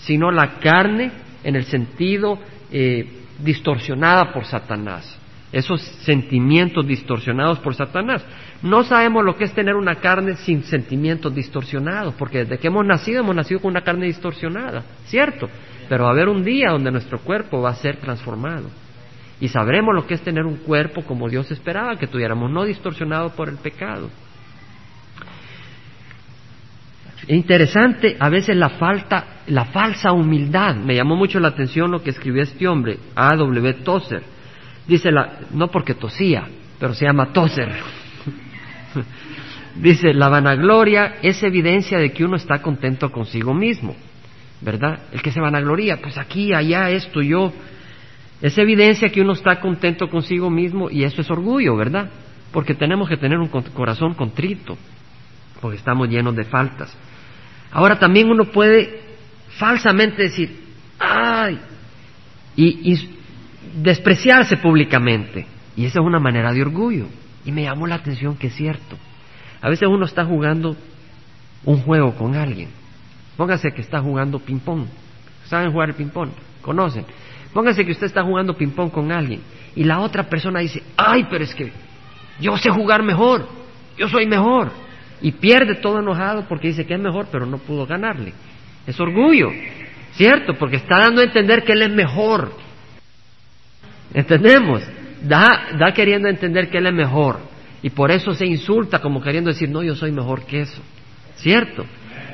sino 0.00 0.30
la 0.30 0.58
carne 0.58 1.10
en 1.44 1.56
el 1.56 1.64
sentido 1.64 2.38
eh, 2.70 3.22
distorsionada 3.38 4.32
por 4.32 4.44
Satanás. 4.44 5.18
Esos 5.52 5.82
sentimientos 6.04 6.86
distorsionados 6.86 7.58
por 7.58 7.74
Satanás. 7.74 8.24
No 8.62 8.84
sabemos 8.84 9.22
lo 9.24 9.36
que 9.36 9.44
es 9.44 9.52
tener 9.52 9.74
una 9.74 9.96
carne 9.96 10.36
sin 10.36 10.62
sentimientos 10.64 11.34
distorsionados, 11.34 12.14
porque 12.14 12.38
desde 12.38 12.58
que 12.58 12.68
hemos 12.68 12.86
nacido 12.86 13.20
hemos 13.20 13.36
nacido 13.36 13.60
con 13.60 13.72
una 13.72 13.82
carne 13.82 14.06
distorsionada, 14.06 14.82
¿cierto? 15.04 15.50
Pero 15.88 16.04
va 16.04 16.10
a 16.10 16.12
haber 16.12 16.28
un 16.28 16.42
día 16.42 16.70
donde 16.70 16.90
nuestro 16.90 17.18
cuerpo 17.20 17.60
va 17.60 17.70
a 17.70 17.74
ser 17.74 17.96
transformado 17.96 18.70
y 19.42 19.48
sabremos 19.48 19.92
lo 19.92 20.06
que 20.06 20.14
es 20.14 20.22
tener 20.22 20.46
un 20.46 20.58
cuerpo 20.58 21.02
como 21.02 21.28
Dios 21.28 21.50
esperaba 21.50 21.96
que 21.96 22.06
tuviéramos, 22.06 22.48
no 22.48 22.62
distorsionado 22.62 23.30
por 23.30 23.48
el 23.48 23.56
pecado. 23.56 24.08
Interesante 27.28 28.16
a 28.18 28.28
veces 28.28 28.56
la 28.56 28.70
falta, 28.70 29.42
la 29.46 29.66
falsa 29.66 30.12
humildad. 30.12 30.76
Me 30.76 30.94
llamó 30.94 31.16
mucho 31.16 31.38
la 31.38 31.48
atención 31.48 31.90
lo 31.90 32.02
que 32.02 32.10
escribió 32.10 32.42
este 32.42 32.66
hombre, 32.66 32.98
A. 33.14 33.36
W. 33.36 33.72
Tozer. 33.84 34.22
Dice 34.86 35.12
la, 35.12 35.40
no 35.52 35.68
porque 35.68 35.94
tosía, 35.94 36.48
pero 36.78 36.94
se 36.94 37.04
llama 37.04 37.32
Tozer. 37.32 37.70
Dice, 39.76 40.12
la 40.12 40.28
vanagloria 40.28 41.16
es 41.22 41.42
evidencia 41.42 41.98
de 41.98 42.12
que 42.12 42.24
uno 42.24 42.36
está 42.36 42.60
contento 42.60 43.10
consigo 43.10 43.54
mismo, 43.54 43.96
¿verdad? 44.60 45.04
El 45.12 45.22
que 45.22 45.32
se 45.32 45.40
vanagloria, 45.40 45.98
pues 46.02 46.18
aquí, 46.18 46.52
allá, 46.52 46.90
esto, 46.90 47.22
yo, 47.22 47.52
Es 48.42 48.58
evidencia 48.58 49.08
que 49.08 49.20
uno 49.20 49.32
está 49.32 49.60
contento 49.60 50.10
consigo 50.10 50.50
mismo 50.50 50.90
y 50.90 51.04
eso 51.04 51.20
es 51.20 51.30
orgullo, 51.30 51.76
¿verdad? 51.76 52.10
Porque 52.50 52.74
tenemos 52.74 53.08
que 53.08 53.16
tener 53.16 53.38
un 53.38 53.48
corazón 53.48 54.14
contrito, 54.14 54.76
porque 55.60 55.76
estamos 55.76 56.08
llenos 56.08 56.34
de 56.34 56.44
faltas. 56.44 56.94
Ahora 57.72 57.98
también 57.98 58.28
uno 58.28 58.44
puede 58.44 59.00
falsamente 59.56 60.22
decir, 60.22 60.56
ay, 60.98 61.58
y, 62.56 63.08
despreciarse 63.74 64.56
públicamente. 64.58 65.46
Y 65.76 65.86
esa 65.86 66.00
es 66.00 66.06
una 66.06 66.20
manera 66.20 66.52
de 66.52 66.62
orgullo. 66.62 67.06
Y 67.44 67.52
me 67.52 67.62
llamó 67.62 67.86
la 67.86 67.96
atención 67.96 68.36
que 68.36 68.48
es 68.48 68.54
cierto. 68.54 68.96
A 69.60 69.70
veces 69.70 69.88
uno 69.88 70.04
está 70.04 70.24
jugando 70.24 70.76
un 71.64 71.78
juego 71.78 72.14
con 72.14 72.36
alguien. 72.36 72.68
Póngase 73.36 73.72
que 73.72 73.80
está 73.80 74.00
jugando 74.00 74.38
ping-pong. 74.38 74.86
¿Saben 75.46 75.72
jugar 75.72 75.90
el 75.90 75.94
ping-pong? 75.94 76.30
¿Conocen? 76.60 77.06
Póngase 77.52 77.84
que 77.84 77.92
usted 77.92 78.06
está 78.06 78.22
jugando 78.22 78.54
ping-pong 78.54 78.90
con 78.90 79.10
alguien 79.10 79.40
y 79.74 79.84
la 79.84 80.00
otra 80.00 80.24
persona 80.24 80.60
dice, 80.60 80.82
ay, 80.96 81.26
pero 81.30 81.44
es 81.44 81.54
que 81.54 81.72
yo 82.40 82.56
sé 82.56 82.70
jugar 82.70 83.02
mejor, 83.02 83.46
yo 83.96 84.08
soy 84.08 84.26
mejor. 84.26 84.70
Y 85.22 85.32
pierde 85.32 85.76
todo 85.76 86.00
enojado 86.00 86.46
porque 86.48 86.68
dice 86.68 86.84
que 86.84 86.94
es 86.94 87.00
mejor, 87.00 87.28
pero 87.30 87.46
no 87.46 87.58
pudo 87.58 87.86
ganarle. 87.86 88.32
Es 88.86 88.98
orgullo, 88.98 89.50
¿cierto? 90.12 90.54
Porque 90.58 90.76
está 90.76 90.98
dando 90.98 91.20
a 91.20 91.24
entender 91.24 91.62
que 91.62 91.72
él 91.72 91.82
es 91.82 91.90
mejor. 91.92 92.52
¿Entendemos? 94.12 94.82
Da, 95.22 95.68
da 95.78 95.94
queriendo 95.94 96.28
entender 96.28 96.68
que 96.68 96.78
él 96.78 96.86
es 96.86 96.92
mejor. 96.92 97.38
Y 97.82 97.90
por 97.90 98.10
eso 98.10 98.34
se 98.34 98.46
insulta 98.46 99.00
como 99.00 99.22
queriendo 99.22 99.50
decir, 99.50 99.68
no, 99.68 99.82
yo 99.82 99.94
soy 99.94 100.12
mejor 100.12 100.44
que 100.44 100.60
eso. 100.60 100.82
¿Cierto? 101.36 101.84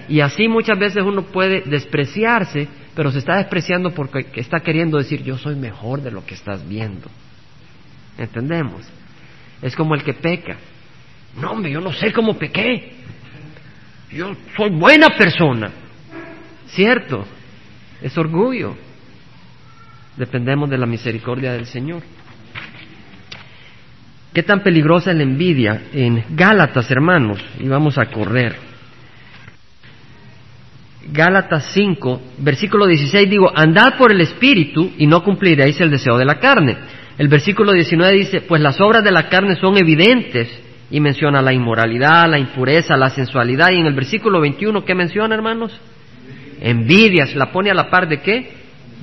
Y 0.08 0.20
así 0.20 0.48
muchas 0.48 0.78
veces 0.78 1.02
uno 1.02 1.22
puede 1.22 1.62
despreciarse, 1.66 2.68
pero 2.94 3.12
se 3.12 3.18
está 3.18 3.36
despreciando 3.36 3.90
porque 3.90 4.26
está 4.36 4.60
queriendo 4.60 4.96
decir, 4.96 5.22
yo 5.22 5.36
soy 5.36 5.54
mejor 5.54 6.00
de 6.00 6.10
lo 6.10 6.24
que 6.24 6.34
estás 6.34 6.66
viendo. 6.66 7.08
¿Entendemos? 8.16 8.86
Es 9.60 9.76
como 9.76 9.94
el 9.94 10.02
que 10.02 10.14
peca. 10.14 10.56
No, 11.40 11.52
hombre, 11.52 11.70
yo 11.70 11.80
no 11.80 11.92
sé 11.92 12.12
cómo 12.12 12.36
pequé. 12.38 12.92
Yo 14.10 14.34
soy 14.56 14.70
buena 14.70 15.08
persona. 15.16 15.70
¿Cierto? 16.68 17.24
Es 18.02 18.16
orgullo. 18.18 18.76
Dependemos 20.16 20.68
de 20.68 20.78
la 20.78 20.86
misericordia 20.86 21.52
del 21.52 21.66
Señor. 21.66 22.02
¿Qué 24.32 24.42
tan 24.42 24.62
peligrosa 24.62 25.10
es 25.10 25.16
la 25.16 25.22
envidia? 25.22 25.82
En 25.92 26.24
Gálatas, 26.30 26.90
hermanos, 26.90 27.42
y 27.58 27.68
vamos 27.68 27.98
a 27.98 28.06
correr. 28.06 28.56
Gálatas 31.10 31.70
5, 31.72 32.20
versículo 32.38 32.86
16, 32.86 33.30
digo, 33.30 33.50
andad 33.54 33.96
por 33.96 34.12
el 34.12 34.20
Espíritu 34.20 34.92
y 34.98 35.06
no 35.06 35.22
cumpliréis 35.24 35.80
el 35.80 35.90
deseo 35.90 36.18
de 36.18 36.26
la 36.26 36.38
carne. 36.38 36.76
El 37.16 37.28
versículo 37.28 37.72
19 37.72 38.12
dice, 38.12 38.40
pues 38.42 38.60
las 38.60 38.80
obras 38.80 39.02
de 39.02 39.10
la 39.10 39.28
carne 39.28 39.56
son 39.56 39.78
evidentes 39.78 40.67
y 40.90 41.00
menciona 41.00 41.42
la 41.42 41.52
inmoralidad, 41.52 42.28
la 42.28 42.38
impureza, 42.38 42.96
la 42.96 43.10
sensualidad. 43.10 43.70
Y 43.70 43.80
en 43.80 43.86
el 43.86 43.94
versículo 43.94 44.40
21, 44.40 44.84
¿qué 44.84 44.94
menciona, 44.94 45.34
hermanos? 45.34 45.78
Envidias, 46.60 47.34
la 47.34 47.52
pone 47.52 47.70
a 47.70 47.74
la 47.74 47.90
par 47.90 48.08
de 48.08 48.20
qué? 48.20 48.52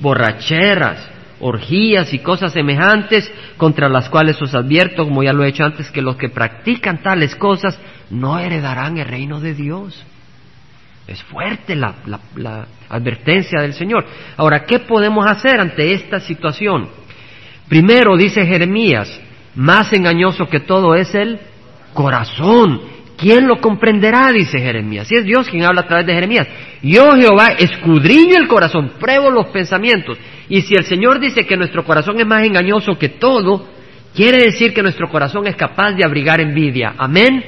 Borracheras, 0.00 1.08
orgías 1.40 2.12
y 2.12 2.18
cosas 2.18 2.52
semejantes 2.52 3.32
contra 3.56 3.88
las 3.88 4.08
cuales 4.08 4.40
os 4.42 4.54
advierto, 4.54 5.04
como 5.04 5.22
ya 5.22 5.32
lo 5.32 5.44
he 5.44 5.48
hecho 5.48 5.64
antes, 5.64 5.90
que 5.90 6.02
los 6.02 6.16
que 6.16 6.28
practican 6.28 7.02
tales 7.02 7.36
cosas 7.36 7.78
no 8.10 8.38
heredarán 8.38 8.98
el 8.98 9.06
reino 9.06 9.40
de 9.40 9.54
Dios. 9.54 10.04
Es 11.06 11.22
fuerte 11.22 11.76
la, 11.76 11.94
la, 12.34 12.66
advertencia 12.88 13.60
del 13.60 13.74
Señor. 13.74 14.04
Ahora, 14.36 14.64
¿qué 14.64 14.80
podemos 14.80 15.24
hacer 15.26 15.60
ante 15.60 15.92
esta 15.92 16.18
situación? 16.18 16.88
Primero, 17.68 18.16
dice 18.16 18.44
Jeremías, 18.44 19.20
más 19.54 19.92
engañoso 19.92 20.46
que 20.46 20.60
todo 20.60 20.94
es 20.94 21.14
el 21.14 21.38
corazón. 21.96 22.80
¿Quién 23.16 23.48
lo 23.48 23.60
comprenderá? 23.60 24.30
Dice 24.30 24.60
Jeremías. 24.60 25.08
Si 25.08 25.16
es 25.16 25.24
Dios 25.24 25.48
quien 25.48 25.64
habla 25.64 25.80
a 25.80 25.86
través 25.86 26.06
de 26.06 26.14
Jeremías. 26.14 26.46
Yo, 26.82 27.16
Jehová, 27.16 27.48
escudriño 27.58 28.36
el 28.36 28.46
corazón, 28.46 28.92
pruebo 29.00 29.30
los 29.30 29.46
pensamientos. 29.46 30.18
Y 30.48 30.60
si 30.60 30.74
el 30.74 30.84
Señor 30.84 31.18
dice 31.18 31.46
que 31.46 31.56
nuestro 31.56 31.84
corazón 31.84 32.20
es 32.20 32.26
más 32.26 32.44
engañoso 32.44 32.98
que 32.98 33.08
todo, 33.08 33.66
quiere 34.14 34.44
decir 34.44 34.74
que 34.74 34.82
nuestro 34.82 35.08
corazón 35.08 35.46
es 35.46 35.56
capaz 35.56 35.92
de 35.92 36.04
abrigar 36.04 36.40
envidia. 36.40 36.94
Amén. 36.98 37.42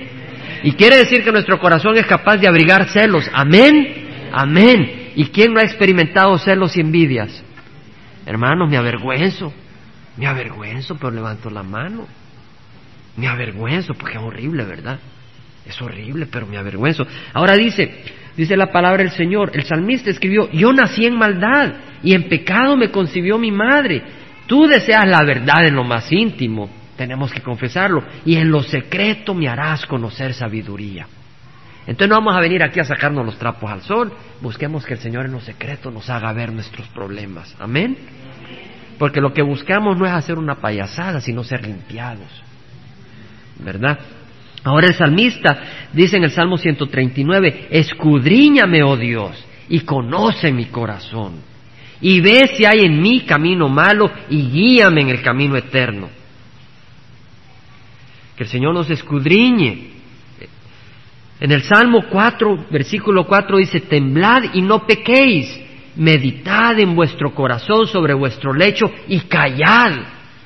Y 0.65 0.73
quiere 0.73 0.97
decir 0.97 1.23
que 1.23 1.31
nuestro 1.31 1.61
corazón 1.61 1.97
es 1.99 2.07
capaz 2.07 2.39
de 2.39 2.49
abrigar 2.49 2.89
celos. 2.89 3.31
Amén. 3.33 4.31
Amén. 4.33 5.13
¿Y 5.15 5.27
quién 5.27 5.53
no 5.53 5.61
ha 5.61 5.65
experimentado 5.65 6.37
celos 6.39 6.77
y 6.77 6.81
envidias? 6.81 7.45
Hermanos, 8.27 8.69
me 8.71 8.77
avergüenzo. 8.77 9.53
Me 10.17 10.27
avergüenzo, 10.27 10.97
pero 10.97 11.11
levanto 11.11 11.51
la 11.51 11.63
mano. 11.63 12.07
Me 13.19 13.27
avergüenzo, 13.27 13.95
porque 13.95 14.17
es 14.17 14.23
horrible, 14.23 14.65
¿verdad? 14.65 14.99
Es 15.67 15.83
horrible, 15.83 16.27
pero 16.27 16.47
me 16.47 16.57
avergüenzo. 16.57 17.05
Ahora 17.35 17.55
dice, 17.55 18.05
dice 18.37 18.57
la 18.57 18.71
palabra 18.71 19.03
del 19.03 19.11
Señor, 19.11 19.51
el 19.55 19.65
salmista 19.65 20.09
escribió, 20.09 20.49
yo 20.53 20.73
nací 20.73 21.05
en 21.05 21.19
maldad 21.19 21.75
y 22.03 22.15
en 22.15 22.29
pecado 22.29 22.77
me 22.77 22.91
concibió 22.91 23.37
mi 23.37 23.51
madre. 23.51 24.03
Tú 24.47 24.69
deseas 24.69 25.07
la 25.07 25.25
verdad 25.25 25.67
en 25.67 25.75
lo 25.75 25.83
más 25.83 26.11
íntimo, 26.13 26.71
tenemos 26.97 27.33
que 27.33 27.43
confesarlo, 27.43 28.05
y 28.25 28.37
en 28.37 28.51
lo 28.51 28.63
secreto 28.63 29.35
me 29.35 29.49
harás 29.49 29.85
conocer 29.85 30.33
sabiduría. 30.33 31.07
Entonces 31.89 32.09
no 32.09 32.17
vamos 32.17 32.37
a 32.37 32.41
venir 32.41 32.63
aquí 32.63 32.79
a 32.79 32.85
sacarnos 32.85 33.27
los 33.27 33.37
trapos 33.37 33.71
al 33.71 33.83
sol, 33.83 34.13
busquemos 34.41 34.87
que 34.87 34.95
el 34.95 35.01
Señor 35.01 35.27
en 35.27 35.33
lo 35.33 35.41
secreto 35.41 35.91
nos 35.91 36.09
haga 36.09 36.33
ver 36.33 36.53
nuestros 36.53 36.87
problemas. 36.89 37.55
Amén. 37.59 37.97
Porque 38.97 39.21
lo 39.21 39.33
que 39.33 39.43
buscamos 39.43 39.99
no 39.99 40.07
es 40.07 40.13
hacer 40.13 40.39
una 40.39 40.57
payasada, 40.57 41.21
sino 41.21 41.43
ser 41.43 41.67
limpiados. 41.67 42.48
¿Verdad? 43.59 43.99
Ahora 44.65 44.89
el 44.89 44.95
salmista 44.95 45.89
dice 45.93 46.17
en 46.17 46.25
el 46.25 46.31
Salmo 46.31 46.57
139, 46.57 47.69
escudriñame, 47.71 48.83
oh 48.83 48.97
Dios, 48.97 49.45
y 49.69 49.81
conoce 49.81 50.53
mi 50.53 50.67
corazón, 50.67 51.35
y 52.01 52.21
ve 52.21 52.51
si 52.57 52.65
hay 52.65 52.85
en 52.85 53.01
mí 53.01 53.21
camino 53.21 53.69
malo, 53.69 54.11
y 54.29 54.43
guíame 54.51 55.03
en 55.03 55.09
el 55.11 55.23
camino 55.23 55.57
eterno. 55.57 56.09
Que 58.37 58.45
el 58.45 58.51
Señor 58.51 58.75
nos 58.75 58.89
escudriñe. 58.91 59.99
En 61.41 61.53
el 61.53 61.63
Salmo 61.63 62.05
4, 62.11 62.67
versículo 62.71 63.27
4 63.27 63.59
dice, 63.59 63.81
temblad 63.81 64.55
y 64.55 64.63
no 64.63 64.87
pequéis, 64.87 65.61
meditad 65.97 66.79
en 66.79 66.95
vuestro 66.95 67.35
corazón 67.35 67.87
sobre 67.87 68.15
vuestro 68.15 68.53
lecho 68.53 68.87
y 69.09 69.21
callad. 69.21 69.93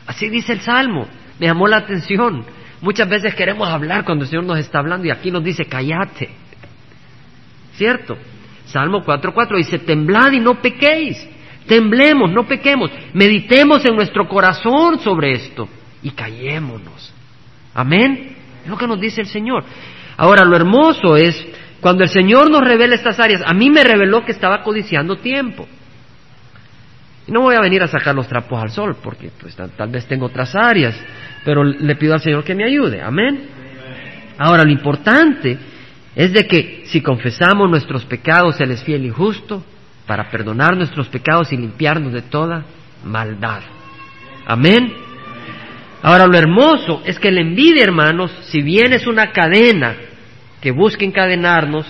Así 0.06 0.28
dice 0.28 0.52
el 0.52 0.60
Salmo. 0.60 1.06
Me 1.38 1.46
llamó 1.46 1.66
la 1.66 1.78
atención. 1.78 2.44
Muchas 2.82 3.08
veces 3.08 3.34
queremos 3.36 3.68
hablar 3.68 4.04
cuando 4.04 4.24
el 4.24 4.30
Señor 4.30 4.44
nos 4.44 4.58
está 4.58 4.80
hablando 4.80 5.06
y 5.06 5.10
aquí 5.10 5.30
nos 5.30 5.42
dice, 5.42 5.64
callate. 5.64 6.30
¿Cierto? 7.74 8.16
Salmo 8.66 9.02
4.4 9.04 9.56
dice, 9.56 9.78
temblad 9.78 10.32
y 10.32 10.40
no 10.40 10.60
pequéis. 10.60 11.28
Temblemos, 11.66 12.32
no 12.32 12.44
pequemos. 12.44 12.90
Meditemos 13.14 13.84
en 13.84 13.94
nuestro 13.94 14.28
corazón 14.28 14.98
sobre 14.98 15.32
esto 15.32 15.68
y 16.02 16.10
callémonos. 16.10 17.14
Amén. 17.72 18.36
Es 18.64 18.68
lo 18.68 18.76
que 18.76 18.88
nos 18.88 19.00
dice 19.00 19.20
el 19.20 19.28
Señor. 19.28 19.64
Ahora, 20.16 20.44
lo 20.44 20.56
hermoso 20.56 21.16
es 21.16 21.46
cuando 21.80 22.02
el 22.02 22.10
Señor 22.10 22.50
nos 22.50 22.62
revela 22.62 22.96
estas 22.96 23.20
áreas. 23.20 23.42
A 23.46 23.54
mí 23.54 23.70
me 23.70 23.84
reveló 23.84 24.24
que 24.24 24.32
estaba 24.32 24.62
codiciando 24.64 25.16
tiempo. 25.16 25.68
No 27.28 27.42
voy 27.42 27.54
a 27.54 27.60
venir 27.60 27.82
a 27.82 27.88
sacar 27.88 28.14
los 28.14 28.26
trapos 28.26 28.60
al 28.60 28.70
sol, 28.70 28.96
porque 29.02 29.30
pues, 29.40 29.54
tal, 29.54 29.90
vez 29.90 30.06
tengo 30.06 30.26
otras 30.26 30.54
áreas, 30.54 30.98
pero 31.44 31.62
le 31.62 31.96
pido 31.96 32.14
al 32.14 32.20
Señor 32.20 32.42
que 32.42 32.54
me 32.54 32.64
ayude. 32.64 33.00
Amén. 33.00 33.48
Ahora, 34.38 34.64
lo 34.64 34.70
importante 34.70 35.56
es 36.16 36.32
de 36.32 36.46
que 36.46 36.82
si 36.86 37.00
confesamos 37.00 37.70
nuestros 37.70 38.04
pecados, 38.04 38.60
Él 38.60 38.72
es 38.72 38.82
fiel 38.82 39.06
y 39.06 39.10
justo 39.10 39.64
para 40.06 40.30
perdonar 40.30 40.76
nuestros 40.76 41.08
pecados 41.08 41.52
y 41.52 41.56
limpiarnos 41.56 42.12
de 42.12 42.22
toda 42.22 42.64
maldad. 43.04 43.62
Amén. 44.46 44.92
Ahora, 46.02 46.26
lo 46.26 46.36
hermoso 46.36 47.02
es 47.06 47.20
que 47.20 47.30
la 47.30 47.40
envidia, 47.40 47.84
hermanos, 47.84 48.32
si 48.46 48.62
bien 48.62 48.92
es 48.92 49.06
una 49.06 49.30
cadena 49.30 49.94
que 50.60 50.72
busca 50.72 51.04
encadenarnos, 51.04 51.86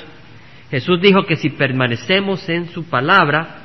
Jesús 0.70 1.00
dijo 1.00 1.24
que 1.24 1.36
si 1.36 1.50
permanecemos 1.50 2.46
en 2.50 2.68
su 2.68 2.84
palabra, 2.84 3.61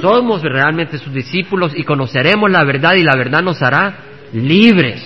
somos 0.00 0.42
realmente 0.42 0.98
sus 0.98 1.12
discípulos 1.12 1.72
y 1.74 1.84
conoceremos 1.84 2.50
la 2.50 2.64
verdad 2.64 2.94
y 2.94 3.02
la 3.02 3.16
verdad 3.16 3.42
nos 3.42 3.62
hará 3.62 3.98
libres, 4.32 5.02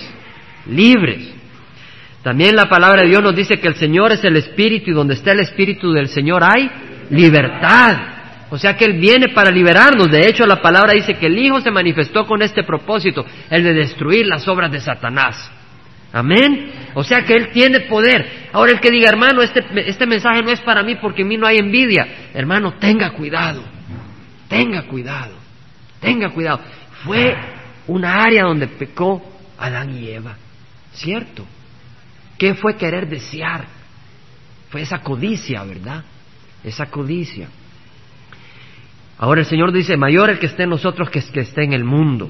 libres. 0.67 1.33
También 2.23 2.55
la 2.55 2.69
palabra 2.69 3.01
de 3.01 3.09
Dios 3.09 3.23
nos 3.23 3.35
dice 3.35 3.59
que 3.59 3.67
el 3.67 3.75
Señor 3.75 4.11
es 4.11 4.23
el 4.23 4.35
Espíritu 4.35 4.91
y 4.91 4.93
donde 4.93 5.15
está 5.15 5.31
el 5.31 5.39
Espíritu 5.39 5.91
del 5.91 6.07
Señor 6.07 6.43
hay 6.43 6.69
libertad. 7.09 7.97
O 8.51 8.57
sea 8.57 8.75
que 8.75 8.85
Él 8.85 8.99
viene 8.99 9.29
para 9.29 9.49
liberarnos. 9.49 10.11
De 10.11 10.27
hecho, 10.27 10.45
la 10.45 10.61
palabra 10.61 10.93
dice 10.93 11.15
que 11.15 11.27
el 11.27 11.37
Hijo 11.37 11.61
se 11.61 11.71
manifestó 11.71 12.27
con 12.27 12.41
este 12.41 12.63
propósito, 12.63 13.25
el 13.49 13.63
de 13.63 13.73
destruir 13.73 14.27
las 14.27 14.47
obras 14.47 14.71
de 14.71 14.81
Satanás. 14.81 15.51
Amén. 16.13 16.71
O 16.93 17.03
sea 17.03 17.23
que 17.23 17.33
Él 17.33 17.49
tiene 17.53 17.81
poder. 17.81 18.49
Ahora 18.51 18.73
el 18.73 18.81
que 18.81 18.91
diga, 18.91 19.09
hermano, 19.09 19.41
este, 19.41 19.63
este 19.87 20.05
mensaje 20.05 20.43
no 20.43 20.51
es 20.51 20.59
para 20.59 20.83
mí 20.83 20.95
porque 20.95 21.21
en 21.21 21.29
mí 21.29 21.37
no 21.37 21.47
hay 21.47 21.57
envidia. 21.57 22.05
Hermano, 22.33 22.73
tenga 22.73 23.11
cuidado. 23.11 23.63
Tenga 24.51 24.81
cuidado, 24.81 25.31
tenga 26.01 26.29
cuidado. 26.29 26.59
Fue 27.05 27.33
una 27.87 28.21
área 28.21 28.43
donde 28.43 28.67
pecó 28.67 29.21
Adán 29.57 29.97
y 29.97 30.09
Eva. 30.09 30.35
¿Cierto? 30.91 31.45
¿Qué 32.37 32.53
fue 32.53 32.75
querer 32.75 33.07
desear? 33.07 33.63
Fue 34.69 34.81
esa 34.81 34.99
codicia, 34.99 35.63
¿verdad? 35.63 36.03
Esa 36.65 36.87
codicia. 36.87 37.47
Ahora 39.17 39.39
el 39.39 39.47
Señor 39.47 39.71
dice, 39.71 39.95
mayor 39.95 40.29
el 40.29 40.37
que 40.37 40.47
esté 40.47 40.63
en 40.63 40.71
nosotros 40.71 41.09
que 41.09 41.19
el 41.19 41.31
que 41.31 41.39
esté 41.39 41.63
en 41.63 41.71
el 41.71 41.85
mundo. 41.85 42.29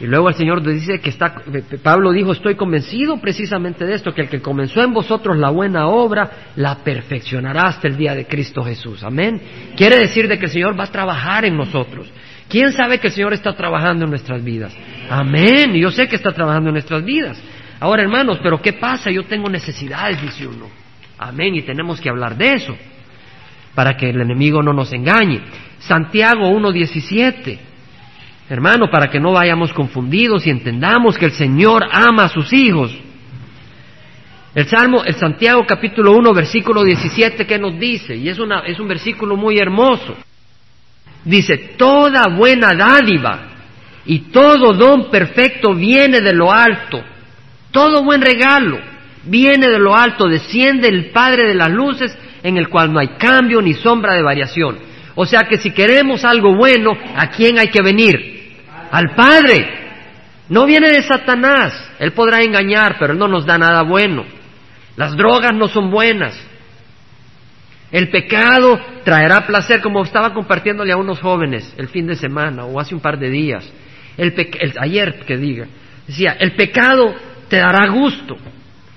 Y 0.00 0.06
luego 0.06 0.28
el 0.28 0.34
Señor 0.36 0.62
dice 0.62 1.00
que 1.00 1.10
está, 1.10 1.34
Pablo 1.82 2.12
dijo, 2.12 2.30
estoy 2.30 2.54
convencido 2.54 3.16
precisamente 3.20 3.84
de 3.84 3.94
esto, 3.94 4.14
que 4.14 4.22
el 4.22 4.28
que 4.28 4.40
comenzó 4.40 4.80
en 4.80 4.92
vosotros 4.92 5.36
la 5.36 5.50
buena 5.50 5.88
obra, 5.88 6.52
la 6.54 6.76
perfeccionará 6.76 7.62
hasta 7.62 7.88
el 7.88 7.96
día 7.96 8.14
de 8.14 8.26
Cristo 8.26 8.62
Jesús. 8.62 9.02
Amén. 9.02 9.40
Quiere 9.76 9.98
decir 9.98 10.28
de 10.28 10.38
que 10.38 10.46
el 10.46 10.52
Señor 10.52 10.78
va 10.78 10.84
a 10.84 10.92
trabajar 10.92 11.44
en 11.44 11.56
nosotros. 11.56 12.08
¿Quién 12.48 12.72
sabe 12.72 12.98
que 12.98 13.08
el 13.08 13.12
Señor 13.12 13.32
está 13.32 13.54
trabajando 13.56 14.04
en 14.04 14.10
nuestras 14.10 14.42
vidas? 14.44 14.72
Amén. 15.10 15.74
Yo 15.74 15.90
sé 15.90 16.06
que 16.06 16.16
está 16.16 16.32
trabajando 16.32 16.68
en 16.68 16.74
nuestras 16.74 17.04
vidas. 17.04 17.42
Ahora, 17.80 18.02
hermanos, 18.02 18.38
pero 18.40 18.62
¿qué 18.62 18.74
pasa? 18.74 19.10
Yo 19.10 19.24
tengo 19.24 19.50
necesidades, 19.50 20.22
dice 20.22 20.46
uno. 20.46 20.66
Amén. 21.18 21.56
Y 21.56 21.62
tenemos 21.62 22.00
que 22.00 22.08
hablar 22.08 22.36
de 22.36 22.52
eso 22.54 22.76
para 23.74 23.96
que 23.96 24.10
el 24.10 24.20
enemigo 24.20 24.62
no 24.62 24.72
nos 24.72 24.92
engañe. 24.92 25.40
Santiago 25.78 26.50
1.17. 26.50 27.67
Hermano, 28.50 28.90
para 28.90 29.10
que 29.10 29.20
no 29.20 29.32
vayamos 29.32 29.72
confundidos 29.72 30.46
y 30.46 30.50
entendamos 30.50 31.18
que 31.18 31.26
el 31.26 31.32
Señor 31.32 31.84
ama 31.92 32.24
a 32.24 32.28
sus 32.28 32.52
hijos. 32.52 32.96
El 34.54 34.66
Salmo, 34.66 35.04
el 35.04 35.14
Santiago 35.14 35.64
capítulo 35.66 36.12
1, 36.12 36.32
versículo 36.32 36.82
17, 36.82 37.46
¿qué 37.46 37.58
nos 37.58 37.78
dice? 37.78 38.16
Y 38.16 38.28
es, 38.28 38.38
una, 38.38 38.60
es 38.60 38.80
un 38.80 38.88
versículo 38.88 39.36
muy 39.36 39.58
hermoso. 39.58 40.16
Dice, 41.24 41.74
toda 41.76 42.28
buena 42.34 42.72
dádiva 42.74 43.48
y 44.06 44.20
todo 44.30 44.72
don 44.72 45.10
perfecto 45.10 45.74
viene 45.74 46.22
de 46.22 46.32
lo 46.32 46.50
alto. 46.50 47.04
Todo 47.70 48.02
buen 48.02 48.22
regalo 48.22 48.78
viene 49.24 49.68
de 49.68 49.78
lo 49.78 49.94
alto, 49.94 50.26
desciende 50.26 50.88
el 50.88 51.10
Padre 51.10 51.48
de 51.48 51.54
las 51.54 51.70
luces 51.70 52.16
en 52.42 52.56
el 52.56 52.68
cual 52.68 52.92
no 52.92 52.98
hay 52.98 53.08
cambio 53.18 53.60
ni 53.60 53.74
sombra 53.74 54.14
de 54.14 54.22
variación. 54.22 54.78
O 55.14 55.26
sea 55.26 55.42
que 55.42 55.58
si 55.58 55.72
queremos 55.72 56.24
algo 56.24 56.54
bueno, 56.56 56.92
¿a 57.14 57.28
quién 57.28 57.58
hay 57.58 57.68
que 57.68 57.82
venir? 57.82 58.37
Al 58.90 59.14
Padre. 59.14 59.88
No 60.48 60.64
viene 60.66 60.88
de 60.88 61.02
Satanás. 61.02 61.72
Él 61.98 62.12
podrá 62.12 62.42
engañar, 62.42 62.96
pero 62.98 63.12
Él 63.12 63.18
no 63.18 63.28
nos 63.28 63.44
da 63.44 63.58
nada 63.58 63.82
bueno. 63.82 64.24
Las 64.96 65.16
drogas 65.16 65.52
no 65.54 65.68
son 65.68 65.90
buenas. 65.90 66.34
El 67.90 68.10
pecado 68.10 68.80
traerá 69.04 69.46
placer, 69.46 69.80
como 69.80 70.02
estaba 70.02 70.34
compartiéndole 70.34 70.92
a 70.92 70.96
unos 70.96 71.20
jóvenes 71.20 71.74
el 71.78 71.88
fin 71.88 72.06
de 72.06 72.16
semana 72.16 72.64
o 72.64 72.80
hace 72.80 72.94
un 72.94 73.00
par 73.00 73.18
de 73.18 73.30
días. 73.30 73.70
El, 74.16 74.34
ayer 74.80 75.20
que 75.26 75.36
diga. 75.36 75.66
Decía, 76.06 76.36
el 76.38 76.54
pecado 76.54 77.14
te 77.48 77.56
dará 77.56 77.88
gusto. 77.90 78.36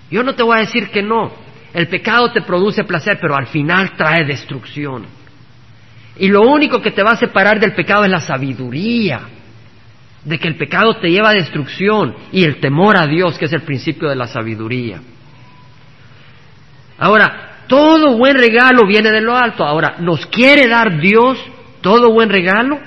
Yo 0.10 0.24
no 0.24 0.36
te 0.36 0.44
voy 0.44 0.58
a 0.58 0.62
decir 0.62 0.90
que 0.90 1.02
no. 1.02 1.32
El 1.74 1.88
pecado 1.88 2.32
te 2.32 2.42
produce 2.42 2.84
placer, 2.84 3.18
pero 3.22 3.36
al 3.36 3.48
final 3.48 3.96
trae 3.96 4.26
destrucción. 4.26 5.06
Y 6.18 6.28
lo 6.28 6.42
único 6.42 6.82
que 6.82 6.92
te 6.92 7.04
va 7.04 7.12
a 7.12 7.18
separar 7.18 7.60
del 7.60 7.74
pecado 7.74 8.04
es 8.04 8.12
la 8.12 8.20
sabiduría 8.20 9.22
de 10.24 10.38
que 10.38 10.48
el 10.48 10.56
pecado 10.56 10.96
te 10.98 11.10
lleva 11.10 11.30
a 11.30 11.34
destrucción 11.34 12.16
y 12.32 12.44
el 12.44 12.60
temor 12.60 12.98
a 12.98 13.08
Dios, 13.08 13.38
que 13.38 13.46
es 13.46 13.54
el 13.54 13.62
principio 13.62 14.10
de 14.10 14.16
la 14.16 14.28
sabiduría. 14.28 15.02
Ahora, 17.00 17.64
todo 17.68 18.18
buen 18.18 18.38
regalo 18.38 18.86
viene 18.88 19.10
de 19.10 19.22
lo 19.22 19.36
alto. 19.36 19.64
Ahora, 19.64 19.96
¿nos 20.00 20.26
quiere 20.28 20.68
dar 20.68 21.00
Dios 21.00 21.40
todo 21.82 22.12
buen 22.12 22.30
regalo? 22.30 22.80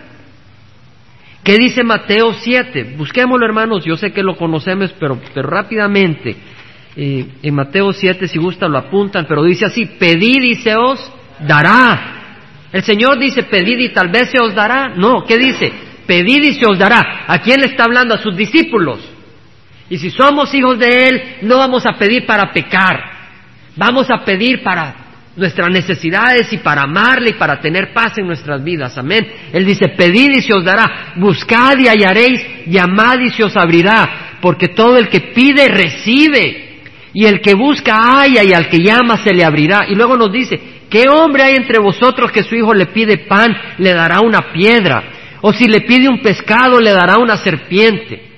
¿Qué 1.43 1.57
dice 1.57 1.83
Mateo 1.83 2.33
7? 2.33 2.95
Busquémoslo, 2.97 3.45
hermanos, 3.45 3.85
yo 3.85 3.97
sé 3.97 4.13
que 4.13 4.23
lo 4.23 4.37
conocemos, 4.37 4.95
pero, 4.99 5.21
pero 5.35 5.49
rápidamente. 5.49 6.37
Eh, 6.97 7.27
en 7.43 7.55
Mateo 7.55 7.93
7, 7.93 8.29
si 8.29 8.39
gusta, 8.39 8.69
lo 8.69 8.79
apuntan, 8.79 9.27
pero 9.29 9.43
dice 9.43 9.67
así, 9.67 9.85
pedid 9.85 10.43
y 10.43 10.55
se 10.55 10.77
os 10.77 11.13
dará. 11.41 12.13
El 12.73 12.83
Señor 12.83 13.19
dice, 13.19 13.43
pedid 13.43 13.79
y 13.79 13.89
tal 13.93 14.09
vez 14.09 14.31
se 14.31 14.41
os 14.41 14.55
dará. 14.55 14.91
No, 14.95 15.25
¿qué 15.25 15.37
dice? 15.37 15.73
Pedid 16.07 16.45
y 16.45 16.55
se 16.55 16.67
os 16.67 16.79
dará. 16.79 17.25
¿A 17.27 17.39
quién 17.39 17.61
le 17.61 17.67
está 17.67 17.85
hablando? 17.85 18.15
A 18.15 18.19
sus 18.19 18.37
discípulos. 18.37 19.01
Y 19.89 19.99
si 19.99 20.11
somos 20.11 20.53
hijos 20.55 20.79
de 20.79 21.09
Él, 21.09 21.23
no 21.43 21.59
vamos 21.59 21.85
a 21.87 21.99
pedir 21.99 22.27
para 22.27 22.53
pecar. 22.53 23.01
Vamos 23.77 24.11
a 24.11 24.25
pedir 24.25 24.63
para 24.63 24.95
nuestras 25.37 25.69
necesidades 25.71 26.53
y 26.53 26.59
para 26.59 26.83
amarle 26.83 27.31
y 27.31 27.35
para 27.35 27.61
tener 27.61 27.93
paz 27.93 28.19
en 28.19 28.27
nuestras 28.27 28.63
vidas. 28.63 28.97
Amén. 28.97 29.27
Él 29.53 29.65
dice, 29.65 29.89
pedid 29.89 30.31
y 30.31 30.43
se 30.43 30.55
os 30.55 30.65
dará. 30.65 31.15
Buscad 31.17 31.79
y 31.79 31.89
hallaréis. 31.89 32.67
Llamad 32.67 33.21
y 33.21 33.31
se 33.31 33.45
os 33.45 33.57
abrirá. 33.57 34.39
Porque 34.41 34.69
todo 34.69 34.97
el 34.97 35.09
que 35.09 35.21
pide, 35.35 35.69
recibe. 35.69 36.83
Y 37.13 37.27
el 37.27 37.41
que 37.41 37.55
busca, 37.55 37.95
halla. 37.95 38.43
Y 38.43 38.53
al 38.53 38.69
que 38.69 38.79
llama, 38.79 39.19
se 39.19 39.35
le 39.35 39.45
abrirá. 39.45 39.87
Y 39.89 39.95
luego 39.95 40.17
nos 40.17 40.33
dice, 40.33 40.61
¿qué 40.89 41.09
hombre 41.09 41.43
hay 41.43 41.57
entre 41.57 41.79
vosotros 41.79 42.31
que 42.31 42.43
su 42.43 42.55
hijo 42.55 42.73
le 42.75 42.87
pide 42.87 43.19
pan, 43.27 43.55
le 43.79 43.93
dará 43.93 44.21
una 44.21 44.53
piedra? 44.53 45.14
O 45.47 45.53
si 45.53 45.69
le 45.69 45.83
pide 45.83 46.09
un 46.09 46.23
pescado, 46.23 46.81
le 46.81 46.91
dará 46.91 47.19
una 47.19 47.37
serpiente. 47.37 48.31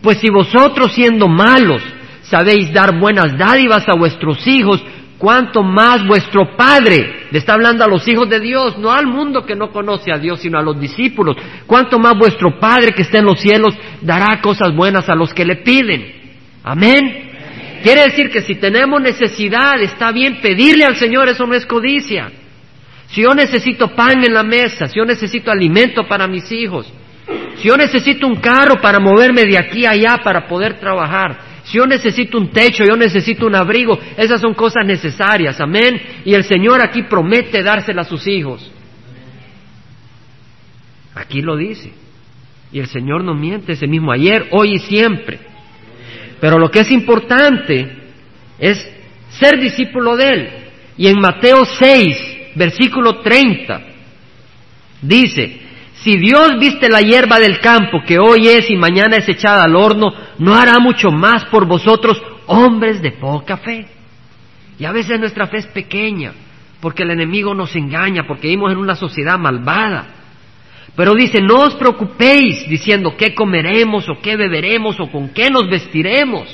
Pues 0.00 0.16
si 0.20 0.30
vosotros 0.30 0.90
siendo 0.94 1.28
malos 1.28 1.82
sabéis 2.22 2.72
dar 2.72 2.98
buenas 2.98 3.36
dádivas 3.36 3.86
a 3.86 3.98
vuestros 3.98 4.38
hijos, 4.46 4.82
cuanto 5.18 5.62
más 5.62 6.06
vuestro 6.06 6.56
Padre, 6.56 7.26
le 7.30 7.38
está 7.38 7.52
hablando 7.52 7.84
a 7.84 7.88
los 7.88 8.08
hijos 8.08 8.26
de 8.30 8.40
Dios, 8.40 8.78
no 8.78 8.90
al 8.90 9.06
mundo 9.06 9.44
que 9.44 9.54
no 9.54 9.70
conoce 9.70 10.10
a 10.10 10.16
Dios, 10.16 10.40
sino 10.40 10.58
a 10.58 10.62
los 10.62 10.80
discípulos, 10.80 11.36
cuanto 11.66 11.98
más 11.98 12.16
vuestro 12.16 12.58
Padre 12.58 12.92
que 12.92 13.02
está 13.02 13.18
en 13.18 13.26
los 13.26 13.38
cielos 13.38 13.74
dará 14.00 14.40
cosas 14.40 14.74
buenas 14.74 15.10
a 15.10 15.14
los 15.14 15.34
que 15.34 15.44
le 15.44 15.56
piden. 15.56 16.06
Amén. 16.64 17.32
Quiere 17.82 18.04
decir 18.04 18.30
que 18.30 18.40
si 18.40 18.54
tenemos 18.54 18.98
necesidad, 19.02 19.78
está 19.82 20.10
bien 20.10 20.40
pedirle 20.40 20.86
al 20.86 20.96
Señor, 20.96 21.28
eso 21.28 21.46
no 21.46 21.54
es 21.54 21.66
codicia. 21.66 22.32
Si 23.08 23.22
yo 23.22 23.34
necesito 23.34 23.94
pan 23.94 24.24
en 24.24 24.34
la 24.34 24.42
mesa, 24.42 24.86
si 24.88 24.98
yo 24.98 25.04
necesito 25.04 25.50
alimento 25.50 26.06
para 26.06 26.26
mis 26.26 26.50
hijos, 26.50 26.92
si 27.56 27.68
yo 27.68 27.76
necesito 27.76 28.26
un 28.26 28.36
carro 28.36 28.80
para 28.80 28.98
moverme 28.98 29.44
de 29.44 29.58
aquí 29.58 29.86
a 29.86 29.90
allá 29.90 30.18
para 30.22 30.46
poder 30.46 30.78
trabajar, 30.78 31.38
si 31.64 31.78
yo 31.78 31.86
necesito 31.86 32.38
un 32.38 32.50
techo, 32.50 32.84
yo 32.84 32.96
necesito 32.96 33.46
un 33.46 33.56
abrigo, 33.56 33.98
esas 34.16 34.40
son 34.40 34.54
cosas 34.54 34.86
necesarias, 34.86 35.60
amén. 35.60 36.00
Y 36.24 36.34
el 36.34 36.44
Señor 36.44 36.80
aquí 36.82 37.02
promete 37.02 37.62
dársela 37.62 38.02
a 38.02 38.04
sus 38.04 38.26
hijos. 38.26 38.70
Aquí 41.14 41.42
lo 41.42 41.56
dice. 41.56 41.92
Y 42.70 42.78
el 42.78 42.86
Señor 42.86 43.24
no 43.24 43.34
miente 43.34 43.72
ese 43.72 43.86
mismo 43.86 44.12
ayer, 44.12 44.48
hoy 44.52 44.74
y 44.74 44.78
siempre. 44.78 45.40
Pero 46.40 46.58
lo 46.58 46.70
que 46.70 46.80
es 46.80 46.90
importante 46.90 47.88
es 48.58 48.88
ser 49.30 49.58
discípulo 49.58 50.16
de 50.16 50.28
Él. 50.28 50.50
Y 50.98 51.08
en 51.08 51.18
Mateo 51.18 51.64
6, 51.64 52.35
versículo 52.56 53.20
30, 53.20 53.80
dice, 55.02 55.60
si 56.02 56.16
Dios 56.18 56.58
viste 56.58 56.88
la 56.88 57.00
hierba 57.00 57.38
del 57.38 57.60
campo 57.60 58.02
que 58.06 58.18
hoy 58.18 58.48
es 58.48 58.70
y 58.70 58.76
mañana 58.76 59.16
es 59.16 59.28
echada 59.28 59.64
al 59.64 59.76
horno, 59.76 60.12
¿no 60.38 60.54
hará 60.54 60.78
mucho 60.78 61.10
más 61.10 61.44
por 61.46 61.66
vosotros, 61.66 62.20
hombres 62.46 63.02
de 63.02 63.12
poca 63.12 63.58
fe? 63.58 63.86
Y 64.78 64.84
a 64.84 64.92
veces 64.92 65.18
nuestra 65.18 65.46
fe 65.46 65.58
es 65.58 65.66
pequeña, 65.66 66.32
porque 66.80 67.02
el 67.02 67.10
enemigo 67.10 67.54
nos 67.54 67.74
engaña, 67.76 68.26
porque 68.26 68.48
vivimos 68.48 68.72
en 68.72 68.78
una 68.78 68.94
sociedad 68.94 69.38
malvada. 69.38 70.06
Pero 70.94 71.12
dice, 71.14 71.40
no 71.42 71.60
os 71.60 71.74
preocupéis 71.74 72.68
diciendo 72.68 73.14
qué 73.18 73.34
comeremos 73.34 74.08
o 74.08 74.20
qué 74.22 74.36
beberemos 74.36 74.98
o 75.00 75.10
con 75.10 75.30
qué 75.30 75.50
nos 75.50 75.68
vestiremos. 75.68 76.48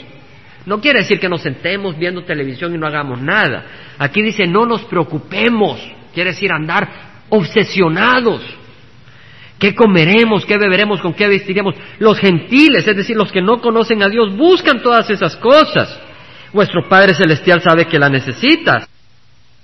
No 0.66 0.80
quiere 0.80 1.00
decir 1.00 1.18
que 1.18 1.28
nos 1.28 1.42
sentemos 1.42 1.98
viendo 1.98 2.24
televisión 2.24 2.74
y 2.74 2.78
no 2.78 2.86
hagamos 2.86 3.20
nada. 3.20 3.64
Aquí 3.98 4.22
dice, 4.22 4.46
no 4.46 4.64
nos 4.64 4.82
preocupemos. 4.84 5.80
Quiere 6.14 6.30
decir 6.30 6.52
andar 6.52 6.88
obsesionados. 7.28 8.42
¿Qué 9.58 9.74
comeremos? 9.74 10.44
¿Qué 10.44 10.58
beberemos? 10.58 11.00
¿Con 11.00 11.14
qué 11.14 11.28
vestiremos? 11.28 11.74
Los 11.98 12.18
gentiles, 12.18 12.86
es 12.86 12.96
decir, 12.96 13.16
los 13.16 13.30
que 13.30 13.40
no 13.40 13.60
conocen 13.60 14.02
a 14.02 14.08
Dios, 14.08 14.36
buscan 14.36 14.82
todas 14.82 15.08
esas 15.10 15.36
cosas. 15.36 16.00
Vuestro 16.52 16.88
Padre 16.88 17.14
Celestial 17.14 17.60
sabe 17.60 17.86
que 17.86 17.98
la 17.98 18.08
necesitas. 18.08 18.88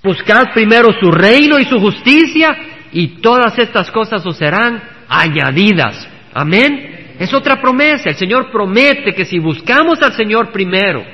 Buscad 0.03 0.53
primero 0.55 0.89
su 1.01 1.11
reino 1.11 1.59
y 1.59 1.65
su 1.65 1.79
justicia 1.81 2.57
y 2.93 3.21
todas 3.21 3.59
estas 3.59 3.91
cosas 3.91 4.25
os 4.25 4.37
serán 4.37 4.83
añadidas. 5.09 6.09
Amén. 6.33 6.98
Es 7.19 7.35
otra 7.35 7.61
promesa. 7.61 8.11
El 8.11 8.17
Señor 8.17 8.51
promete 8.51 9.13
que 9.13 9.25
si 9.25 9.39
buscamos 9.39 10.01
al 10.03 10.13
Señor 10.13 10.53
primero, 10.53 11.05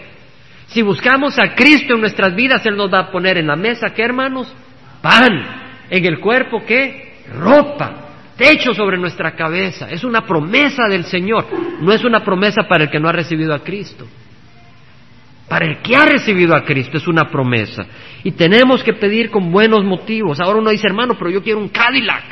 si 0.67 0.83
buscamos 0.83 1.39
a 1.39 1.55
Cristo 1.55 1.95
en 1.95 2.01
nuestras 2.01 2.35
vidas, 2.35 2.65
Él 2.67 2.77
nos 2.77 2.93
va 2.93 3.01
a 3.01 3.11
poner 3.11 3.39
en 3.39 3.47
la 3.47 3.57
mesa, 3.57 3.91
¿qué 3.91 4.03
hermanos? 4.03 4.53
Pan. 5.01 5.63
En 5.89 6.05
el 6.05 6.19
cuerpo, 6.21 6.63
¿qué? 6.67 7.23
Ropa. 7.33 8.01
Techo 8.37 8.75
sobre 8.75 8.99
nuestra 8.99 9.37
cabeza. 9.37 9.89
Es 9.89 10.03
una 10.03 10.23
promesa 10.23 10.89
del 10.89 11.05
Señor. 11.05 11.47
No 11.81 11.93
es 11.93 12.05
una 12.05 12.25
promesa 12.25 12.63
para 12.69 12.85
el 12.85 12.91
que 12.91 12.99
no 12.99 13.09
ha 13.09 13.13
recibido 13.13 13.55
a 13.55 13.61
Cristo. 13.61 14.07
Para 15.49 15.67
el 15.67 15.79
que 15.83 15.95
ha 15.95 16.05
recibido 16.05 16.57
a 16.57 16.65
Cristo 16.65 16.97
es 16.97 17.07
una 17.07 17.31
promesa. 17.31 17.87
Y 18.25 18.33
tenemos 18.33 18.83
que 18.83 18.95
pedir 18.95 19.31
con 19.31 19.53
buenos 19.53 19.85
motivos. 19.85 20.41
Ahora 20.41 20.59
uno 20.59 20.71
dice, 20.71 20.87
hermano, 20.87 21.15
pero 21.17 21.31
yo 21.31 21.43
quiero 21.43 21.61
un 21.61 21.69
Cadillac. 21.69 22.25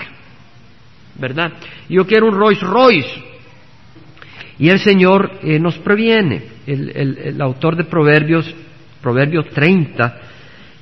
¿Verdad? 1.14 1.53
Yo 1.89 2.07
quiero 2.07 2.27
un 2.27 2.35
Rolls 2.35 2.61
Royce. 2.61 3.32
Y 4.59 4.68
el 4.68 4.78
Señor 4.78 5.38
eh, 5.42 5.59
nos 5.59 5.78
previene. 5.78 6.42
El, 6.66 7.40
autor 7.40 7.76
de 7.76 7.84
Proverbios, 7.84 8.55
Proverbios 9.00 9.48
30, 9.50 10.20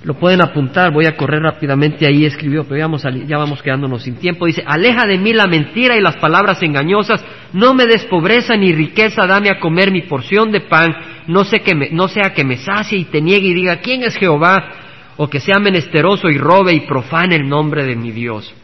lo 0.03 0.15
pueden 0.15 0.43
apuntar, 0.43 0.93
voy 0.93 1.07
a 1.07 1.17
correr 1.17 1.43
rápidamente 1.43 2.07
ahí, 2.07 2.25
escribió, 2.25 2.65
pero 2.65 2.77
ya 2.77 3.37
vamos, 3.39 3.63
quedándonos 3.63 4.03
sin 4.03 4.17
tiempo. 4.17 4.47
Dice, 4.47 4.63
aleja 4.67 5.07
de 5.07 5.19
mí 5.19 5.33
la 5.33 5.47
mentira 5.47 5.97
y 5.97 6.01
las 6.01 6.17
palabras 6.17 6.63
engañosas, 6.63 7.25
no 7.53 7.75
me 7.75 7.87
des 7.87 8.05
pobreza 8.07 8.57
ni 8.57 8.73
riqueza, 8.73 9.27
dame 9.27 9.51
a 9.51 9.61
comer 9.61 9.91
mi 9.91 10.03
porción 10.03 10.53
de 10.53 10.61
pan, 10.61 10.95
no, 11.27 11.45
sé 11.45 11.61
que 11.61 11.75
me, 11.75 11.91
no 11.91 12.09
sea 12.09 12.33
que 12.35 12.45
me 12.45 12.57
sacie 12.57 12.99
y 12.99 13.05
te 13.05 13.21
niegue 13.21 13.49
y 13.49 13.55
diga, 13.55 13.77
¿quién 13.77 14.03
es 14.03 14.17
Jehová? 14.17 14.73
O 15.19 15.29
que 15.29 15.41
sea 15.41 15.59
menesteroso 15.59 16.29
y 16.29 16.39
robe 16.39 16.73
y 16.73 16.81
profane 16.81 17.37
el 17.37 17.47
nombre 17.47 17.85
de 17.85 17.95
mi 17.95 18.11
Dios. 18.11 18.55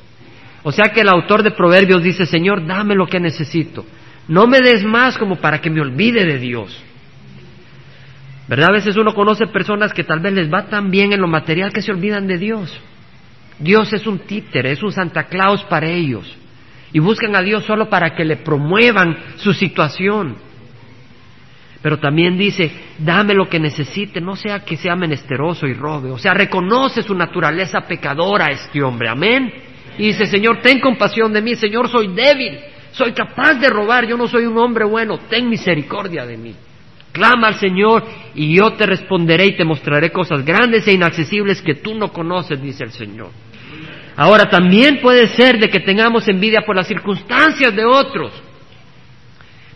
O 0.63 0.73
sea 0.73 0.91
que 0.93 1.03
el 1.03 1.09
autor 1.09 1.43
de 1.43 1.51
Proverbios 1.51 2.03
dice, 2.03 2.25
Señor, 2.25 2.67
dame 2.67 2.95
lo 2.95 3.07
que 3.07 3.21
necesito. 3.21 3.85
No 4.29 4.47
me 4.47 4.61
des 4.61 4.85
más 4.85 5.19
como 5.19 5.37
para 5.37 5.61
que 5.61 5.71
me 5.71 5.81
olvide 5.81 6.25
de 6.25 6.39
Dios. 6.39 6.83
¿Verdad? 8.49 8.71
A 8.71 8.75
veces 8.75 8.97
uno 8.97 9.15
conoce 9.15 9.47
personas 9.49 9.93
que 9.93 10.05
tal 10.05 10.21
vez 10.21 10.33
les 10.33 10.53
va 10.53 10.67
tan 10.67 10.91
bien 10.91 11.13
en 11.13 11.21
lo 11.21 11.29
material 11.29 11.73
que 11.73 11.83
se 11.83 11.93
olvidan 11.93 12.27
de 12.27 12.39
Dios. 12.39 12.81
Dios 13.59 13.93
es 13.93 14.07
un 14.07 14.21
títere, 14.21 14.73
es 14.73 14.83
un 14.83 14.93
Santa 14.93 15.25
Claus 15.25 15.65
para 15.65 15.89
ellos. 15.89 16.37
Y 16.93 16.99
buscan 17.01 17.35
a 17.35 17.43
Dios 17.43 17.65
solo 17.65 17.89
para 17.89 18.15
que 18.15 18.25
le 18.25 18.37
promuevan 18.37 19.17
su 19.37 19.53
situación. 19.53 20.37
Pero 21.83 21.99
también 21.99 22.39
dice, 22.39 22.71
dame 22.99 23.35
lo 23.35 23.49
que 23.49 23.61
necesite, 23.61 24.21
no 24.21 24.35
sea 24.35 24.61
que 24.61 24.77
sea 24.77 24.97
menesteroso 24.97 25.67
y 25.67 25.75
robe. 25.75 26.11
O 26.11 26.19
sea, 26.19 26.35
reconoce 26.35 27.03
su 27.03 27.15
naturaleza 27.15 27.83
pecadora 27.83 28.47
este 28.47 28.83
hombre. 28.83 29.09
Amén. 29.09 29.53
Y 29.99 30.09
dice, 30.09 30.27
Señor, 30.27 30.61
ten 30.63 30.81
compasión 30.81 31.33
de 31.33 31.43
mí. 31.43 31.55
Señor, 31.55 31.89
soy 31.89 32.09
débil. 32.09 32.59
Soy 32.97 33.13
capaz 33.13 33.55
de 33.55 33.69
robar. 33.69 34.07
Yo 34.07 34.17
no 34.17 34.27
soy 34.27 34.47
un 34.47 34.57
hombre 34.57 34.85
bueno. 34.87 35.19
Ten 35.29 35.49
misericordia 35.51 36.25
de 36.25 36.39
mí. 36.39 36.55
Clama 37.13 37.49
al 37.49 37.55
Señor 37.57 38.05
y 38.35 38.57
yo 38.57 38.73
te 38.73 38.87
responderé 38.87 39.47
y 39.47 39.57
te 39.57 39.65
mostraré 39.65 40.11
cosas 40.11 40.45
grandes 40.45 40.87
e 40.87 40.93
inaccesibles 40.93 41.63
que 41.63 41.77
tú 41.77 41.95
no 41.95 42.13
conoces, 42.13 42.61
dice 42.61 42.85
el 42.85 42.93
Señor. 42.93 43.31
Ahora 44.17 44.49
también 44.49 45.01
puede 45.01 45.27
ser 45.29 45.59
de 45.59 45.69
que 45.69 45.81
tengamos 45.81 46.27
envidia 46.29 46.63
por 46.63 46.77
las 46.77 46.87
circunstancias 46.87 47.75
de 47.75 47.85
otros. 47.85 48.33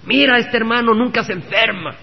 Mira, 0.06 0.38
este 0.38 0.56
hermano 0.56 0.94
nunca 0.94 1.22
se 1.22 1.34
enferma. 1.34 1.94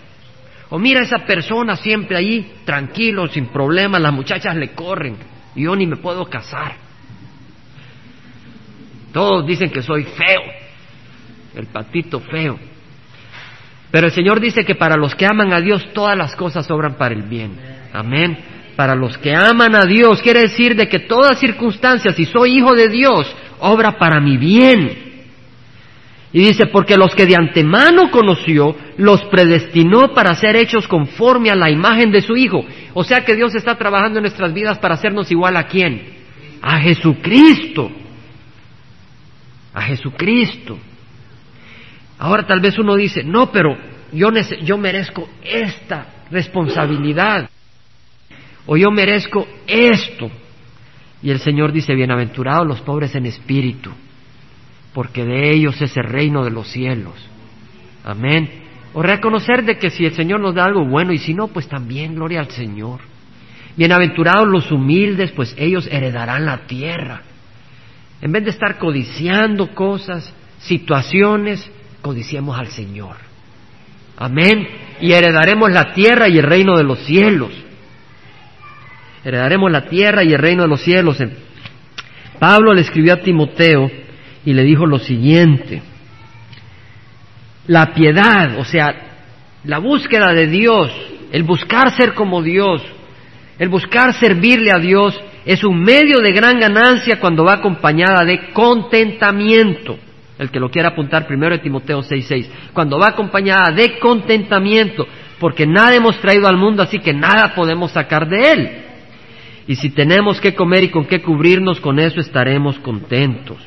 O 0.70 0.78
mira 0.78 1.01
esa 1.01 1.20
persona 1.20 1.76
siempre 1.76 2.18
ahí, 2.18 2.53
tranquilo, 2.65 3.28
sin 3.28 3.47
problemas, 3.47 4.01
las 4.01 4.13
muchachas 4.13 4.55
le 4.55 4.74
corren. 4.74 5.18
Yo 5.55 5.76
ni 5.76 5.88
me 5.88 5.95
puedo 5.95 6.26
casar. 6.26 6.76
Todos 9.13 9.47
dicen 9.47 9.72
que 9.72 9.82
soy 9.82 10.03
feo, 10.03 10.41
el 11.60 11.68
patito 11.68 12.20
feo. 12.20 12.58
Pero 13.91 14.08
el 14.08 14.14
Señor 14.14 14.39
dice 14.39 14.64
que 14.64 14.76
para 14.76 14.97
los 14.97 15.16
que 15.16 15.26
aman 15.26 15.53
a 15.53 15.62
Dios 15.62 15.93
todas 15.93 16.18
las 16.18 16.36
cosas 16.36 16.70
obran 16.70 16.95
para 16.95 17.16
el 17.16 17.24
bien. 17.24 17.53
Amén. 17.93 18.38
Para 18.76 18.95
los 18.95 19.18
que 19.18 19.34
aman 19.34 19.76
a 19.76 19.86
Dios 19.86 20.22
quiere 20.22 20.41
decir 20.41 20.76
de 20.76 20.88
que 20.88 20.99
todas 20.99 21.39
circunstancias, 21.39 22.16
si 22.16 22.26
soy 22.26 22.58
hijo 22.58 22.76
de 22.76 22.89
Dios, 22.89 23.34
obra 23.60 23.97
para 23.97 24.20
mi 24.20 24.38
bien. 24.38 25.08
Y 26.34 26.39
dice, 26.39 26.68
porque 26.68 26.97
los 26.97 27.16
que 27.16 27.26
de 27.26 27.36
antemano 27.36 28.12
conoció, 28.12 28.76
los 28.97 29.24
predestinó 29.26 30.14
para 30.14 30.36
ser 30.36 30.58
hechos 30.58 30.88
conforme 30.88 31.49
a 31.49 31.55
la 31.55 31.72
imagen 31.72 32.12
de 32.12 32.22
su 32.22 32.36
Hijo. 32.36 32.66
O 32.93 33.03
sea 33.03 33.24
que 33.24 33.36
Dios 33.36 33.55
está 33.55 33.76
trabajando 33.76 34.20
en 34.20 34.24
nuestras 34.24 34.53
vidas 34.53 34.78
para 34.78 34.95
hacernos 34.95 35.32
igual 35.32 35.55
a 35.55 35.64
quién? 35.64 36.18
A 36.62 36.80
Jesucristo. 36.80 37.89
A 39.74 39.82
Jesucristo. 39.84 40.78
Ahora 42.20 42.45
tal 42.47 42.59
vez 42.59 42.78
uno 42.80 42.95
dice, 42.95 43.24
no, 43.24 43.51
pero 43.51 43.78
yo, 44.11 44.30
yo 44.63 44.78
merezco 44.78 45.30
esta 45.43 46.07
responsabilidad. 46.32 47.49
O 48.65 48.76
yo 48.76 48.91
merezco 48.91 49.47
esto. 49.65 50.30
Y 51.22 51.30
el 51.30 51.39
Señor 51.39 51.72
dice, 51.72 51.95
bienaventurados 51.95 52.68
los 52.68 52.82
pobres 52.82 53.15
en 53.15 53.26
espíritu, 53.26 53.91
porque 54.93 55.24
de 55.24 55.51
ellos 55.51 55.82
es 55.82 55.95
el 55.97 56.03
reino 56.03 56.43
de 56.43 56.51
los 56.51 56.68
cielos. 56.68 57.15
Amén. 58.03 58.49
O 58.93 59.01
reconocer 59.01 59.63
de 59.63 59.78
que 59.78 59.89
si 59.89 60.05
el 60.05 60.13
Señor 60.13 60.39
nos 60.39 60.55
da 60.55 60.65
algo 60.65 60.86
bueno 60.86 61.13
y 61.13 61.18
si 61.18 61.34
no, 61.34 61.47
pues 61.47 61.68
también 61.68 62.15
gloria 62.15 62.39
al 62.39 62.49
Señor. 62.49 63.01
Bienaventurados 63.76 64.47
los 64.47 64.72
humildes, 64.72 65.32
pues 65.32 65.55
ellos 65.57 65.88
heredarán 65.91 66.45
la 66.45 66.65
tierra. 66.68 67.22
En 68.22 68.32
vez 68.32 68.43
de 68.43 68.49
estar 68.49 68.78
codiciando 68.80 69.74
cosas, 69.76 70.34
situaciones, 70.59 71.70
codiciemos 72.02 72.58
al 72.58 72.68
Señor. 72.68 73.16
Amén. 74.18 74.68
Y 75.00 75.12
heredaremos 75.12 75.72
la 75.72 75.93
tierra 75.93 76.28
y 76.28 76.38
el 76.38 76.43
reino 76.43 76.76
de 76.76 76.84
los 76.84 77.00
cielos. 77.00 77.52
Heredaremos 79.24 79.72
la 79.72 79.86
tierra 79.86 80.24
y 80.24 80.34
el 80.34 80.39
reino 80.39 80.64
de 80.64 80.70
los 80.70 80.82
cielos. 80.82 81.18
Pablo 82.39 82.74
le 82.74 82.82
escribió 82.82 83.14
a 83.14 83.22
Timoteo 83.22 83.89
y 84.45 84.54
le 84.54 84.64
dijo 84.64 84.86
lo 84.86 85.00
siguiente. 85.00 85.82
La 87.68 87.93
piedad, 87.93 88.58
o 88.58 88.64
sea, 88.64 88.95
la 89.66 89.80
búsqueda 89.80 90.34
de 90.34 90.48
Dios, 90.48 90.91
el 91.32 91.43
buscar 91.43 91.91
ser 91.95 92.14
como 92.14 92.41
Dios, 92.41 92.82
el 93.60 93.70
buscar 93.70 94.14
servirle 94.14 94.72
a 94.72 94.80
Dios, 94.80 95.20
es 95.45 95.64
un 95.64 95.82
medio 95.82 96.20
de 96.20 96.32
gran 96.32 96.60
ganancia 96.60 97.20
cuando 97.20 97.43
va 97.43 97.56
acompañada 97.56 98.24
de 98.24 98.52
contentamiento 98.54 99.98
el 100.39 100.49
que 100.51 100.59
lo 100.59 100.69
quiera 100.69 100.89
apuntar 100.89 101.27
primero 101.27 101.55
de 101.55 101.61
Timoteo 101.61 102.01
6:6, 102.01 102.49
cuando 102.73 102.99
va 102.99 103.09
acompañada 103.09 103.71
de 103.71 103.97
contentamiento, 103.99 105.07
porque 105.39 105.65
nada 105.65 105.95
hemos 105.95 106.19
traído 106.19 106.47
al 106.47 106.57
mundo, 106.57 106.83
así 106.83 106.99
que 106.99 107.13
nada 107.13 107.53
podemos 107.55 107.91
sacar 107.91 108.27
de 108.27 108.51
él. 108.51 108.71
Y 109.67 109.75
si 109.75 109.89
tenemos 109.89 110.39
que 110.39 110.55
comer 110.55 110.85
y 110.85 110.89
con 110.89 111.05
qué 111.05 111.21
cubrirnos, 111.21 111.79
con 111.79 111.99
eso 111.99 112.19
estaremos 112.19 112.79
contentos. 112.79 113.57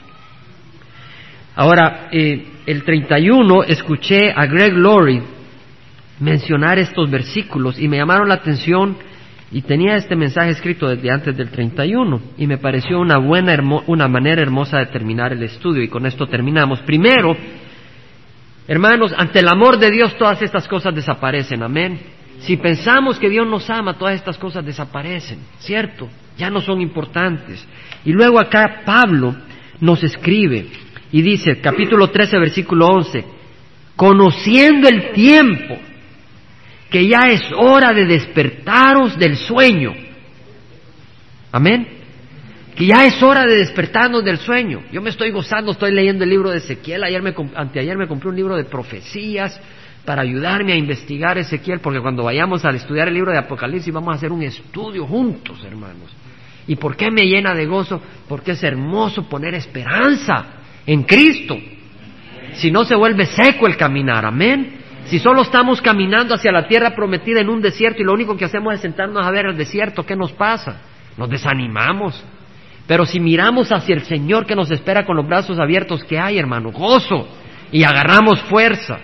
Ahora, 1.54 2.08
eh, 2.10 2.46
el 2.66 2.84
31 2.84 3.64
escuché 3.64 4.32
a 4.34 4.46
Greg 4.46 4.72
Laurie 4.74 5.22
mencionar 6.20 6.78
estos 6.78 7.10
versículos 7.10 7.78
y 7.78 7.88
me 7.88 7.96
llamaron 7.98 8.28
la 8.28 8.36
atención 8.36 8.96
y 9.52 9.62
tenía 9.62 9.96
este 9.96 10.14
mensaje 10.14 10.50
escrito 10.50 10.88
desde 10.88 11.10
antes 11.10 11.36
del 11.36 11.50
31 11.50 12.20
y 12.38 12.46
me 12.46 12.58
pareció 12.58 13.00
una 13.00 13.18
buena, 13.18 13.58
una 13.86 14.06
manera 14.06 14.42
hermosa 14.42 14.78
de 14.78 14.86
terminar 14.86 15.32
el 15.32 15.42
estudio 15.42 15.82
y 15.82 15.88
con 15.88 16.06
esto 16.06 16.26
terminamos. 16.26 16.80
Primero, 16.82 17.36
hermanos, 18.68 19.12
ante 19.16 19.40
el 19.40 19.48
amor 19.48 19.78
de 19.78 19.90
Dios 19.90 20.16
todas 20.16 20.40
estas 20.40 20.68
cosas 20.68 20.94
desaparecen, 20.94 21.62
amén. 21.62 21.98
Si 22.40 22.56
pensamos 22.56 23.18
que 23.18 23.28
Dios 23.28 23.46
nos 23.46 23.68
ama, 23.68 23.94
todas 23.94 24.14
estas 24.14 24.38
cosas 24.38 24.64
desaparecen, 24.64 25.40
¿cierto? 25.58 26.08
Ya 26.38 26.48
no 26.48 26.60
son 26.60 26.80
importantes. 26.80 27.66
Y 28.04 28.12
luego 28.12 28.38
acá 28.38 28.82
Pablo 28.86 29.34
nos 29.80 30.02
escribe 30.04 30.68
y 31.10 31.22
dice, 31.22 31.60
capítulo 31.60 32.08
13, 32.08 32.38
versículo 32.38 32.86
11, 32.86 33.24
conociendo 33.96 34.88
el 34.88 35.10
tiempo, 35.10 35.76
que 36.90 37.06
ya 37.06 37.30
es 37.30 37.42
hora 37.56 37.92
de 37.92 38.04
despertaros 38.04 39.18
del 39.18 39.36
sueño. 39.36 39.94
Amén. 41.52 41.86
Que 42.74 42.86
ya 42.86 43.04
es 43.04 43.22
hora 43.22 43.44
de 43.44 43.56
despertarnos 43.56 44.24
del 44.24 44.38
sueño. 44.38 44.82
Yo 44.92 45.00
me 45.00 45.10
estoy 45.10 45.30
gozando, 45.30 45.72
estoy 45.72 45.92
leyendo 45.92 46.24
el 46.24 46.30
libro 46.30 46.50
de 46.50 46.58
Ezequiel. 46.58 47.04
Ayer 47.04 47.22
me, 47.22 47.34
anteayer 47.54 47.96
me 47.96 48.08
compré 48.08 48.30
un 48.30 48.36
libro 48.36 48.56
de 48.56 48.64
profecías 48.64 49.60
para 50.04 50.22
ayudarme 50.22 50.72
a 50.72 50.76
investigar 50.76 51.38
Ezequiel, 51.38 51.80
porque 51.80 52.00
cuando 52.00 52.24
vayamos 52.24 52.64
a 52.64 52.70
estudiar 52.70 53.08
el 53.08 53.14
libro 53.14 53.32
de 53.32 53.38
Apocalipsis 53.38 53.92
vamos 53.92 54.14
a 54.14 54.16
hacer 54.16 54.32
un 54.32 54.42
estudio 54.42 55.06
juntos, 55.06 55.62
hermanos. 55.64 56.10
¿Y 56.66 56.76
por 56.76 56.96
qué 56.96 57.10
me 57.10 57.26
llena 57.26 57.54
de 57.54 57.66
gozo? 57.66 58.00
Porque 58.28 58.52
es 58.52 58.62
hermoso 58.62 59.28
poner 59.28 59.54
esperanza 59.54 60.46
en 60.86 61.02
Cristo. 61.04 61.56
Si 62.54 62.70
no 62.70 62.84
se 62.84 62.94
vuelve 62.94 63.26
seco 63.26 63.66
el 63.66 63.76
caminar, 63.76 64.24
amén. 64.24 64.79
Si 65.06 65.18
solo 65.18 65.42
estamos 65.42 65.80
caminando 65.80 66.34
hacia 66.34 66.52
la 66.52 66.68
tierra 66.68 66.94
prometida 66.94 67.40
en 67.40 67.48
un 67.48 67.60
desierto 67.60 68.00
y 68.00 68.04
lo 68.04 68.12
único 68.12 68.36
que 68.36 68.44
hacemos 68.44 68.74
es 68.74 68.80
sentarnos 68.80 69.26
a 69.26 69.30
ver 69.30 69.46
el 69.46 69.56
desierto, 69.56 70.04
¿qué 70.04 70.14
nos 70.14 70.32
pasa? 70.32 70.80
Nos 71.16 71.28
desanimamos. 71.28 72.24
Pero 72.86 73.04
si 73.04 73.20
miramos 73.20 73.70
hacia 73.72 73.94
el 73.94 74.02
Señor 74.02 74.46
que 74.46 74.56
nos 74.56 74.70
espera 74.70 75.04
con 75.04 75.16
los 75.16 75.26
brazos 75.26 75.58
abiertos, 75.58 76.04
¿qué 76.04 76.18
hay, 76.18 76.38
hermano? 76.38 76.70
Gozo. 76.70 77.28
Y 77.72 77.84
agarramos 77.84 78.40
fuerza. 78.42 78.98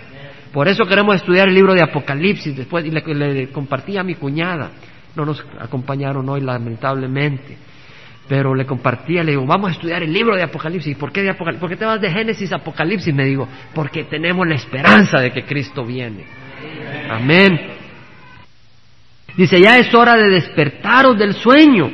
Por 0.53 0.67
eso 0.67 0.85
queremos 0.85 1.15
estudiar 1.15 1.47
el 1.47 1.53
libro 1.53 1.73
de 1.73 1.81
Apocalipsis 1.81 2.55
después 2.55 2.85
y 2.85 2.91
le, 2.91 3.01
le 3.13 3.49
compartí 3.49 3.97
a 3.97 4.03
mi 4.03 4.15
cuñada. 4.15 4.71
No 5.15 5.25
nos 5.25 5.43
acompañaron 5.59 6.27
hoy, 6.29 6.41
lamentablemente 6.41 7.57
pero 8.27 8.53
le 8.53 8.65
compartía, 8.65 9.23
le 9.23 9.31
digo, 9.31 9.45
vamos 9.45 9.69
a 9.69 9.73
estudiar 9.73 10.03
el 10.03 10.11
libro 10.11 10.35
de 10.35 10.43
Apocalipsis. 10.43 10.97
¿Por 10.97 11.11
qué 11.11 11.23
de 11.23 11.29
Apocalipsis? 11.29 11.61
¿Por 11.61 11.69
qué 11.69 11.77
te 11.77 11.85
vas 11.85 12.01
de 12.01 12.11
Génesis 12.11 12.51
a 12.51 12.57
Apocalipsis? 12.57 13.13
Me 13.13 13.25
digo, 13.25 13.47
porque 13.73 14.03
tenemos 14.03 14.45
la 14.45 14.55
esperanza 14.55 15.19
de 15.19 15.31
que 15.31 15.43
Cristo 15.43 15.85
viene. 15.85 16.25
Amén. 17.09 17.59
Dice, 19.37 19.61
ya 19.61 19.77
es 19.77 19.93
hora 19.93 20.15
de 20.15 20.29
despertaros 20.29 21.17
del 21.17 21.35
sueño, 21.35 21.89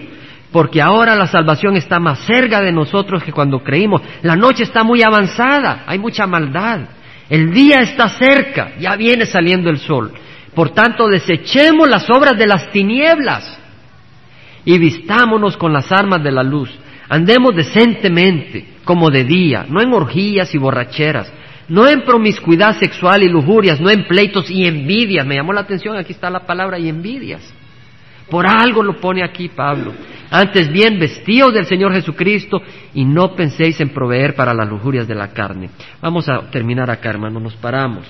porque 0.52 0.82
ahora 0.82 1.16
la 1.16 1.28
salvación 1.28 1.76
está 1.76 2.00
más 2.00 2.20
cerca 2.26 2.62
de 2.62 2.72
nosotros 2.72 3.24
que 3.24 3.32
cuando 3.32 3.60
creímos. 3.60 4.02
La 4.24 4.36
noche 4.36 4.64
está 4.64 4.84
muy 4.84 5.04
avanzada, 5.04 5.84
hay 5.86 6.00
mucha 6.00 6.26
maldad. 6.26 6.82
El 7.30 7.52
día 7.52 7.82
está 7.82 8.10
cerca, 8.10 8.72
ya 8.80 8.96
viene 8.96 9.26
saliendo 9.26 9.70
el 9.70 9.78
sol. 9.78 10.14
Por 10.56 10.72
tanto, 10.72 11.08
desechemos 11.08 11.90
las 11.90 12.10
obras 12.10 12.38
de 12.38 12.48
las 12.48 12.72
tinieblas 12.72 13.60
y 14.66 14.78
vistámonos 14.78 15.58
con 15.58 15.74
las 15.74 15.92
armas 15.92 16.24
de 16.24 16.32
la 16.32 16.44
luz. 16.44 16.70
Andemos 17.10 17.56
decentemente, 17.56 18.66
como 18.86 19.10
de 19.10 19.24
día, 19.24 19.66
no 19.70 19.82
en 19.82 19.94
orgías 19.94 20.54
y 20.54 20.58
borracheras, 20.58 21.32
no 21.68 21.88
en 21.88 22.02
promiscuidad 22.02 22.78
sexual 22.80 23.24
y 23.24 23.30
lujurias, 23.30 23.80
no 23.80 23.90
en 23.90 24.06
pleitos 24.06 24.50
y 24.50 24.66
envidias. 24.66 25.26
Me 25.26 25.36
llamó 25.36 25.54
la 25.54 25.62
atención, 25.62 25.98
aquí 25.98 26.14
está 26.14 26.30
la 26.30 26.46
palabra 26.46 26.80
y 26.80 26.90
envidias. 26.90 27.54
Por 28.30 28.48
algo 28.48 28.82
lo 28.84 29.00
pone 29.00 29.24
aquí 29.24 29.50
Pablo. 29.50 29.94
Antes 30.32 30.72
bien, 30.72 30.98
vestíos 30.98 31.54
del 31.54 31.66
Señor 31.66 31.94
Jesucristo 31.94 32.62
y 32.94 33.06
no 33.06 33.36
penséis 33.36 33.80
en 33.82 33.90
proveer 33.90 34.34
para 34.34 34.54
las 34.54 34.68
lujurias 34.68 35.08
de 35.08 35.16
la 35.16 35.28
carne. 35.28 35.70
Vamos 36.02 36.28
a 36.28 36.50
terminar 36.50 36.90
acá, 36.90 37.10
hermano, 37.10 37.40
nos 37.40 37.56
paramos. 37.56 38.06